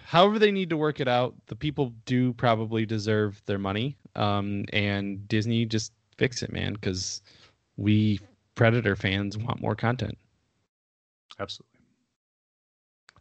However, 0.07 0.39
they 0.39 0.53
need 0.53 0.71
to 0.71 0.77
work 0.77 1.01
it 1.01 1.09
out. 1.09 1.35
The 1.47 1.57
people 1.57 1.93
do 2.05 2.33
probably 2.35 2.87
deserve 2.87 3.43
their 3.47 3.59
money, 3.59 3.97
um, 4.15 4.65
and 4.73 5.27
Disney 5.27 5.65
just 5.65 5.93
fix 6.17 6.45
it, 6.45 6.53
man, 6.53 6.75
because 6.75 7.23
we 7.77 8.21
Predator 8.55 8.95
fans 8.95 9.37
want 9.37 9.61
more 9.61 9.75
content. 9.75 10.17
Absolutely. 11.41 11.81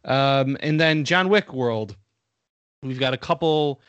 Um, 0.04 0.56
and 0.60 0.80
then 0.80 1.04
John 1.04 1.28
Wick 1.28 1.52
World, 1.52 1.96
we've 2.84 3.00
got 3.00 3.12
a 3.12 3.18
couple, 3.18 3.80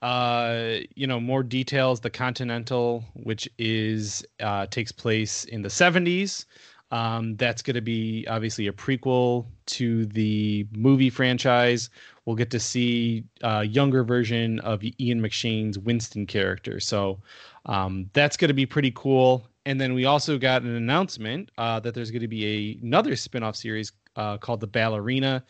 uh, 0.00 0.76
you 0.94 1.08
know, 1.08 1.18
more 1.18 1.42
details. 1.42 1.98
The 1.98 2.10
Continental, 2.10 3.04
which 3.14 3.48
is 3.58 4.24
uh, 4.38 4.66
takes 4.66 4.92
place 4.92 5.42
in 5.46 5.60
the 5.60 5.68
'70s. 5.68 6.46
Um, 6.90 7.36
that's 7.36 7.62
going 7.62 7.74
to 7.74 7.80
be 7.80 8.24
obviously 8.28 8.68
a 8.68 8.72
prequel 8.72 9.46
to 9.66 10.06
the 10.06 10.66
movie 10.76 11.10
franchise. 11.10 11.90
We'll 12.24 12.36
get 12.36 12.50
to 12.50 12.60
see 12.60 13.24
a 13.42 13.64
younger 13.64 14.04
version 14.04 14.60
of 14.60 14.82
Ian 15.00 15.20
McShane's 15.20 15.78
Winston 15.78 16.26
character. 16.26 16.78
So 16.80 17.20
um, 17.66 18.08
that's 18.12 18.36
going 18.36 18.48
to 18.48 18.54
be 18.54 18.66
pretty 18.66 18.92
cool. 18.94 19.46
And 19.66 19.80
then 19.80 19.94
we 19.94 20.04
also 20.04 20.38
got 20.38 20.62
an 20.62 20.76
announcement 20.76 21.50
uh, 21.58 21.80
that 21.80 21.94
there's 21.94 22.10
going 22.10 22.22
to 22.22 22.28
be 22.28 22.46
a, 22.46 22.84
another 22.84 23.16
spin-off 23.16 23.56
series 23.56 23.92
uh, 24.16 24.36
called 24.38 24.60
The 24.60 24.66
Ballerina. 24.66 25.42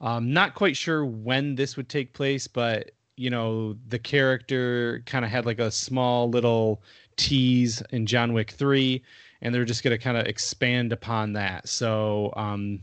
Um, 0.00 0.32
not 0.32 0.54
quite 0.54 0.76
sure 0.76 1.04
when 1.04 1.54
this 1.54 1.76
would 1.76 1.88
take 1.88 2.12
place, 2.12 2.46
but 2.46 2.90
you 3.16 3.30
know 3.30 3.76
the 3.88 3.98
character 3.98 5.02
kind 5.06 5.24
of 5.24 5.30
had 5.30 5.46
like 5.46 5.60
a 5.60 5.70
small 5.70 6.28
little 6.28 6.82
tease 7.16 7.82
in 7.90 8.06
John 8.06 8.32
Wick 8.32 8.50
three, 8.50 9.02
and 9.44 9.54
they're 9.54 9.66
just 9.66 9.84
going 9.84 9.96
to 9.96 10.02
kind 10.02 10.16
of 10.16 10.26
expand 10.26 10.92
upon 10.92 11.34
that. 11.34 11.68
So, 11.68 12.32
um, 12.34 12.80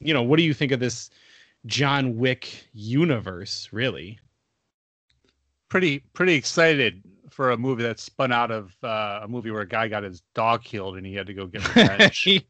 you 0.00 0.14
know, 0.14 0.22
what 0.22 0.38
do 0.38 0.42
you 0.42 0.54
think 0.54 0.72
of 0.72 0.80
this 0.80 1.10
John 1.66 2.16
Wick 2.16 2.66
universe? 2.72 3.68
Really? 3.70 4.18
Pretty 5.68 6.00
pretty 6.14 6.34
excited 6.34 7.02
for 7.30 7.50
a 7.50 7.56
movie 7.56 7.82
that 7.82 8.00
spun 8.00 8.32
out 8.32 8.50
of 8.50 8.74
uh, 8.82 9.20
a 9.22 9.28
movie 9.28 9.50
where 9.50 9.62
a 9.62 9.68
guy 9.68 9.88
got 9.88 10.02
his 10.02 10.22
dog 10.34 10.64
killed 10.64 10.96
and 10.96 11.06
he 11.06 11.14
had 11.14 11.26
to 11.26 11.34
go 11.34 11.46
get 11.46 11.68
revenge. 11.76 12.26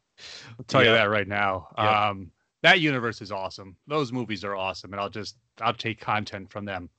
I'll 0.57 0.65
tell 0.65 0.83
you 0.83 0.91
that 0.91 1.09
right 1.09 1.27
now. 1.27 1.67
Yep. 1.77 1.87
Um, 1.87 2.31
that 2.63 2.79
universe 2.79 3.21
is 3.21 3.31
awesome. 3.31 3.75
Those 3.87 4.11
movies 4.11 4.43
are 4.43 4.55
awesome, 4.55 4.93
and 4.93 4.99
I'll 4.99 5.09
just 5.09 5.35
I'll 5.61 5.73
take 5.73 5.99
content 5.99 6.49
from 6.49 6.65
them 6.65 6.89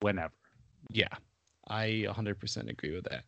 whenever. 0.00 0.34
Yeah, 0.90 1.14
I 1.68 2.04
100% 2.08 2.68
agree 2.68 2.94
with 2.94 3.04
that. 3.04 3.24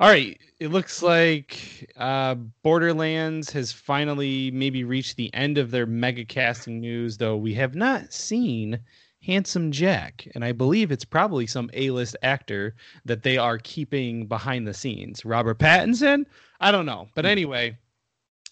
All 0.00 0.08
right, 0.08 0.40
it 0.58 0.68
looks 0.68 1.02
like 1.02 1.92
uh, 1.98 2.34
Borderlands 2.62 3.50
has 3.50 3.70
finally 3.70 4.50
maybe 4.50 4.82
reached 4.82 5.18
the 5.18 5.32
end 5.34 5.58
of 5.58 5.70
their 5.70 5.84
mega 5.84 6.24
casting 6.24 6.80
news, 6.80 7.18
though 7.18 7.36
we 7.36 7.52
have 7.52 7.74
not 7.74 8.10
seen 8.10 8.80
Handsome 9.22 9.70
Jack, 9.70 10.26
and 10.34 10.42
I 10.42 10.52
believe 10.52 10.90
it's 10.90 11.04
probably 11.04 11.46
some 11.46 11.68
A-list 11.74 12.16
actor 12.22 12.74
that 13.04 13.22
they 13.22 13.36
are 13.36 13.58
keeping 13.58 14.26
behind 14.26 14.66
the 14.66 14.72
scenes. 14.72 15.26
Robert 15.26 15.58
Pattinson? 15.58 16.24
I 16.60 16.72
don't 16.72 16.86
know, 16.86 17.10
but 17.14 17.26
anyway. 17.26 17.76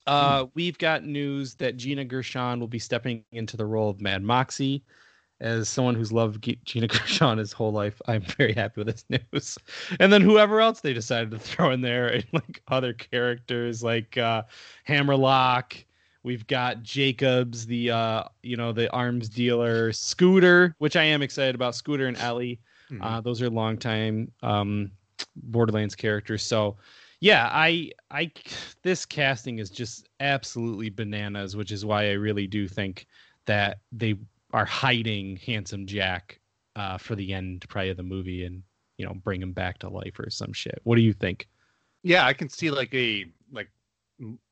Uh, 0.06 0.46
we've 0.54 0.76
got 0.78 1.04
news 1.04 1.54
that 1.54 1.78
Gina 1.78 2.04
Gershon 2.04 2.60
will 2.60 2.68
be 2.68 2.78
stepping 2.78 3.24
into 3.32 3.56
the 3.56 3.66
role 3.66 3.88
of 3.88 4.02
Mad 4.02 4.22
Moxxi 4.22 4.82
as 5.40 5.68
someone 5.68 5.94
who's 5.94 6.12
loved 6.12 6.42
G- 6.42 6.58
Gina 6.64 6.86
Gershon 6.88 7.38
his 7.38 7.52
whole 7.52 7.72
life, 7.72 8.00
I'm 8.08 8.22
very 8.22 8.52
happy 8.52 8.82
with 8.82 8.88
this 8.88 9.04
news. 9.32 9.58
And 10.00 10.12
then 10.12 10.22
whoever 10.22 10.60
else 10.60 10.80
they 10.80 10.92
decided 10.92 11.30
to 11.30 11.38
throw 11.38 11.70
in 11.70 11.80
there, 11.80 12.08
and 12.08 12.24
like 12.32 12.62
other 12.68 12.92
characters 12.92 13.82
like 13.82 14.16
uh, 14.18 14.42
Hammerlock. 14.84 15.76
We've 16.24 16.46
got 16.46 16.82
Jacobs, 16.82 17.64
the 17.66 17.90
uh, 17.90 18.24
you 18.42 18.56
know 18.56 18.72
the 18.72 18.90
arms 18.92 19.28
dealer, 19.28 19.92
Scooter, 19.92 20.74
which 20.78 20.96
I 20.96 21.04
am 21.04 21.22
excited 21.22 21.54
about. 21.54 21.74
Scooter 21.74 22.06
and 22.06 22.16
Ellie, 22.18 22.60
Mhm. 22.90 23.04
uh, 23.04 23.20
those 23.20 23.40
are 23.40 23.48
longtime 23.50 24.32
um, 24.42 24.90
Borderlands 25.36 25.94
characters. 25.94 26.42
So 26.42 26.76
yeah, 27.20 27.48
I 27.52 27.92
I 28.10 28.30
this 28.82 29.06
casting 29.06 29.58
is 29.58 29.70
just 29.70 30.08
absolutely 30.20 30.90
bananas, 30.90 31.56
which 31.56 31.70
is 31.70 31.84
why 31.84 32.10
I 32.10 32.12
really 32.12 32.46
do 32.46 32.66
think 32.66 33.06
that 33.46 33.78
they 33.92 34.16
are 34.52 34.64
hiding 34.64 35.36
handsome 35.36 35.86
Jack 35.86 36.40
uh, 36.76 36.98
for 36.98 37.14
the 37.14 37.32
end 37.32 37.64
probably 37.68 37.90
of 37.90 37.96
the 37.96 38.02
movie 38.02 38.44
and 38.44 38.62
you 38.96 39.06
know 39.06 39.14
bring 39.14 39.42
him 39.42 39.52
back 39.52 39.78
to 39.78 39.88
life 39.88 40.18
or 40.18 40.30
some 40.30 40.52
shit. 40.52 40.80
What 40.84 40.96
do 40.96 41.02
you 41.02 41.12
think? 41.12 41.48
Yeah, 42.02 42.26
I 42.26 42.32
can 42.32 42.48
see 42.48 42.70
like 42.70 42.94
a 42.94 43.26
like 43.52 43.68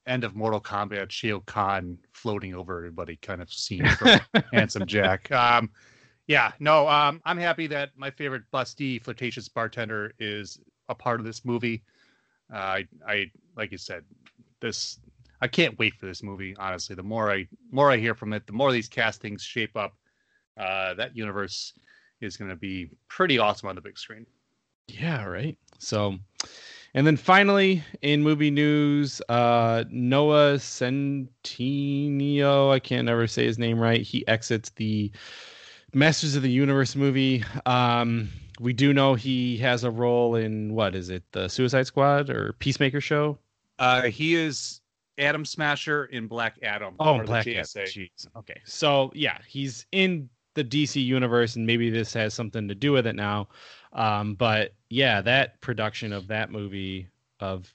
end 0.06 0.24
of 0.24 0.34
Mortal 0.34 0.60
Kombat 0.60 1.10
Shao 1.10 1.40
Kahn 1.46 1.98
floating 2.12 2.54
over 2.54 2.78
everybody 2.78 3.16
kind 3.16 3.42
of 3.42 3.52
scene 3.52 3.86
from 3.90 4.20
Handsome 4.52 4.86
Jack. 4.86 5.30
Um, 5.32 5.70
yeah, 6.26 6.52
no, 6.58 6.88
um, 6.88 7.20
I'm 7.24 7.38
happy 7.38 7.66
that 7.68 7.90
my 7.96 8.10
favorite 8.10 8.42
busty 8.52 9.02
flirtatious 9.02 9.48
bartender 9.48 10.12
is 10.18 10.58
a 10.88 10.94
part 10.94 11.20
of 11.20 11.26
this 11.26 11.44
movie. 11.44 11.82
Uh, 12.52 12.56
I, 12.56 12.88
I, 13.06 13.30
like 13.56 13.72
you 13.72 13.78
said, 13.78 14.04
this, 14.60 14.98
I 15.40 15.48
can't 15.48 15.78
wait 15.78 15.94
for 15.94 16.06
this 16.06 16.22
movie. 16.22 16.56
Honestly, 16.58 16.96
the 16.96 17.02
more 17.02 17.30
I, 17.32 17.46
more 17.70 17.90
I 17.90 17.96
hear 17.98 18.14
from 18.14 18.32
it, 18.32 18.46
the 18.46 18.52
more 18.52 18.72
these 18.72 18.88
castings 18.88 19.42
shape 19.42 19.76
up. 19.76 19.94
Uh, 20.56 20.94
that 20.94 21.14
universe 21.14 21.74
is 22.20 22.36
going 22.36 22.48
to 22.48 22.56
be 22.56 22.88
pretty 23.08 23.38
awesome 23.38 23.68
on 23.68 23.74
the 23.74 23.80
big 23.80 23.98
screen. 23.98 24.26
Yeah, 24.88 25.24
right. 25.24 25.58
So, 25.78 26.16
and 26.94 27.06
then 27.06 27.16
finally 27.16 27.84
in 28.00 28.22
movie 28.22 28.50
news, 28.50 29.20
uh, 29.28 29.84
Noah 29.90 30.54
Centineo, 30.54 31.30
I 32.72 32.78
can't 32.78 33.08
ever 33.08 33.26
say 33.26 33.44
his 33.44 33.58
name 33.58 33.78
right. 33.78 34.00
He 34.00 34.26
exits 34.28 34.70
the 34.70 35.10
Masters 35.92 36.36
of 36.36 36.42
the 36.42 36.50
Universe 36.50 36.96
movie. 36.96 37.44
Um, 37.66 38.30
we 38.60 38.72
do 38.72 38.94
know 38.94 39.14
he 39.14 39.58
has 39.58 39.84
a 39.84 39.90
role 39.90 40.36
in 40.36 40.72
what 40.74 40.94
is 40.94 41.10
it, 41.10 41.24
the 41.32 41.48
Suicide 41.48 41.86
Squad 41.86 42.30
or 42.30 42.54
Peacemaker 42.54 43.00
show? 43.00 43.38
Uh, 43.78 44.02
he 44.04 44.34
is 44.34 44.80
Atom 45.18 45.44
Smasher 45.44 46.06
in 46.06 46.26
Black 46.26 46.58
Adam. 46.62 46.94
Oh, 47.00 47.22
Black 47.24 47.46
Adam. 47.46 47.64
Jeez. 47.64 48.26
Okay, 48.36 48.60
so 48.64 49.10
yeah, 49.14 49.38
he's 49.46 49.86
in 49.92 50.28
the 50.54 50.64
DC 50.64 51.04
universe, 51.04 51.56
and 51.56 51.66
maybe 51.66 51.90
this 51.90 52.12
has 52.14 52.34
something 52.34 52.66
to 52.68 52.74
do 52.74 52.92
with 52.92 53.06
it 53.06 53.14
now. 53.14 53.48
Um, 53.92 54.34
but 54.34 54.74
yeah, 54.90 55.20
that 55.22 55.60
production 55.60 56.12
of 56.12 56.26
that 56.28 56.50
movie 56.50 57.08
of 57.40 57.72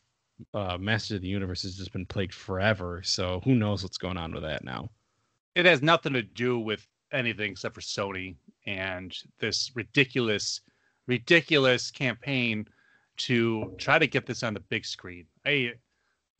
uh, 0.54 0.78
Masters 0.80 1.16
of 1.16 1.22
the 1.22 1.28
Universe 1.28 1.64
has 1.64 1.78
just 1.78 1.94
been 1.94 2.06
plagued 2.06 2.34
forever. 2.34 3.02
So 3.04 3.42
who 3.44 3.56
knows 3.56 3.84
what's 3.84 3.98
going 3.98 4.18
on 4.18 4.34
with 4.34 4.44
that 4.44 4.64
now? 4.64 4.90
It 5.56 5.66
has 5.66 5.82
nothing 5.82 6.14
to 6.14 6.24
do 6.24 6.60
with 6.60 6.88
anything 7.12 7.52
except 7.52 7.76
for 7.76 7.82
Sony 7.82 8.36
and 8.66 9.16
this 9.40 9.72
ridiculous, 9.76 10.62
ridiculous 11.08 11.92
campaign 11.92 12.66
to 13.18 13.76
try 13.78 14.00
to 14.00 14.08
get 14.08 14.26
this 14.26 14.44
on 14.44 14.54
the 14.54 14.60
big 14.60 14.86
screen. 14.86 15.26
I 15.46 15.74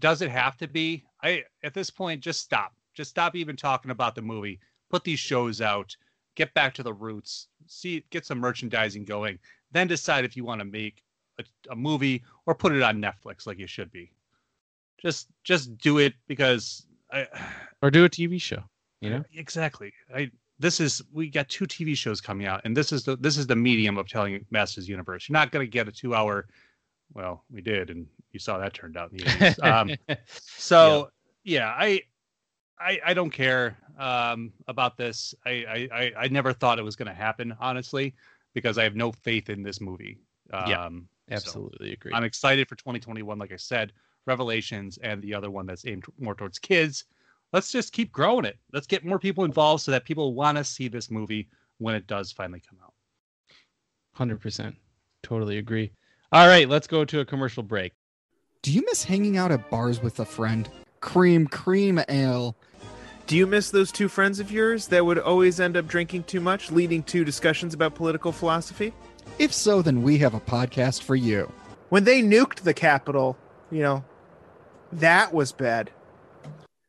does 0.02 0.22
it 0.22 0.30
have 0.30 0.58
to 0.58 0.68
be? 0.68 1.06
I 1.24 1.44
at 1.64 1.74
this 1.74 1.90
point 1.90 2.22
just 2.22 2.42
stop. 2.42 2.74
Just 2.94 3.12
stop 3.12 3.36
even 3.36 3.56
talking 3.56 3.92
about 3.92 4.16
the 4.16 4.22
movie. 4.22 4.60
Put 4.90 5.06
these 5.06 5.20
shows 5.20 5.62
out. 5.62 5.96
Get 6.36 6.54
back 6.54 6.74
to 6.74 6.84
the 6.84 6.94
roots. 6.94 7.48
See, 7.68 8.04
get 8.10 8.26
some 8.26 8.40
merchandising 8.40 9.06
going 9.06 9.40
then 9.72 9.88
decide 9.88 10.26
if 10.26 10.36
you 10.36 10.44
want 10.44 10.60
to 10.60 10.66
make 10.66 11.04
a, 11.40 11.44
a 11.72 11.76
movie 11.76 12.24
or 12.46 12.56
put 12.56 12.74
it 12.74 12.82
on 12.82 13.02
Netflix 13.02 13.48
like 13.48 13.58
you 13.58 13.68
should 13.68 13.92
be. 13.92 14.12
Just 15.02 15.28
just 15.44 15.78
do 15.78 15.98
it 15.98 16.14
because 16.28 16.86
I, 17.12 17.28
or 17.82 17.90
do 17.90 18.06
a 18.06 18.10
TV 18.10 18.40
show. 18.40 18.64
You 19.00 19.10
know 19.10 19.24
exactly. 19.34 19.94
I 20.14 20.30
this 20.60 20.80
is 20.80 21.02
we 21.12 21.30
got 21.30 21.50
two 21.50 21.66
TV 21.66 21.98
shows 21.98 22.22
coming 22.22 22.46
out, 22.46 22.62
and 22.66 22.78
this 22.78 22.92
is 22.92 23.04
the 23.04 23.16
this 23.16 23.38
is 23.38 23.48
the 23.48 23.56
medium 23.56 23.98
of 23.98 24.08
telling 24.08 24.46
Masters 24.52 24.88
Universe. 24.88 25.28
You're 25.28 25.34
not 25.34 25.52
going 25.52 25.66
to 25.66 25.70
get 25.70 25.88
a 25.88 25.92
two 25.92 26.14
hour. 26.14 26.48
Well, 27.14 27.44
we 27.52 27.62
did, 27.62 27.90
and 27.90 28.08
you 28.32 28.40
saw 28.40 28.58
that 28.58 28.74
turned 28.74 28.98
out 28.98 29.12
in 29.12 29.18
the 29.18 29.24
80s. 29.26 29.98
Um, 30.10 30.18
so 30.48 31.10
yeah. 31.44 31.60
yeah, 31.60 31.76
I 31.78 32.02
I 32.80 33.00
I 33.08 33.14
don't 33.14 33.32
care 33.32 33.78
um, 34.00 34.54
about 34.68 34.98
this. 34.98 35.36
I, 35.46 35.88
I 35.92 36.12
I 36.18 36.28
never 36.30 36.54
thought 36.54 36.80
it 36.80 36.84
was 36.84 36.96
going 36.96 37.10
to 37.10 37.14
happen, 37.14 37.56
honestly 37.60 38.16
because 38.54 38.78
I 38.78 38.84
have 38.84 38.96
no 38.96 39.12
faith 39.12 39.50
in 39.50 39.64
this 39.64 39.82
movie. 39.82 40.20
Um, 40.52 40.68
yeah, 40.70 41.36
absolutely 41.36 41.90
so 41.90 41.94
agree. 41.94 42.12
I'm 42.14 42.24
excited 42.24 42.68
for 42.68 42.76
2021. 42.76 43.38
Like 43.38 43.52
I 43.52 43.58
said, 43.58 43.94
Revelations 44.26 44.98
and 45.02 45.22
the 45.22 45.34
other 45.34 45.50
one 45.50 45.66
that's 45.66 45.86
aimed 45.86 46.06
more 46.20 46.36
towards 46.36 46.60
kids. 46.60 47.06
Let's 47.54 47.72
just 47.72 47.92
keep 47.92 48.12
growing 48.12 48.46
it. 48.46 48.58
Let's 48.72 48.88
get 48.88 49.06
more 49.06 49.20
people 49.20 49.44
involved 49.44 49.84
so 49.84 49.92
that 49.92 50.06
people 50.06 50.34
want 50.34 50.58
to 50.58 50.64
see 50.64 50.88
this 50.88 51.12
movie 51.12 51.50
when 51.80 51.96
it 51.96 52.08
does 52.08 52.32
finally 52.32 52.62
come 52.68 52.80
out. 52.84 52.94
100%. 54.18 54.76
Totally 55.24 55.58
agree. 55.58 55.92
All 56.34 56.48
right, 56.48 56.70
let's 56.70 56.88
go 56.88 57.04
to 57.04 57.20
a 57.20 57.26
commercial 57.26 57.62
break. 57.62 57.92
Do 58.62 58.72
you 58.72 58.86
miss 58.86 59.04
hanging 59.04 59.36
out 59.36 59.52
at 59.52 59.70
bars 59.70 60.02
with 60.02 60.18
a 60.22 60.24
friend? 60.24 60.70
Cream, 61.02 61.46
cream 61.46 62.00
ale. 62.08 62.56
Do 63.28 63.36
you 63.36 63.46
miss 63.46 63.70
those 63.70 63.92
two 63.92 64.08
friends 64.08 64.40
of 64.40 64.50
yours 64.50 64.88
that 64.88 65.06
would 65.06 65.20
always 65.20 65.60
end 65.60 65.76
up 65.76 65.88
drinking 65.88 66.24
too 66.24 66.40
much, 66.40 66.72
leading 66.72 67.04
to 67.04 67.26
discussions 67.26 67.74
about 67.74 67.96
political 67.96 68.32
philosophy? 68.32 68.94
If 69.40 69.54
so, 69.54 69.82
then 69.82 70.04
we 70.04 70.20
have 70.20 70.34
a 70.34 70.40
podcast 70.40 71.02
for 71.02 71.18
you. 71.18 71.52
When 71.90 72.06
they 72.06 72.22
nuked 72.22 72.62
the 72.62 72.74
Capitol, 72.74 73.38
you 73.70 73.82
know, 73.82 74.02
that 74.94 75.34
was 75.34 75.52
bad. 75.52 75.92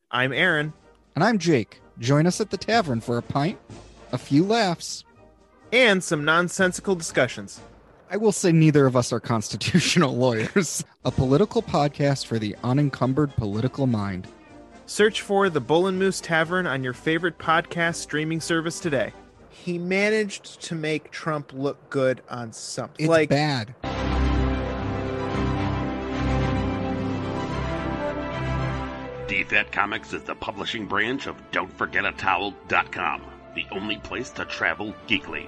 I'm 0.09 0.31
Aaron. 0.31 0.71
And 1.15 1.23
I'm 1.23 1.37
Jake. 1.37 1.81
Join 1.99 2.27
us 2.27 2.39
at 2.39 2.49
the 2.49 2.57
tavern 2.57 3.01
for 3.01 3.17
a 3.17 3.21
pint, 3.21 3.59
a 4.13 4.17
few 4.17 4.45
laughs, 4.45 5.03
and 5.73 6.01
some 6.01 6.23
nonsensical 6.23 6.95
discussions. 6.95 7.59
I 8.13 8.17
will 8.17 8.31
say 8.31 8.51
neither 8.51 8.85
of 8.85 8.95
us 8.95 9.11
are 9.11 9.19
constitutional 9.19 10.15
lawyers. 10.15 10.85
a 11.03 11.09
political 11.09 11.63
podcast 11.63 12.27
for 12.27 12.37
the 12.37 12.55
unencumbered 12.63 13.35
political 13.37 13.87
mind. 13.87 14.27
Search 14.85 15.21
for 15.23 15.49
the 15.49 15.59
Bull 15.59 15.87
and 15.87 15.97
Moose 15.97 16.21
Tavern 16.21 16.67
on 16.67 16.83
your 16.83 16.93
favorite 16.93 17.39
podcast 17.39 17.95
streaming 17.95 18.39
service 18.39 18.79
today. 18.79 19.13
He 19.49 19.79
managed 19.79 20.61
to 20.61 20.75
make 20.75 21.09
Trump 21.09 21.53
look 21.53 21.89
good 21.89 22.21
on 22.29 22.53
something. 22.53 23.03
It's 23.03 23.09
like 23.09 23.29
bad. 23.29 23.73
DFAT 29.27 29.71
Comics 29.71 30.13
is 30.13 30.21
the 30.21 30.35
publishing 30.35 30.85
branch 30.85 31.25
of 31.25 31.35
Don'tForgetATowel.com, 31.51 33.23
the 33.55 33.65
only 33.71 33.97
place 33.97 34.29
to 34.29 34.45
travel 34.45 34.93
geekly. 35.07 35.47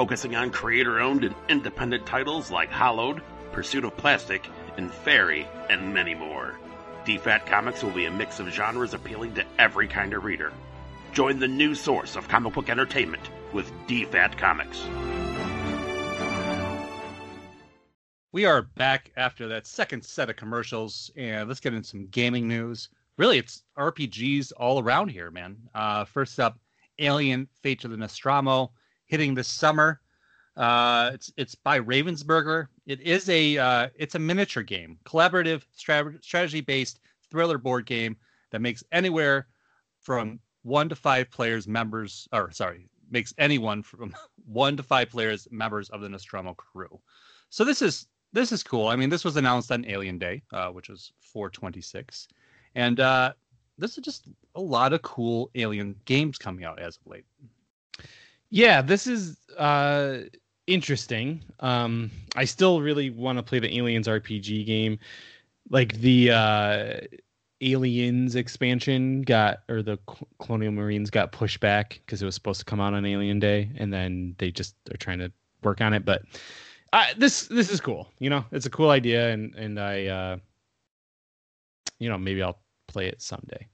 Focusing 0.00 0.34
on 0.34 0.48
creator 0.48 0.98
owned 0.98 1.24
and 1.24 1.34
independent 1.50 2.06
titles 2.06 2.50
like 2.50 2.70
Hollowed, 2.70 3.20
Pursuit 3.52 3.84
of 3.84 3.94
Plastic, 3.98 4.48
and 4.78 4.90
Fairy, 4.90 5.46
and 5.68 5.92
many 5.92 6.14
more. 6.14 6.58
DFAT 7.04 7.44
Comics 7.44 7.82
will 7.82 7.90
be 7.90 8.06
a 8.06 8.10
mix 8.10 8.40
of 8.40 8.48
genres 8.48 8.94
appealing 8.94 9.34
to 9.34 9.44
every 9.58 9.86
kind 9.86 10.14
of 10.14 10.24
reader. 10.24 10.54
Join 11.12 11.38
the 11.38 11.46
new 11.46 11.74
source 11.74 12.16
of 12.16 12.28
comic 12.28 12.54
book 12.54 12.70
entertainment 12.70 13.28
with 13.52 13.70
DFAT 13.88 14.38
Comics. 14.38 14.82
We 18.32 18.46
are 18.46 18.62
back 18.62 19.12
after 19.18 19.48
that 19.48 19.66
second 19.66 20.02
set 20.02 20.30
of 20.30 20.36
commercials, 20.36 21.10
and 21.14 21.46
let's 21.46 21.60
get 21.60 21.74
into 21.74 21.86
some 21.86 22.06
gaming 22.06 22.48
news. 22.48 22.88
Really, 23.18 23.36
it's 23.36 23.64
RPGs 23.76 24.52
all 24.56 24.82
around 24.82 25.10
here, 25.10 25.30
man. 25.30 25.58
Uh, 25.74 26.06
first 26.06 26.40
up, 26.40 26.58
Alien: 26.98 27.48
Fate 27.62 27.84
of 27.84 27.90
the 27.90 27.98
Nostromo, 27.98 28.72
hitting 29.10 29.34
this 29.34 29.48
summer. 29.48 30.00
Uh, 30.56 31.10
it's 31.12 31.32
it's 31.36 31.54
by 31.54 31.80
Ravensburger. 31.80 32.68
It 32.86 33.00
is 33.00 33.28
a 33.28 33.58
uh, 33.58 33.88
it's 33.96 34.14
a 34.14 34.18
miniature 34.18 34.62
game, 34.62 34.98
collaborative 35.04 35.62
strategy 35.74 36.60
based 36.60 37.00
thriller 37.30 37.58
board 37.58 37.86
game 37.86 38.16
that 38.50 38.60
makes 38.60 38.82
anywhere 38.92 39.48
from 40.00 40.40
one 40.62 40.88
to 40.88 40.94
five 40.94 41.30
players 41.30 41.66
members 41.66 42.28
or 42.32 42.50
sorry 42.52 42.88
makes 43.10 43.34
anyone 43.38 43.82
from 43.82 44.14
one 44.46 44.76
to 44.76 44.82
five 44.82 45.10
players 45.10 45.48
members 45.50 45.90
of 45.90 46.00
the 46.00 46.08
Nostromo 46.08 46.54
crew. 46.54 47.00
So 47.50 47.64
this 47.64 47.82
is 47.82 48.06
this 48.32 48.52
is 48.52 48.62
cool. 48.62 48.86
I 48.88 48.96
mean, 48.96 49.10
this 49.10 49.24
was 49.24 49.36
announced 49.36 49.72
on 49.72 49.84
Alien 49.86 50.18
Day, 50.18 50.42
uh, 50.52 50.68
which 50.68 50.88
was 50.88 51.12
426, 51.20 52.28
and 52.76 53.00
uh, 53.00 53.32
this 53.76 53.98
is 53.98 54.04
just 54.04 54.28
a 54.54 54.60
lot 54.60 54.92
of 54.92 55.02
cool 55.02 55.50
Alien 55.56 55.96
games 56.04 56.38
coming 56.38 56.64
out 56.64 56.78
as 56.78 56.96
of 56.96 57.06
late. 57.06 57.24
Yeah, 58.50 58.82
this 58.82 59.06
is 59.06 59.36
uh, 59.56 60.18
interesting. 60.66 61.42
Um, 61.60 62.10
I 62.34 62.44
still 62.44 62.80
really 62.80 63.10
want 63.10 63.38
to 63.38 63.42
play 63.42 63.60
the 63.60 63.76
Aliens 63.76 64.08
RPG 64.08 64.66
game. 64.66 64.98
Like 65.70 65.94
the 65.94 66.32
uh, 66.32 67.00
Aliens 67.60 68.34
expansion 68.34 69.22
got, 69.22 69.60
or 69.68 69.82
the 69.82 69.98
Colonial 70.40 70.72
Marines 70.72 71.10
got 71.10 71.30
pushed 71.30 71.60
back 71.60 72.00
because 72.04 72.22
it 72.22 72.24
was 72.24 72.34
supposed 72.34 72.58
to 72.60 72.64
come 72.64 72.80
out 72.80 72.92
on 72.92 73.04
Alien 73.04 73.38
Day, 73.38 73.70
and 73.76 73.92
then 73.92 74.34
they 74.38 74.50
just 74.50 74.74
are 74.92 74.96
trying 74.96 75.20
to 75.20 75.30
work 75.62 75.80
on 75.80 75.92
it. 75.92 76.04
But 76.04 76.22
uh, 76.92 77.06
this 77.16 77.46
this 77.46 77.70
is 77.70 77.80
cool. 77.80 78.08
You 78.18 78.30
know, 78.30 78.44
it's 78.50 78.66
a 78.66 78.70
cool 78.70 78.90
idea, 78.90 79.30
and 79.30 79.54
and 79.54 79.78
I, 79.78 80.06
uh, 80.06 80.36
you 82.00 82.08
know, 82.08 82.18
maybe 82.18 82.42
I'll 82.42 82.58
play 82.88 83.06
it 83.06 83.22
someday. 83.22 83.68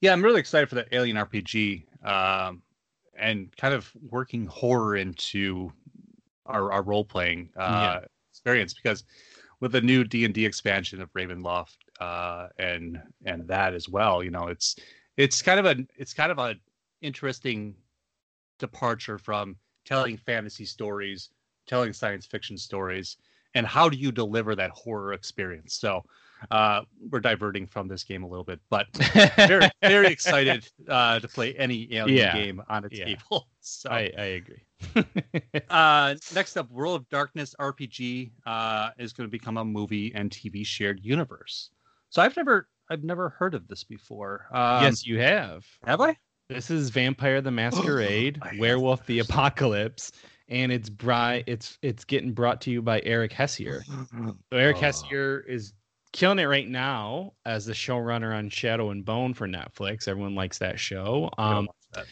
Yeah, 0.00 0.12
I'm 0.12 0.24
really 0.24 0.40
excited 0.40 0.68
for 0.68 0.76
the 0.76 0.86
Alien 0.94 1.16
RPG. 1.16 1.84
Um, 2.04 2.62
and 3.18 3.54
kind 3.56 3.74
of 3.74 3.90
working 4.10 4.46
horror 4.46 4.96
into 4.96 5.72
our, 6.46 6.72
our 6.72 6.82
role 6.82 7.04
playing 7.04 7.50
uh, 7.56 8.00
yeah. 8.00 8.06
experience 8.30 8.74
because 8.74 9.04
with 9.60 9.72
the 9.72 9.80
new 9.80 10.04
D 10.04 10.24
and 10.24 10.34
D 10.34 10.46
expansion 10.46 11.00
of 11.00 11.12
Ravenloft 11.12 11.76
uh, 12.00 12.48
and 12.58 13.00
and 13.24 13.46
that 13.48 13.74
as 13.74 13.88
well, 13.88 14.22
you 14.22 14.30
know, 14.30 14.48
it's 14.48 14.76
it's 15.16 15.42
kind 15.42 15.58
of 15.60 15.66
a 15.66 15.84
it's 15.96 16.14
kind 16.14 16.30
of 16.30 16.38
a 16.38 16.54
interesting 17.02 17.74
departure 18.58 19.18
from 19.18 19.56
telling 19.84 20.16
fantasy 20.16 20.64
stories, 20.64 21.30
telling 21.66 21.92
science 21.92 22.26
fiction 22.26 22.56
stories, 22.56 23.16
and 23.54 23.66
how 23.66 23.88
do 23.88 23.96
you 23.96 24.12
deliver 24.12 24.54
that 24.54 24.70
horror 24.70 25.12
experience? 25.12 25.74
So 25.74 26.02
uh, 26.50 26.82
we're 27.10 27.20
diverting 27.20 27.66
from 27.66 27.88
this 27.88 28.04
game 28.04 28.22
a 28.22 28.28
little 28.28 28.44
bit, 28.44 28.60
but 28.70 28.86
very 29.36 29.68
very 29.82 30.06
excited 30.08 30.68
uh, 30.88 31.18
to 31.20 31.28
play 31.28 31.54
any 31.54 31.92
alien 31.94 32.16
Yeah. 32.16 32.32
game 32.32 32.62
on 32.68 32.84
a 32.84 32.88
Yeah. 32.90 33.04
table. 33.06 33.48
So 33.60 33.90
I, 33.90 34.10
I 34.16 34.24
agree. 34.40 34.62
uh, 35.68 36.14
next 36.34 36.56
up, 36.56 36.70
World 36.70 36.98
of 37.00 37.08
Darkness 37.10 37.54
RPG 37.60 38.30
uh, 38.46 38.90
is 38.98 39.12
going 39.12 39.28
to 39.28 39.30
become 39.30 39.58
a 39.58 39.64
movie 39.64 40.10
and 40.14 40.30
TV 40.30 40.64
shared 40.64 41.00
universe. 41.04 41.68
So 42.08 42.22
I've 42.22 42.34
never 42.36 42.68
I've 42.90 43.04
never 43.04 43.28
heard 43.28 43.54
of 43.54 43.68
this 43.68 43.84
before. 43.84 44.46
Um, 44.52 44.84
yes, 44.84 45.06
you 45.06 45.18
have. 45.20 45.66
have 45.84 46.00
I? 46.00 46.16
This 46.48 46.70
is 46.70 46.88
Vampire 46.88 47.42
the 47.42 47.50
Masquerade, 47.50 48.40
Werewolf 48.58 49.04
the. 49.04 49.18
Apocalypse, 49.18 50.12
and 50.48 50.72
it's 50.72 50.88
bri- 50.88 51.44
it's 51.46 51.76
it's 51.82 52.04
getting 52.04 52.32
brought 52.32 52.62
to 52.62 52.70
you 52.70 52.80
by 52.80 53.02
Eric 53.04 53.32
Hessier. 53.32 53.84
So 54.50 54.56
Eric 54.56 54.76
Oh. 54.78 54.80
Hessier 54.80 55.40
is 55.46 55.74
killing 56.12 56.38
it 56.38 56.44
right 56.44 56.68
now 56.68 57.34
as 57.44 57.66
the 57.66 57.72
showrunner 57.72 58.36
on 58.36 58.48
Shadow 58.50 58.90
and 58.90 59.04
Bone 59.04 59.34
for 59.34 59.46
Netflix. 59.46 60.08
Everyone 60.08 60.34
likes 60.34 60.58
that 60.58 60.78
show. 60.78 61.30
Um, 61.38 61.68
that. 61.92 62.06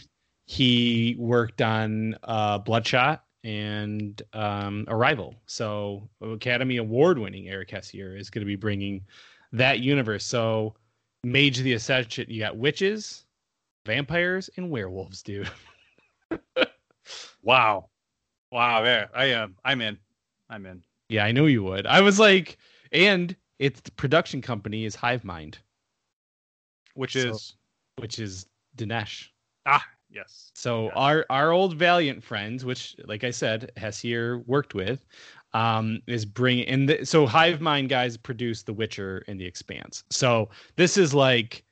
he 0.46 1.16
worked 1.18 1.62
on 1.62 2.16
uh, 2.22 2.58
Bloodshot 2.58 3.24
and 3.44 4.20
um, 4.32 4.84
Arrival. 4.88 5.34
So 5.46 6.08
Academy 6.20 6.78
Award 6.78 7.18
winning 7.18 7.48
Eric 7.48 7.70
Heisserer 7.70 8.18
is 8.18 8.30
going 8.30 8.42
to 8.42 8.46
be 8.46 8.56
bringing 8.56 9.02
that 9.52 9.80
universe. 9.80 10.24
So 10.24 10.74
Mage 11.24 11.58
of 11.58 11.64
the 11.64 11.74
Ascension, 11.74 12.26
you 12.28 12.40
got 12.40 12.56
witches, 12.56 13.24
vampires, 13.84 14.50
and 14.56 14.70
werewolves, 14.70 15.22
dude. 15.22 15.50
Wow, 17.46 17.90
wow, 18.50 18.82
there 18.82 19.08
I 19.14 19.26
am. 19.26 19.54
I'm 19.64 19.80
in. 19.80 19.98
I'm 20.50 20.66
in. 20.66 20.82
Yeah, 21.08 21.24
I 21.24 21.30
knew 21.30 21.46
you 21.46 21.62
would. 21.62 21.86
I 21.86 22.00
was 22.00 22.18
like, 22.18 22.58
and 22.90 23.36
its 23.58 23.80
production 23.90 24.40
company 24.42 24.84
is 24.84 24.94
Hive 24.94 25.24
Mind, 25.24 25.58
Which 26.94 27.12
So- 27.14 27.30
is 27.30 27.56
which 27.98 28.18
is 28.18 28.46
Dinesh. 28.76 29.28
ah 29.66 29.84
yes. 30.10 30.50
So 30.54 30.90
our 30.90 31.24
our 31.30 31.50
old 31.50 31.76
Valiant 31.76 32.22
friends, 32.22 32.64
which 32.64 32.94
like 33.04 33.24
I 33.24 33.30
said, 33.30 33.72
Heisserer 33.76 34.44
worked 34.46 34.74
with, 34.74 35.04
um, 35.54 36.00
is 36.06 36.24
bringing 36.26 36.68
and 36.68 36.88
the, 36.88 37.04
so 37.06 37.26
Hive 37.26 37.60
Mind 37.60 37.88
guys 37.88 38.16
produced 38.16 38.66
The 38.66 38.74
Witcher 38.74 39.24
and 39.28 39.40
The 39.40 39.46
Expanse. 39.46 40.04
So 40.10 40.50
this 40.76 40.96
is 40.98 41.14
like 41.14 41.64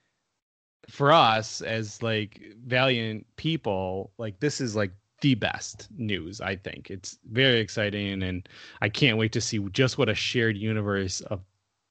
for 0.89 1.13
us 1.13 1.61
as 1.63 2.03
like 2.03 2.41
Valiant 2.67 3.27
people, 3.37 4.13
like 4.19 4.41
this 4.41 4.61
is 4.61 4.75
like 4.77 4.93
the 5.21 5.35
best 5.35 5.89
news. 5.97 6.41
I 6.41 6.57
think 6.57 6.91
it's 6.91 7.19
very 7.31 7.61
exciting, 7.61 8.23
and 8.23 8.47
I 8.83 8.89
can't 8.91 9.17
wait 9.19 9.33
to 9.33 9.41
see 9.41 9.59
just 9.73 9.97
what 9.99 10.09
a 10.09 10.15
shared 10.15 10.57
universe 10.57 11.21
of 11.23 11.41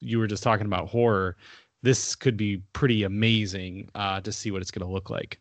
you 0.03 0.19
were 0.19 0.27
just 0.27 0.43
talking 0.43 0.65
about 0.65 0.89
horror. 0.89 1.37
This 1.81 2.15
could 2.15 2.37
be 2.37 2.57
pretty 2.73 3.03
amazing 3.03 3.89
uh, 3.95 4.21
to 4.21 4.31
see 4.31 4.51
what 4.51 4.61
it's 4.61 4.71
going 4.71 4.85
to 4.85 4.91
look 4.91 5.09
like. 5.09 5.39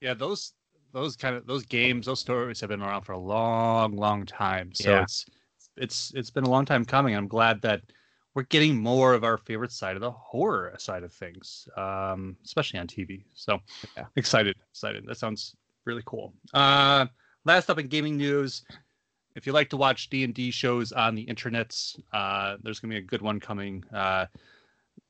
Yeah, 0.00 0.14
those 0.14 0.52
those 0.92 1.16
kind 1.16 1.36
of 1.36 1.46
those 1.46 1.64
games, 1.64 2.06
those 2.06 2.20
stories 2.20 2.60
have 2.60 2.68
been 2.70 2.82
around 2.82 3.02
for 3.02 3.12
a 3.12 3.18
long, 3.18 3.96
long 3.96 4.26
time. 4.26 4.72
So 4.74 4.90
Yeah. 4.90 5.02
it's 5.02 5.26
it's 5.76 6.12
it's 6.14 6.30
been 6.30 6.44
a 6.44 6.50
long 6.50 6.64
time 6.64 6.84
coming. 6.84 7.14
I'm 7.14 7.28
glad 7.28 7.62
that 7.62 7.82
we're 8.34 8.42
getting 8.44 8.76
more 8.76 9.14
of 9.14 9.24
our 9.24 9.36
favorite 9.38 9.72
side 9.72 9.94
of 9.96 10.00
the 10.00 10.10
horror 10.10 10.74
side 10.78 11.02
of 11.02 11.12
things, 11.12 11.68
um, 11.76 12.36
especially 12.44 12.78
on 12.80 12.86
TV. 12.86 13.24
So 13.34 13.58
Yeah. 13.96 14.06
excited, 14.16 14.56
excited. 14.70 15.04
That 15.06 15.18
sounds 15.18 15.54
really 15.84 16.02
cool. 16.06 16.34
Uh, 16.54 17.06
last 17.44 17.70
up 17.70 17.78
in 17.78 17.88
gaming 17.88 18.16
news, 18.16 18.64
if 19.34 19.46
you 19.46 19.52
like 19.52 19.70
to 19.70 19.76
watch 19.76 20.10
D 20.10 20.24
and 20.24 20.34
D 20.34 20.50
shows 20.50 20.92
on 20.92 21.14
the 21.14 21.26
internets, 21.26 21.98
uh, 22.12 22.56
there's 22.62 22.80
gonna 22.80 22.92
be 22.92 22.98
a 22.98 23.02
good 23.02 23.22
one 23.22 23.40
coming. 23.40 23.84
Uh, 23.92 24.26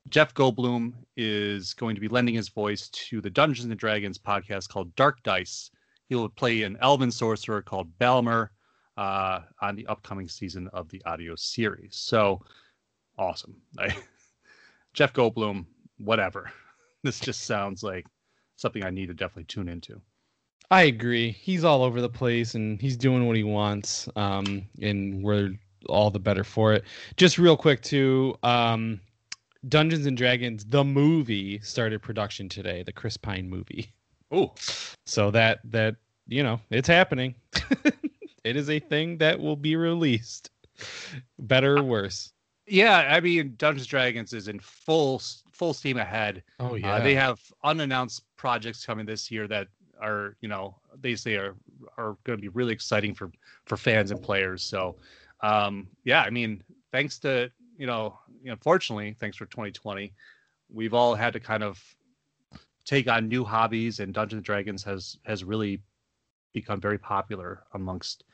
Jeff 0.08 0.34
Goldblum 0.34 0.94
is 1.16 1.74
going 1.74 1.94
to 1.94 2.00
be 2.00 2.08
lending 2.08 2.34
his 2.34 2.48
voice 2.48 2.88
to 2.88 3.20
the 3.20 3.30
Dungeons 3.30 3.70
and 3.70 3.78
Dragons 3.78 4.18
podcast 4.18 4.68
called 4.68 4.94
Dark 4.96 5.22
Dice. 5.22 5.70
He 6.08 6.14
will 6.14 6.28
play 6.28 6.62
an 6.62 6.76
elven 6.80 7.10
sorcerer 7.10 7.62
called 7.62 7.96
Balmer 7.98 8.52
uh, 8.96 9.40
on 9.60 9.76
the 9.76 9.86
upcoming 9.86 10.28
season 10.28 10.68
of 10.72 10.88
the 10.88 11.02
audio 11.04 11.34
series. 11.36 11.96
So 11.96 12.40
awesome. 13.18 13.56
I, 13.78 13.96
Jeff 14.92 15.12
Goldblum, 15.12 15.66
whatever. 15.98 16.50
This 17.04 17.18
just 17.18 17.46
sounds 17.46 17.82
like 17.82 18.06
something 18.54 18.84
I 18.84 18.90
need 18.90 19.06
to 19.06 19.14
definitely 19.14 19.46
tune 19.46 19.68
into. 19.68 20.00
I 20.72 20.84
agree. 20.84 21.32
He's 21.32 21.64
all 21.64 21.82
over 21.82 22.00
the 22.00 22.08
place 22.08 22.54
and 22.54 22.80
he's 22.80 22.96
doing 22.96 23.26
what 23.26 23.36
he 23.36 23.44
wants. 23.44 24.08
Um, 24.16 24.64
and 24.80 25.22
we're 25.22 25.52
all 25.86 26.10
the 26.10 26.18
better 26.18 26.44
for 26.44 26.72
it. 26.72 26.84
Just 27.18 27.38
real 27.38 27.58
quick 27.58 27.82
too, 27.82 28.34
um, 28.42 28.98
Dungeons 29.68 30.06
and 30.06 30.16
Dragons, 30.16 30.64
the 30.64 30.82
movie 30.82 31.60
started 31.60 32.00
production 32.00 32.48
today, 32.48 32.82
the 32.82 32.92
Chris 32.92 33.18
Pine 33.18 33.50
movie. 33.50 33.92
Oh, 34.30 34.54
So 35.04 35.30
that 35.32 35.60
that 35.64 35.96
you 36.26 36.42
know, 36.42 36.58
it's 36.70 36.88
happening. 36.88 37.34
it 38.44 38.56
is 38.56 38.70
a 38.70 38.80
thing 38.80 39.18
that 39.18 39.38
will 39.38 39.56
be 39.56 39.76
released. 39.76 40.50
Better 41.38 41.76
or 41.76 41.82
worse. 41.82 42.32
yeah. 42.66 43.08
I 43.10 43.20
mean, 43.20 43.56
Dungeons 43.58 43.82
and 43.82 43.90
Dragons 43.90 44.32
is 44.32 44.48
in 44.48 44.58
full 44.58 45.20
full 45.50 45.74
steam 45.74 45.98
ahead. 45.98 46.42
Oh 46.58 46.78
Uh, 46.78 47.00
they 47.00 47.14
have 47.14 47.40
unannounced 47.62 48.22
projects 48.36 48.86
coming 48.86 49.04
this 49.04 49.30
year 49.30 49.46
that 49.48 49.68
are, 50.03 50.36
you 50.40 50.48
know, 50.48 50.76
they 51.00 51.14
say 51.14 51.36
are 51.36 51.55
are 51.96 52.16
going 52.24 52.38
to 52.38 52.42
be 52.42 52.48
really 52.48 52.72
exciting 52.72 53.14
for 53.14 53.30
for 53.66 53.76
fans 53.76 54.11
and 54.11 54.22
players. 54.22 54.62
So, 54.62 54.96
um, 55.42 55.88
yeah, 56.05 56.22
I 56.22 56.30
mean, 56.30 56.62
thanks 56.90 57.18
to 57.20 57.50
you 57.78 57.86
know, 57.86 58.18
unfortunately, 58.44 59.16
thanks 59.18 59.36
for 59.36 59.46
2020, 59.46 60.12
we've 60.72 60.94
all 60.94 61.14
had 61.14 61.32
to 61.32 61.40
kind 61.40 61.62
of 61.62 61.82
take 62.84 63.09
on 63.09 63.28
new 63.28 63.44
hobbies, 63.44 64.00
and 64.00 64.12
Dungeons 64.12 64.38
and 64.38 64.44
Dragons 64.44 64.82
has 64.84 65.18
has 65.24 65.44
really 65.44 65.80
become 66.53 66.80
very 66.80 66.98
popular 66.98 67.64
amongst 67.74 68.24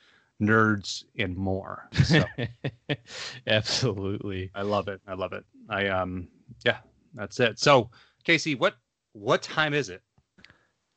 nerds 0.41 1.05
and 1.19 1.37
more. 1.37 1.89
So 2.05 2.23
Absolutely. 3.47 4.51
I 4.55 4.63
love 4.63 4.89
it. 4.89 5.01
I 5.07 5.15
love 5.15 5.33
it. 5.33 5.45
I 5.69 5.89
um, 5.89 6.29
yeah, 6.65 6.79
that's 7.15 7.41
it. 7.41 7.59
So, 7.59 7.91
Casey, 8.25 8.55
what 8.55 8.77
what 9.13 9.43
time 9.43 9.75
is 9.75 9.89
it? 9.89 10.03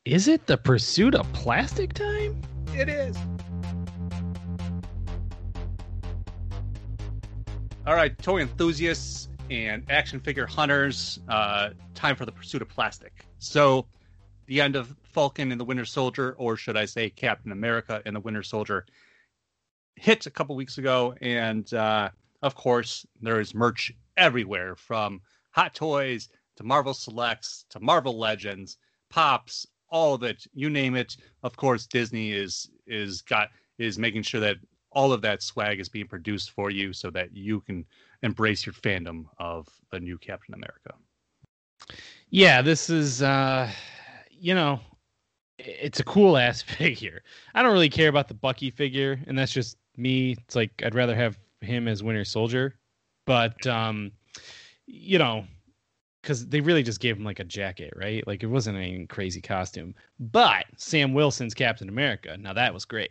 Is 0.04 0.26
it 0.26 0.48
the 0.48 0.58
pursuit 0.58 1.14
of 1.14 1.32
plastic 1.32 1.92
time? 1.92 2.42
It 2.74 2.88
is. 2.88 3.16
All 7.86 7.94
right, 7.94 8.16
toy 8.18 8.40
enthusiasts 8.40 9.28
and 9.48 9.88
action 9.88 10.18
figure 10.18 10.44
hunters, 10.46 11.20
uh, 11.28 11.70
time 11.94 12.16
for 12.16 12.26
the 12.26 12.32
pursuit 12.32 12.62
of 12.62 12.68
plastic. 12.68 13.24
So, 13.38 13.86
the 14.46 14.60
end 14.60 14.74
of 14.74 14.92
Falcon 15.04 15.52
and 15.52 15.60
the 15.60 15.64
Winter 15.64 15.84
Soldier, 15.84 16.34
or 16.36 16.56
should 16.56 16.76
I 16.76 16.84
say 16.84 17.08
Captain 17.08 17.52
America 17.52 18.02
and 18.04 18.16
the 18.16 18.20
Winter 18.20 18.42
Soldier, 18.42 18.86
hit 19.94 20.26
a 20.26 20.30
couple 20.30 20.56
weeks 20.56 20.78
ago. 20.78 21.14
And 21.20 21.72
uh, 21.74 22.10
of 22.42 22.56
course, 22.56 23.06
there 23.20 23.38
is 23.38 23.54
merch 23.54 23.92
everywhere 24.16 24.74
from 24.74 25.20
Hot 25.50 25.76
Toys 25.76 26.28
to 26.56 26.64
Marvel 26.64 26.92
Selects 26.92 27.66
to 27.70 27.78
Marvel 27.78 28.18
Legends, 28.18 28.78
Pops, 29.08 29.66
all 29.92 30.14
of 30.14 30.24
it, 30.24 30.44
you 30.54 30.70
name 30.70 30.96
it. 30.96 31.16
Of 31.44 31.56
course, 31.56 31.86
Disney 31.86 32.32
is 32.32 32.68
is 32.86 33.22
got 33.22 33.50
is 33.78 33.98
making 33.98 34.22
sure 34.22 34.40
that 34.40 34.56
all 34.90 35.12
of 35.12 35.22
that 35.22 35.42
swag 35.42 35.78
is 35.78 35.88
being 35.88 36.08
produced 36.08 36.50
for 36.50 36.70
you 36.70 36.92
so 36.92 37.10
that 37.10 37.34
you 37.34 37.60
can 37.60 37.84
embrace 38.22 38.66
your 38.66 38.72
fandom 38.72 39.24
of 39.38 39.68
the 39.90 40.00
new 40.00 40.18
Captain 40.18 40.54
America. 40.54 40.94
Yeah, 42.30 42.62
this 42.62 42.90
is 42.90 43.22
uh 43.22 43.70
you 44.30 44.54
know, 44.54 44.80
it's 45.58 46.00
a 46.00 46.04
cool 46.04 46.36
ass 46.36 46.62
figure. 46.78 47.22
I 47.54 47.62
don't 47.62 47.72
really 47.72 47.90
care 47.90 48.08
about 48.08 48.28
the 48.28 48.34
Bucky 48.34 48.70
figure, 48.70 49.20
and 49.26 49.38
that's 49.38 49.52
just 49.52 49.76
me. 49.96 50.32
It's 50.32 50.56
like 50.56 50.82
I'd 50.84 50.94
rather 50.94 51.14
have 51.14 51.38
him 51.60 51.86
as 51.86 52.02
Winter 52.02 52.24
Soldier. 52.24 52.74
But 53.26 53.66
um 53.66 54.12
you 54.86 55.18
know, 55.18 55.44
because 56.22 56.46
they 56.46 56.60
really 56.60 56.82
just 56.82 57.00
gave 57.00 57.16
him 57.16 57.24
like 57.24 57.40
a 57.40 57.44
jacket, 57.44 57.92
right? 57.96 58.26
Like 58.26 58.42
it 58.42 58.46
wasn't 58.46 58.78
any 58.78 59.06
crazy 59.06 59.40
costume. 59.40 59.94
But 60.20 60.66
Sam 60.76 61.12
Wilson's 61.12 61.54
Captain 61.54 61.88
America, 61.88 62.36
now 62.38 62.52
that 62.52 62.72
was 62.72 62.84
great. 62.84 63.10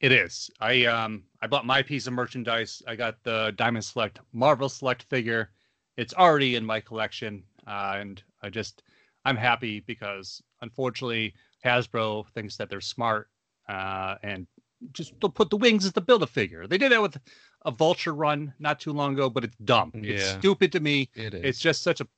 It 0.00 0.12
is. 0.12 0.50
I 0.60 0.86
um 0.86 1.24
I 1.42 1.46
bought 1.46 1.66
my 1.66 1.82
piece 1.82 2.06
of 2.06 2.14
merchandise. 2.14 2.82
I 2.86 2.96
got 2.96 3.22
the 3.22 3.52
Diamond 3.56 3.84
Select 3.84 4.20
Marvel 4.32 4.68
Select 4.68 5.02
figure. 5.04 5.50
It's 5.96 6.14
already 6.14 6.56
in 6.56 6.64
my 6.64 6.80
collection, 6.80 7.42
uh, 7.66 7.96
and 7.96 8.22
I 8.42 8.48
just 8.48 8.82
I'm 9.26 9.36
happy 9.36 9.80
because 9.80 10.42
unfortunately 10.62 11.34
Hasbro 11.64 12.26
thinks 12.30 12.56
that 12.56 12.70
they're 12.70 12.80
smart 12.80 13.28
uh, 13.68 14.14
and 14.22 14.46
just 14.92 15.12
they'll 15.20 15.28
put 15.30 15.50
the 15.50 15.58
wings 15.58 15.84
as 15.84 15.92
the 15.92 16.00
build 16.00 16.22
a 16.22 16.26
figure. 16.26 16.66
They 16.66 16.78
did 16.78 16.92
that 16.92 17.02
with 17.02 17.18
a 17.64 17.70
Vulture 17.70 18.14
run 18.14 18.52
not 18.58 18.80
too 18.80 18.92
long 18.92 19.14
ago, 19.14 19.28
but 19.28 19.44
it's 19.44 19.56
dumb. 19.64 19.92
It's 19.94 20.30
stupid 20.30 20.72
to 20.72 20.80
me. 20.80 21.08
It 21.14 21.34
is. 21.34 21.44
It's 21.44 21.58
just 21.58 21.82
such 21.82 22.00
a. 22.00 22.08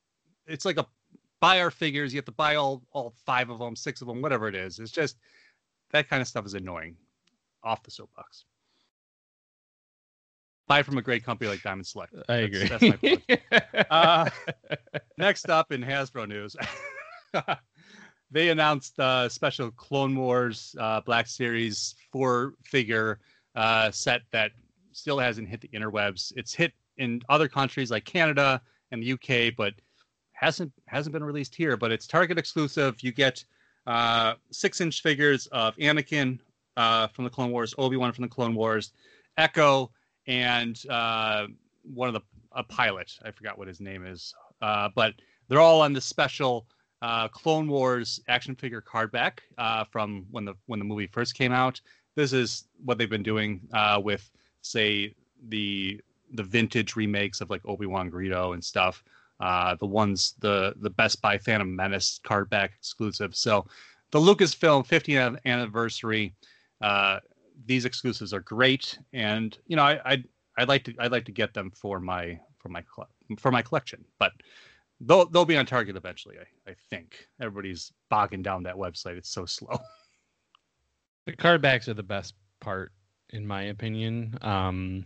It's 0.46 0.64
like 0.64 0.78
a 0.78 0.86
buy 1.40 1.60
our 1.60 1.70
figures. 1.70 2.14
You 2.14 2.18
have 2.18 2.24
to 2.26 2.32
buy 2.32 2.56
all 2.56 2.82
all 2.92 3.14
five 3.26 3.50
of 3.50 3.58
them, 3.58 3.76
six 3.76 4.00
of 4.00 4.08
them, 4.08 4.22
whatever 4.22 4.48
it 4.48 4.54
is. 4.54 4.78
It's 4.78 4.92
just 4.92 5.18
that 5.90 6.08
kind 6.08 6.22
of 6.22 6.28
stuff 6.28 6.46
is 6.46 6.54
annoying. 6.54 6.96
Off 7.64 7.82
the 7.84 7.90
soapbox. 7.92 8.44
buy 10.66 10.82
from 10.82 10.98
a 10.98 11.02
great 11.02 11.24
company 11.24 11.48
like 11.48 11.62
Diamond 11.62 11.86
Select. 11.86 12.12
I 12.28 12.36
agree. 12.38 12.66
That's, 12.66 12.82
that's 12.82 13.02
my 13.02 13.16
plug. 13.16 13.86
uh, 13.90 14.30
next 15.16 15.48
up 15.48 15.70
in 15.70 15.80
Hasbro 15.80 16.28
news, 16.28 16.56
they 18.32 18.48
announced 18.48 18.94
a 18.98 19.28
special 19.30 19.70
Clone 19.70 20.16
Wars 20.16 20.74
uh, 20.80 21.00
Black 21.02 21.28
Series 21.28 21.94
four 22.10 22.54
figure 22.64 23.20
uh, 23.54 23.90
set 23.90 24.22
that 24.32 24.52
still 24.92 25.18
hasn't 25.18 25.48
hit 25.48 25.60
the 25.60 25.68
interwebs. 25.68 26.32
It's 26.36 26.54
hit 26.54 26.72
in 26.98 27.20
other 27.28 27.48
countries 27.48 27.90
like 27.90 28.04
Canada 28.04 28.60
and 28.90 29.02
the 29.02 29.12
UK, 29.12 29.54
but 29.56 29.74
hasn't 30.32 30.72
hasn't 30.86 31.12
been 31.12 31.24
released 31.24 31.54
here. 31.54 31.76
But 31.76 31.92
it's 31.92 32.06
Target 32.06 32.38
exclusive. 32.38 33.02
You 33.02 33.12
get 33.12 33.44
uh, 33.86 34.34
six 34.50 34.80
inch 34.80 35.02
figures 35.02 35.46
of 35.48 35.76
Anakin 35.76 36.38
uh, 36.76 37.08
from 37.08 37.24
the 37.24 37.30
Clone 37.30 37.50
Wars, 37.50 37.74
Obi 37.78 37.96
Wan 37.96 38.12
from 38.12 38.22
the 38.22 38.28
Clone 38.28 38.54
Wars, 38.54 38.92
Echo, 39.36 39.90
and 40.26 40.80
uh, 40.88 41.46
one 41.82 42.08
of 42.08 42.14
the 42.14 42.20
a 42.54 42.62
pilot. 42.62 43.12
I 43.24 43.30
forgot 43.30 43.58
what 43.58 43.68
his 43.68 43.80
name 43.80 44.04
is, 44.06 44.34
uh, 44.60 44.88
but 44.94 45.14
they're 45.48 45.60
all 45.60 45.80
on 45.80 45.92
the 45.92 46.00
special 46.00 46.66
uh, 47.00 47.28
Clone 47.28 47.68
Wars 47.68 48.20
action 48.28 48.54
figure 48.54 48.80
card 48.80 49.10
back 49.10 49.42
uh, 49.58 49.84
from 49.84 50.26
when 50.30 50.44
the 50.44 50.54
when 50.66 50.78
the 50.78 50.84
movie 50.84 51.06
first 51.06 51.34
came 51.34 51.52
out. 51.52 51.80
This 52.14 52.32
is 52.32 52.64
what 52.84 52.98
they've 52.98 53.08
been 53.08 53.22
doing 53.22 53.60
uh, 53.72 54.00
with, 54.02 54.30
say, 54.62 55.14
the 55.48 56.00
the 56.34 56.42
vintage 56.42 56.96
remakes 56.96 57.40
of 57.40 57.50
like 57.50 57.60
Obi 57.66 57.86
Wan 57.86 58.10
Greedo 58.10 58.54
and 58.54 58.64
stuff. 58.64 59.04
Uh, 59.40 59.74
the 59.76 59.86
ones 59.86 60.34
the 60.40 60.74
the 60.80 60.90
Best 60.90 61.20
Buy 61.20 61.36
Phantom 61.38 61.74
Menace 61.74 62.20
card 62.24 62.48
back 62.48 62.72
exclusive. 62.78 63.34
So 63.34 63.66
the 64.10 64.20
Lucasfilm 64.20 64.86
50th 64.86 65.38
anniversary. 65.44 66.34
Uh, 66.80 67.20
these 67.66 67.84
exclusives 67.84 68.32
are 68.32 68.40
great, 68.40 68.98
and 69.12 69.56
you 69.66 69.76
know 69.76 69.82
I, 69.82 70.00
I'd 70.04 70.24
I'd 70.58 70.68
like 70.68 70.84
to 70.84 70.94
I'd 70.98 71.12
like 71.12 71.24
to 71.26 71.32
get 71.32 71.54
them 71.54 71.70
for 71.70 72.00
my 72.00 72.38
for 72.58 72.68
my 72.68 72.82
for 73.38 73.50
my 73.50 73.62
collection, 73.62 74.04
but 74.18 74.32
they'll 75.00 75.26
they'll 75.26 75.44
be 75.44 75.56
on 75.56 75.66
Target 75.66 75.96
eventually. 75.96 76.36
I, 76.38 76.70
I 76.70 76.74
think 76.90 77.28
everybody's 77.40 77.92
bogging 78.08 78.42
down 78.42 78.62
that 78.64 78.76
website. 78.76 79.16
It's 79.16 79.30
so 79.30 79.46
slow. 79.46 79.78
The 81.26 81.36
card 81.36 81.62
backs 81.62 81.88
are 81.88 81.94
the 81.94 82.02
best 82.02 82.34
part, 82.60 82.92
in 83.32 83.46
my 83.46 83.62
opinion. 83.62 84.38
Um, 84.42 85.04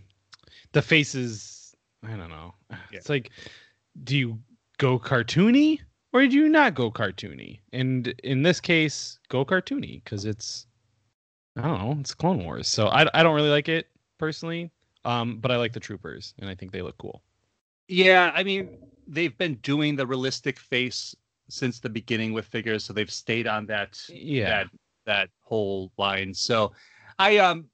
the 0.72 0.82
faces, 0.82 1.74
I 2.04 2.16
don't 2.16 2.30
know. 2.30 2.54
Yeah. 2.90 2.98
It's 2.98 3.08
like, 3.08 3.30
do 4.04 4.16
you 4.16 4.38
go 4.78 4.98
cartoony 4.98 5.80
or 6.12 6.26
do 6.26 6.34
you 6.34 6.48
not 6.48 6.74
go 6.74 6.90
cartoony? 6.90 7.60
And 7.72 8.08
in 8.24 8.42
this 8.42 8.60
case, 8.60 9.18
go 9.28 9.44
cartoony 9.44 10.02
because 10.04 10.24
it's, 10.24 10.66
I 11.56 11.62
don't 11.62 11.78
know, 11.78 11.96
it's 12.00 12.14
Clone 12.14 12.44
Wars. 12.44 12.68
So 12.68 12.88
I, 12.88 13.06
I 13.18 13.22
don't 13.22 13.34
really 13.34 13.50
like 13.50 13.68
it 13.68 13.88
personally, 14.18 14.70
um, 15.04 15.38
but 15.38 15.50
I 15.50 15.56
like 15.56 15.72
the 15.72 15.80
troopers 15.80 16.34
and 16.38 16.48
I 16.50 16.54
think 16.54 16.72
they 16.72 16.82
look 16.82 16.98
cool. 16.98 17.22
Yeah, 17.88 18.32
I 18.34 18.42
mean 18.42 18.78
they've 19.06 19.36
been 19.38 19.54
doing 19.56 19.94
the 19.96 20.06
realistic 20.06 20.58
face 20.58 21.14
since 21.48 21.78
the 21.78 21.88
beginning 21.88 22.32
with 22.32 22.44
figures, 22.44 22.82
so 22.84 22.92
they've 22.92 23.10
stayed 23.10 23.46
on 23.46 23.66
that 23.66 24.00
Yeah. 24.08 24.48
that 24.48 24.66
that 25.06 25.28
whole 25.40 25.92
line. 25.96 26.34
So 26.34 26.72
I 27.18 27.38
um 27.38 27.66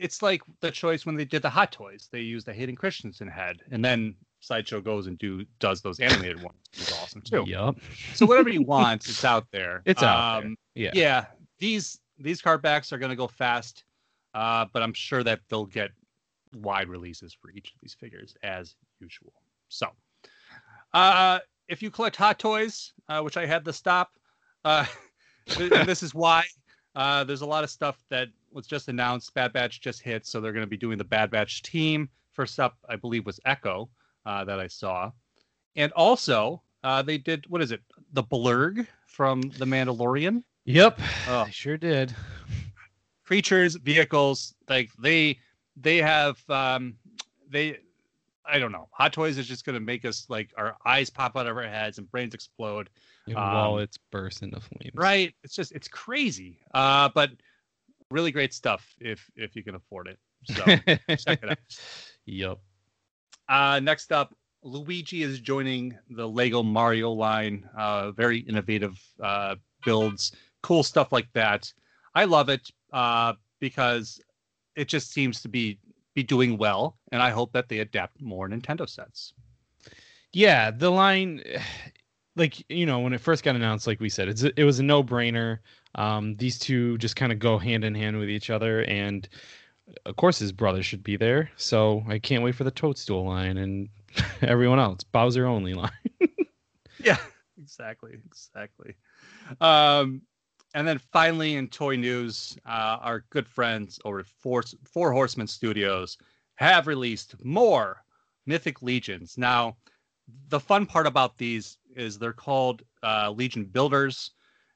it's 0.00 0.22
like 0.22 0.42
the 0.60 0.70
choice 0.70 1.04
when 1.06 1.16
they 1.16 1.24
did 1.24 1.42
the 1.42 1.50
hot 1.50 1.72
toys. 1.72 2.08
They 2.10 2.20
used 2.20 2.46
the 2.46 2.52
Hayden 2.52 2.76
Christensen 2.76 3.28
head 3.28 3.62
and 3.70 3.84
then 3.84 4.14
Sideshow 4.40 4.80
goes 4.80 5.06
and 5.06 5.18
do 5.18 5.44
does 5.58 5.80
those 5.82 6.00
animated 6.00 6.40
ones. 6.40 6.58
It's 6.78 6.92
awesome 6.92 7.22
too. 7.22 7.44
Yup. 7.46 7.76
So 8.14 8.26
whatever 8.26 8.48
you 8.48 8.62
want, 8.62 9.08
it's 9.08 9.24
out 9.24 9.46
there. 9.52 9.82
It's 9.86 10.02
out 10.02 10.40
there. 10.40 10.46
Um, 10.46 10.56
Yeah. 10.74 10.90
yeah 10.94 11.24
these 11.58 11.98
these 12.18 12.40
card 12.40 12.62
backs 12.62 12.92
are 12.92 12.98
going 12.98 13.10
to 13.10 13.16
go 13.16 13.26
fast 13.28 13.84
uh, 14.34 14.64
but 14.72 14.82
i'm 14.82 14.92
sure 14.92 15.22
that 15.24 15.40
they'll 15.48 15.66
get 15.66 15.90
wide 16.54 16.88
releases 16.88 17.32
for 17.34 17.50
each 17.50 17.68
of 17.74 17.80
these 17.82 17.94
figures 17.94 18.34
as 18.42 18.76
usual 19.00 19.32
so 19.68 19.88
uh, 20.94 21.38
if 21.68 21.82
you 21.82 21.90
collect 21.90 22.16
hot 22.16 22.38
toys 22.38 22.92
uh, 23.08 23.20
which 23.20 23.36
i 23.36 23.44
had 23.46 23.64
to 23.64 23.72
stop 23.72 24.12
uh, 24.64 24.84
this 25.58 26.02
is 26.02 26.14
why 26.14 26.44
uh, 26.94 27.22
there's 27.24 27.42
a 27.42 27.46
lot 27.46 27.64
of 27.64 27.70
stuff 27.70 28.02
that 28.10 28.28
was 28.52 28.66
just 28.66 28.88
announced 28.88 29.32
bad 29.34 29.52
batch 29.52 29.80
just 29.80 30.02
hit 30.02 30.26
so 30.26 30.40
they're 30.40 30.52
going 30.52 30.64
to 30.64 30.70
be 30.70 30.76
doing 30.76 30.98
the 30.98 31.04
bad 31.04 31.30
batch 31.30 31.62
team 31.62 32.08
first 32.32 32.58
up 32.60 32.76
i 32.88 32.96
believe 32.96 33.24
was 33.26 33.40
echo 33.44 33.88
uh, 34.26 34.44
that 34.44 34.58
i 34.60 34.66
saw 34.66 35.10
and 35.76 35.92
also 35.92 36.62
uh, 36.84 37.02
they 37.02 37.18
did 37.18 37.44
what 37.48 37.60
is 37.62 37.72
it 37.72 37.80
the 38.12 38.22
blurrg 38.22 38.86
from 39.06 39.40
the 39.58 39.64
mandalorian 39.64 40.42
Yep. 40.64 41.00
Oh. 41.28 41.44
I 41.46 41.50
sure 41.50 41.78
did. 41.78 42.14
creatures 43.24 43.74
vehicles 43.76 44.54
like 44.68 44.90
they 44.98 45.38
they 45.76 45.98
have 45.98 46.38
um 46.50 46.94
they 47.50 47.78
i 48.46 48.58
don't 48.58 48.72
know 48.72 48.88
hot 48.92 49.12
toys 49.12 49.36
is 49.38 49.46
just 49.46 49.64
going 49.64 49.74
to 49.74 49.80
make 49.80 50.04
us 50.04 50.26
like 50.28 50.50
our 50.56 50.76
eyes 50.86 51.10
pop 51.10 51.36
out 51.36 51.46
of 51.46 51.56
our 51.56 51.62
heads 51.66 51.98
and 51.98 52.10
brains 52.10 52.34
explode 52.34 52.88
And 53.26 53.36
Um, 53.36 53.52
wallets 53.54 53.98
burst 54.10 54.42
into 54.42 54.60
flames. 54.60 54.92
right 54.94 55.34
it's 55.44 55.54
just 55.54 55.72
it's 55.72 55.88
crazy 55.88 56.58
uh 56.74 57.08
but 57.14 57.30
really 58.10 58.30
great 58.32 58.54
stuff 58.54 58.94
if 59.00 59.30
if 59.36 59.54
you 59.56 59.62
can 59.62 59.74
afford 59.74 60.06
it 60.08 60.18
so 60.44 60.64
check 61.16 61.42
it 61.42 61.50
out 61.50 61.58
Yup. 62.28 62.60
Uh, 63.48 63.80
next 63.82 64.12
up, 64.12 64.36
Luigi 64.62 65.22
is 65.22 65.40
joining 65.40 65.96
the 66.10 66.28
Lego 66.28 66.62
Mario 66.62 67.10
line. 67.10 67.66
Uh, 67.76 68.10
very 68.12 68.40
innovative 68.40 69.00
uh, 69.22 69.54
builds, 69.82 70.32
cool 70.62 70.82
stuff 70.82 71.10
like 71.10 71.32
that. 71.32 71.72
I 72.14 72.24
love 72.24 72.50
it 72.50 72.70
uh, 72.92 73.32
because 73.60 74.20
it 74.76 74.88
just 74.88 75.10
seems 75.10 75.40
to 75.40 75.48
be 75.48 75.78
be 76.14 76.22
doing 76.22 76.58
well, 76.58 76.98
and 77.12 77.22
I 77.22 77.30
hope 77.30 77.52
that 77.52 77.70
they 77.70 77.78
adapt 77.78 78.20
more 78.20 78.46
Nintendo 78.48 78.86
sets. 78.88 79.32
yeah 80.34 80.70
the 80.70 80.90
line 80.90 81.42
like 82.36 82.62
you 82.68 82.84
know 82.86 83.00
when 83.00 83.12
it 83.14 83.20
first 83.20 83.42
got 83.42 83.56
announced 83.56 83.86
like 83.86 84.00
we 84.00 84.08
said 84.08 84.28
it's 84.28 84.42
it 84.42 84.64
was 84.64 84.78
a 84.78 84.82
no-brainer 84.82 85.58
um 85.94 86.36
these 86.36 86.58
two 86.58 86.98
just 86.98 87.16
kind 87.16 87.32
of 87.32 87.38
go 87.38 87.58
hand 87.58 87.84
in 87.84 87.94
hand 87.94 88.18
with 88.18 88.28
each 88.28 88.50
other 88.50 88.82
and 88.84 89.28
of 90.04 90.16
course 90.16 90.38
his 90.38 90.52
brother 90.52 90.82
should 90.82 91.02
be 91.02 91.16
there 91.16 91.50
so 91.56 92.04
i 92.08 92.18
can't 92.18 92.42
wait 92.42 92.54
for 92.54 92.64
the 92.64 92.70
toadstool 92.70 93.24
line 93.24 93.56
and 93.56 93.88
everyone 94.42 94.78
else 94.78 95.02
bowser 95.04 95.46
only 95.46 95.74
line 95.74 95.90
Yeah, 97.02 97.18
exactly, 97.60 98.12
exactly. 98.26 98.94
Um, 99.60 100.22
and 100.74 100.86
then 100.86 100.98
finally, 100.98 101.56
in 101.56 101.68
toy 101.68 101.96
news, 101.96 102.58
uh, 102.66 102.98
our 103.00 103.24
good 103.30 103.48
friends 103.48 103.98
over 104.04 104.20
at 104.20 104.26
Four, 104.26 104.64
Four 104.84 105.12
Horsemen 105.12 105.46
Studios 105.46 106.18
have 106.56 106.86
released 106.86 107.34
more 107.44 108.02
Mythic 108.46 108.82
Legions. 108.82 109.38
Now, 109.38 109.76
the 110.48 110.60
fun 110.60 110.86
part 110.86 111.06
about 111.06 111.38
these 111.38 111.78
is 111.94 112.18
they're 112.18 112.32
called 112.32 112.82
uh, 113.02 113.30
Legion 113.30 113.64
Builders. 113.64 114.32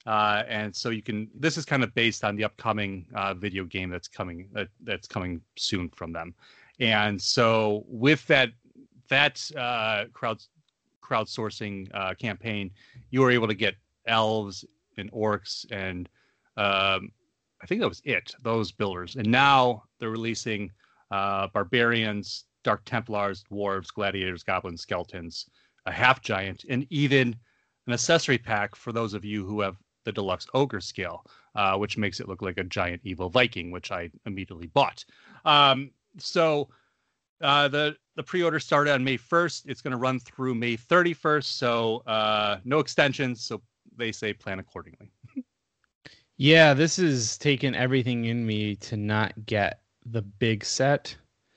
Uh, 0.07 0.43
and 0.49 0.75
so 0.75 0.91
you 0.91 1.03
can. 1.03 1.29
This 1.35 1.57
is 1.57 1.65
kind 1.65 1.85
of 1.85 1.95
based 1.95 2.25
on 2.25 2.35
the 2.35 2.45
upcoming 2.45 3.07
uh, 3.15 3.35
video 3.35 3.65
game 3.65 3.89
that's 3.89 4.09
coming 4.09 4.49
that, 4.53 4.69
that's 4.83 5.07
coming 5.07 5.41
soon 5.57 5.89
from 5.91 6.13
them, 6.13 6.35
and 6.81 7.21
so 7.21 7.85
with 7.87 8.27
that 8.27 8.51
that 9.09 9.49
uh, 9.57 10.07
crowd 10.13 10.43
crowdsourcing 11.05 11.89
uh, 11.95 12.15
campaign, 12.15 12.71
you 13.11 13.21
were 13.21 13.31
able 13.31 13.47
to 13.47 13.55
get 13.55 13.77
elves 14.07 14.65
and 14.97 15.11
orcs 15.13 15.65
and 15.71 16.09
um, 16.57 17.13
I 17.63 17.67
think 17.67 17.81
that 17.81 17.89
was 17.89 18.03
it. 18.05 18.35
Those 18.43 18.73
builders, 18.73 19.15
and 19.17 19.31
now 19.31 19.85
they're 19.99 20.11
releasing 20.11 20.71
uh, 21.13 21.47
barbarians, 21.55 22.45
dark 22.65 22.83
templars, 22.85 23.45
dwarves, 23.51 23.95
gladiators, 23.95 24.43
goblins, 24.43 24.83
skeletons, 24.83 25.47
a 25.87 25.93
half 25.93 26.21
giant, 26.21 26.65
and 26.69 26.87
even 26.91 27.37
an 27.87 27.93
accessory 27.93 28.39
pack 28.39 28.75
for 28.75 28.93
those 28.93 29.15
of 29.15 29.25
you 29.25 29.47
who 29.47 29.61
have 29.61 29.77
the 30.05 30.13
deluxe 30.13 30.47
ogre 30.55 30.81
scale, 30.81 31.25
uh, 31.55 31.77
which 31.77 31.99
makes 31.99 32.21
it 32.21 32.29
look 32.29 32.43
like 32.43 32.59
a 32.59 32.65
giant 32.65 33.01
evil 33.05 33.29
Viking, 33.29 33.71
which 33.71 33.91
I 33.91 34.11
immediately 34.27 34.67
bought. 34.69 35.05
Um, 35.45 35.91
so 36.19 36.69
uh, 37.41 37.69
the 37.69 37.97
the 38.15 38.23
pre-order 38.23 38.61
started 38.61 38.93
on 38.93 39.03
May 39.03 39.17
1st. 39.17 39.65
It's 39.67 39.81
going 39.81 39.93
to 39.93 39.97
run 39.97 40.21
through 40.21 40.55
May 40.55 40.77
31st. 40.77 41.45
So 41.45 42.03
uh, 42.07 42.59
no 42.65 42.79
extensions. 42.79 43.43
So 43.43 43.63
they 43.97 44.13
say 44.13 44.33
plan 44.33 44.59
accordingly. 44.59 45.11
yeah 46.39 46.73
this 46.73 46.99
is 46.99 47.37
taking 47.37 47.75
everything 47.75 48.25
in 48.25 48.45
me 48.45 48.75
to 48.75 48.97
not 48.97 49.33
get 49.45 49.81
the 50.07 50.23
big 50.23 50.65
set 50.65 51.15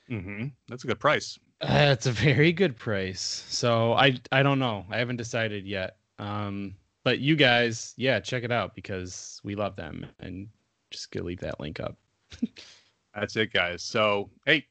Mm-hmm. 0.09 0.47
That's 0.67 0.83
a 0.83 0.87
good 0.87 0.99
price. 0.99 1.39
Uh, 1.61 1.89
it's 1.91 2.05
a 2.05 2.11
very 2.11 2.51
good 2.51 2.75
price. 2.77 3.45
So 3.47 3.93
I 3.93 4.17
I 4.31 4.43
don't 4.43 4.59
know. 4.59 4.85
I 4.89 4.97
haven't 4.97 5.17
decided 5.17 5.65
yet. 5.65 5.97
Um, 6.19 6.75
but 7.05 7.19
you 7.19 7.35
guys, 7.35 7.93
yeah, 7.95 8.19
check 8.19 8.43
it 8.43 8.51
out 8.51 8.75
because 8.75 9.39
we 9.43 9.55
love 9.55 9.75
them 9.75 10.07
and 10.19 10.49
just 10.89 11.11
gonna 11.11 11.25
leave 11.25 11.39
that 11.39 11.59
link 11.59 11.79
up. 11.79 11.95
That's 13.15 13.37
it, 13.37 13.53
guys. 13.53 13.83
So 13.83 14.31
hey, 14.45 14.65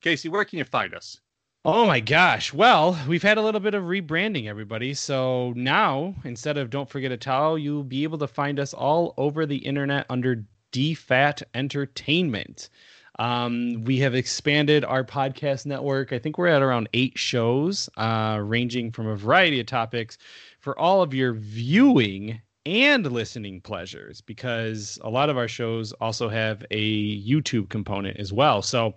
Casey, 0.00 0.28
where 0.28 0.44
can 0.44 0.58
you 0.58 0.64
find 0.64 0.94
us? 0.94 1.20
Oh 1.66 1.86
my 1.86 2.00
gosh. 2.00 2.52
Well, 2.52 2.98
we've 3.06 3.22
had 3.22 3.38
a 3.38 3.42
little 3.42 3.60
bit 3.60 3.74
of 3.74 3.84
rebranding, 3.84 4.48
everybody. 4.48 4.94
So 4.94 5.52
now, 5.56 6.14
instead 6.24 6.58
of 6.58 6.70
Don't 6.70 6.88
Forget 6.88 7.12
a 7.12 7.16
Towel, 7.16 7.58
you'll 7.58 7.84
be 7.84 8.02
able 8.02 8.18
to 8.18 8.26
find 8.26 8.58
us 8.58 8.74
all 8.74 9.14
over 9.16 9.46
the 9.46 9.56
internet 9.56 10.06
under 10.10 10.44
DFAT 10.72 11.42
Entertainment. 11.54 12.70
Um, 13.18 13.84
we 13.84 13.98
have 14.00 14.14
expanded 14.14 14.84
our 14.84 15.04
podcast 15.04 15.66
network. 15.66 16.12
I 16.12 16.18
think 16.18 16.36
we're 16.36 16.48
at 16.48 16.62
around 16.62 16.88
eight 16.94 17.16
shows, 17.16 17.88
uh, 17.96 18.40
ranging 18.42 18.90
from 18.90 19.06
a 19.06 19.16
variety 19.16 19.60
of 19.60 19.66
topics 19.66 20.18
for 20.64 20.76
all 20.78 21.02
of 21.02 21.12
your 21.12 21.34
viewing 21.34 22.40
and 22.64 23.12
listening 23.12 23.60
pleasures 23.60 24.22
because 24.22 24.98
a 25.02 25.10
lot 25.10 25.28
of 25.28 25.36
our 25.36 25.46
shows 25.46 25.92
also 26.00 26.26
have 26.26 26.64
a 26.70 27.20
YouTube 27.20 27.68
component 27.68 28.16
as 28.16 28.32
well. 28.32 28.62
So 28.62 28.94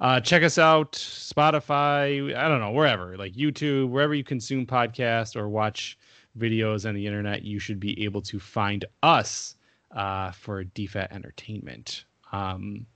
uh, 0.00 0.18
check 0.18 0.42
us 0.42 0.58
out, 0.58 0.90
Spotify, 0.90 2.34
I 2.34 2.48
don't 2.48 2.58
know, 2.58 2.72
wherever, 2.72 3.16
like 3.16 3.34
YouTube, 3.34 3.90
wherever 3.90 4.12
you 4.12 4.24
consume 4.24 4.66
podcasts 4.66 5.36
or 5.36 5.48
watch 5.48 5.96
videos 6.36 6.86
on 6.86 6.96
the 6.96 7.06
internet, 7.06 7.44
you 7.44 7.60
should 7.60 7.78
be 7.78 8.04
able 8.04 8.22
to 8.22 8.40
find 8.40 8.84
us 9.04 9.54
uh, 9.92 10.32
for 10.32 10.64
DFAT 10.64 11.12
Entertainment. 11.12 12.06
Um, 12.32 12.86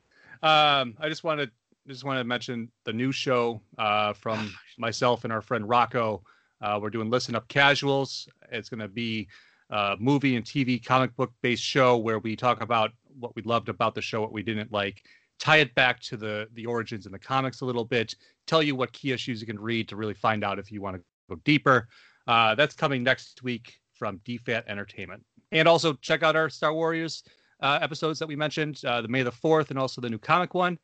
um, 0.43 0.97
I 0.99 1.09
just 1.09 1.23
wanted 1.23 1.53
just 1.87 2.05
wanted 2.05 2.19
to 2.19 2.25
mention 2.25 2.69
the 2.83 2.93
new 2.93 3.13
show 3.13 3.61
uh, 3.79 4.13
from 4.13 4.53
myself 4.77 5.23
and 5.23 5.33
our 5.33 5.41
friend 5.41 5.69
Rocco. 5.69 6.25
Uh, 6.61 6.79
we're 6.81 6.91
doing 6.91 7.11
Listen 7.11 7.35
Up 7.35 7.47
Casuals. 7.49 8.29
It's 8.51 8.69
going 8.69 8.81
to 8.81 8.89
be 8.89 9.29
a 9.71 9.97
movie 9.99 10.37
and 10.37 10.45
TV 10.45 10.85
comic 10.85 11.15
book 11.17 11.33
based 11.43 11.63
show 11.63 11.97
where 11.97 12.19
we 12.19 12.35
talk 12.35 12.61
about 12.63 12.91
what 13.19 13.35
we 13.37 13.43
loved 13.43 13.69
about 13.69 13.95
the 13.95 14.03
show, 14.03 14.21
what 14.21 14.33
we 14.33 14.43
didn't 14.43 14.73
like, 14.73 15.03
tie 15.39 15.59
it 15.59 15.75
back 15.75 16.01
to 16.01 16.17
the 16.17 16.49
the 16.55 16.67
origins 16.67 17.07
in 17.07 17.13
the 17.13 17.19
comics 17.19 17.61
a 17.61 17.65
little 17.65 17.85
bit, 17.85 18.15
tell 18.47 18.63
you 18.63 18.75
what 18.75 18.93
key 18.93 19.13
issues 19.13 19.41
you 19.41 19.47
can 19.47 19.59
read 19.59 19.89
to 19.89 19.97
really 19.97 20.15
find 20.15 20.43
out 20.43 20.59
if 20.59 20.73
you 20.73 20.81
want 20.81 20.97
to 20.97 21.03
go 21.29 21.37
deeper. 21.45 21.89
Uh, 22.27 22.55
that's 22.55 22.75
coming 22.75 23.03
next 23.03 23.43
week 23.43 23.79
from 23.95 24.19
DFAT 24.21 24.65
Entertainment. 24.69 25.25
And 25.53 25.67
also 25.67 25.95
check 25.95 26.23
out 26.23 26.37
our 26.37 26.49
Star 26.49 26.75
Warriors 26.75 27.23
uh, 27.61 27.79
episodes 27.81 28.19
that 28.19 28.29
we 28.29 28.37
mentioned, 28.37 28.81
uh, 28.85 29.01
the 29.01 29.09
May 29.09 29.23
the 29.23 29.33
4th 29.33 29.71
and 29.71 29.79
also 29.79 30.01
the 30.01 30.11
new 30.11 30.19
comic 30.19 30.55
one. 30.55 30.79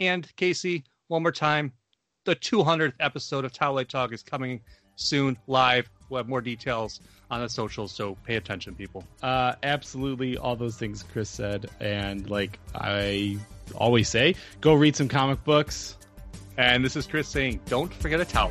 And 0.00 0.34
Casey, 0.36 0.84
one 1.08 1.22
more 1.22 1.32
time, 1.32 1.72
the 2.24 2.34
200th 2.34 2.94
episode 3.00 3.44
of 3.44 3.52
Towel 3.52 3.84
Talk 3.84 4.12
is 4.12 4.22
coming 4.22 4.60
soon 4.96 5.36
live. 5.46 5.88
We'll 6.08 6.18
have 6.18 6.28
more 6.28 6.40
details 6.40 7.00
on 7.30 7.40
the 7.40 7.48
socials, 7.48 7.92
so 7.92 8.16
pay 8.24 8.36
attention, 8.36 8.74
people. 8.74 9.04
Uh, 9.22 9.54
absolutely, 9.62 10.36
all 10.36 10.56
those 10.56 10.76
things 10.76 11.02
Chris 11.12 11.28
said, 11.28 11.68
and 11.80 12.28
like 12.30 12.58
I 12.74 13.38
always 13.74 14.08
say, 14.08 14.36
go 14.60 14.74
read 14.74 14.96
some 14.96 15.08
comic 15.08 15.42
books. 15.44 15.96
And 16.58 16.84
this 16.84 16.96
is 16.96 17.06
Chris 17.06 17.28
saying, 17.28 17.60
don't 17.66 17.92
forget 17.92 18.20
a 18.20 18.24
towel. 18.24 18.50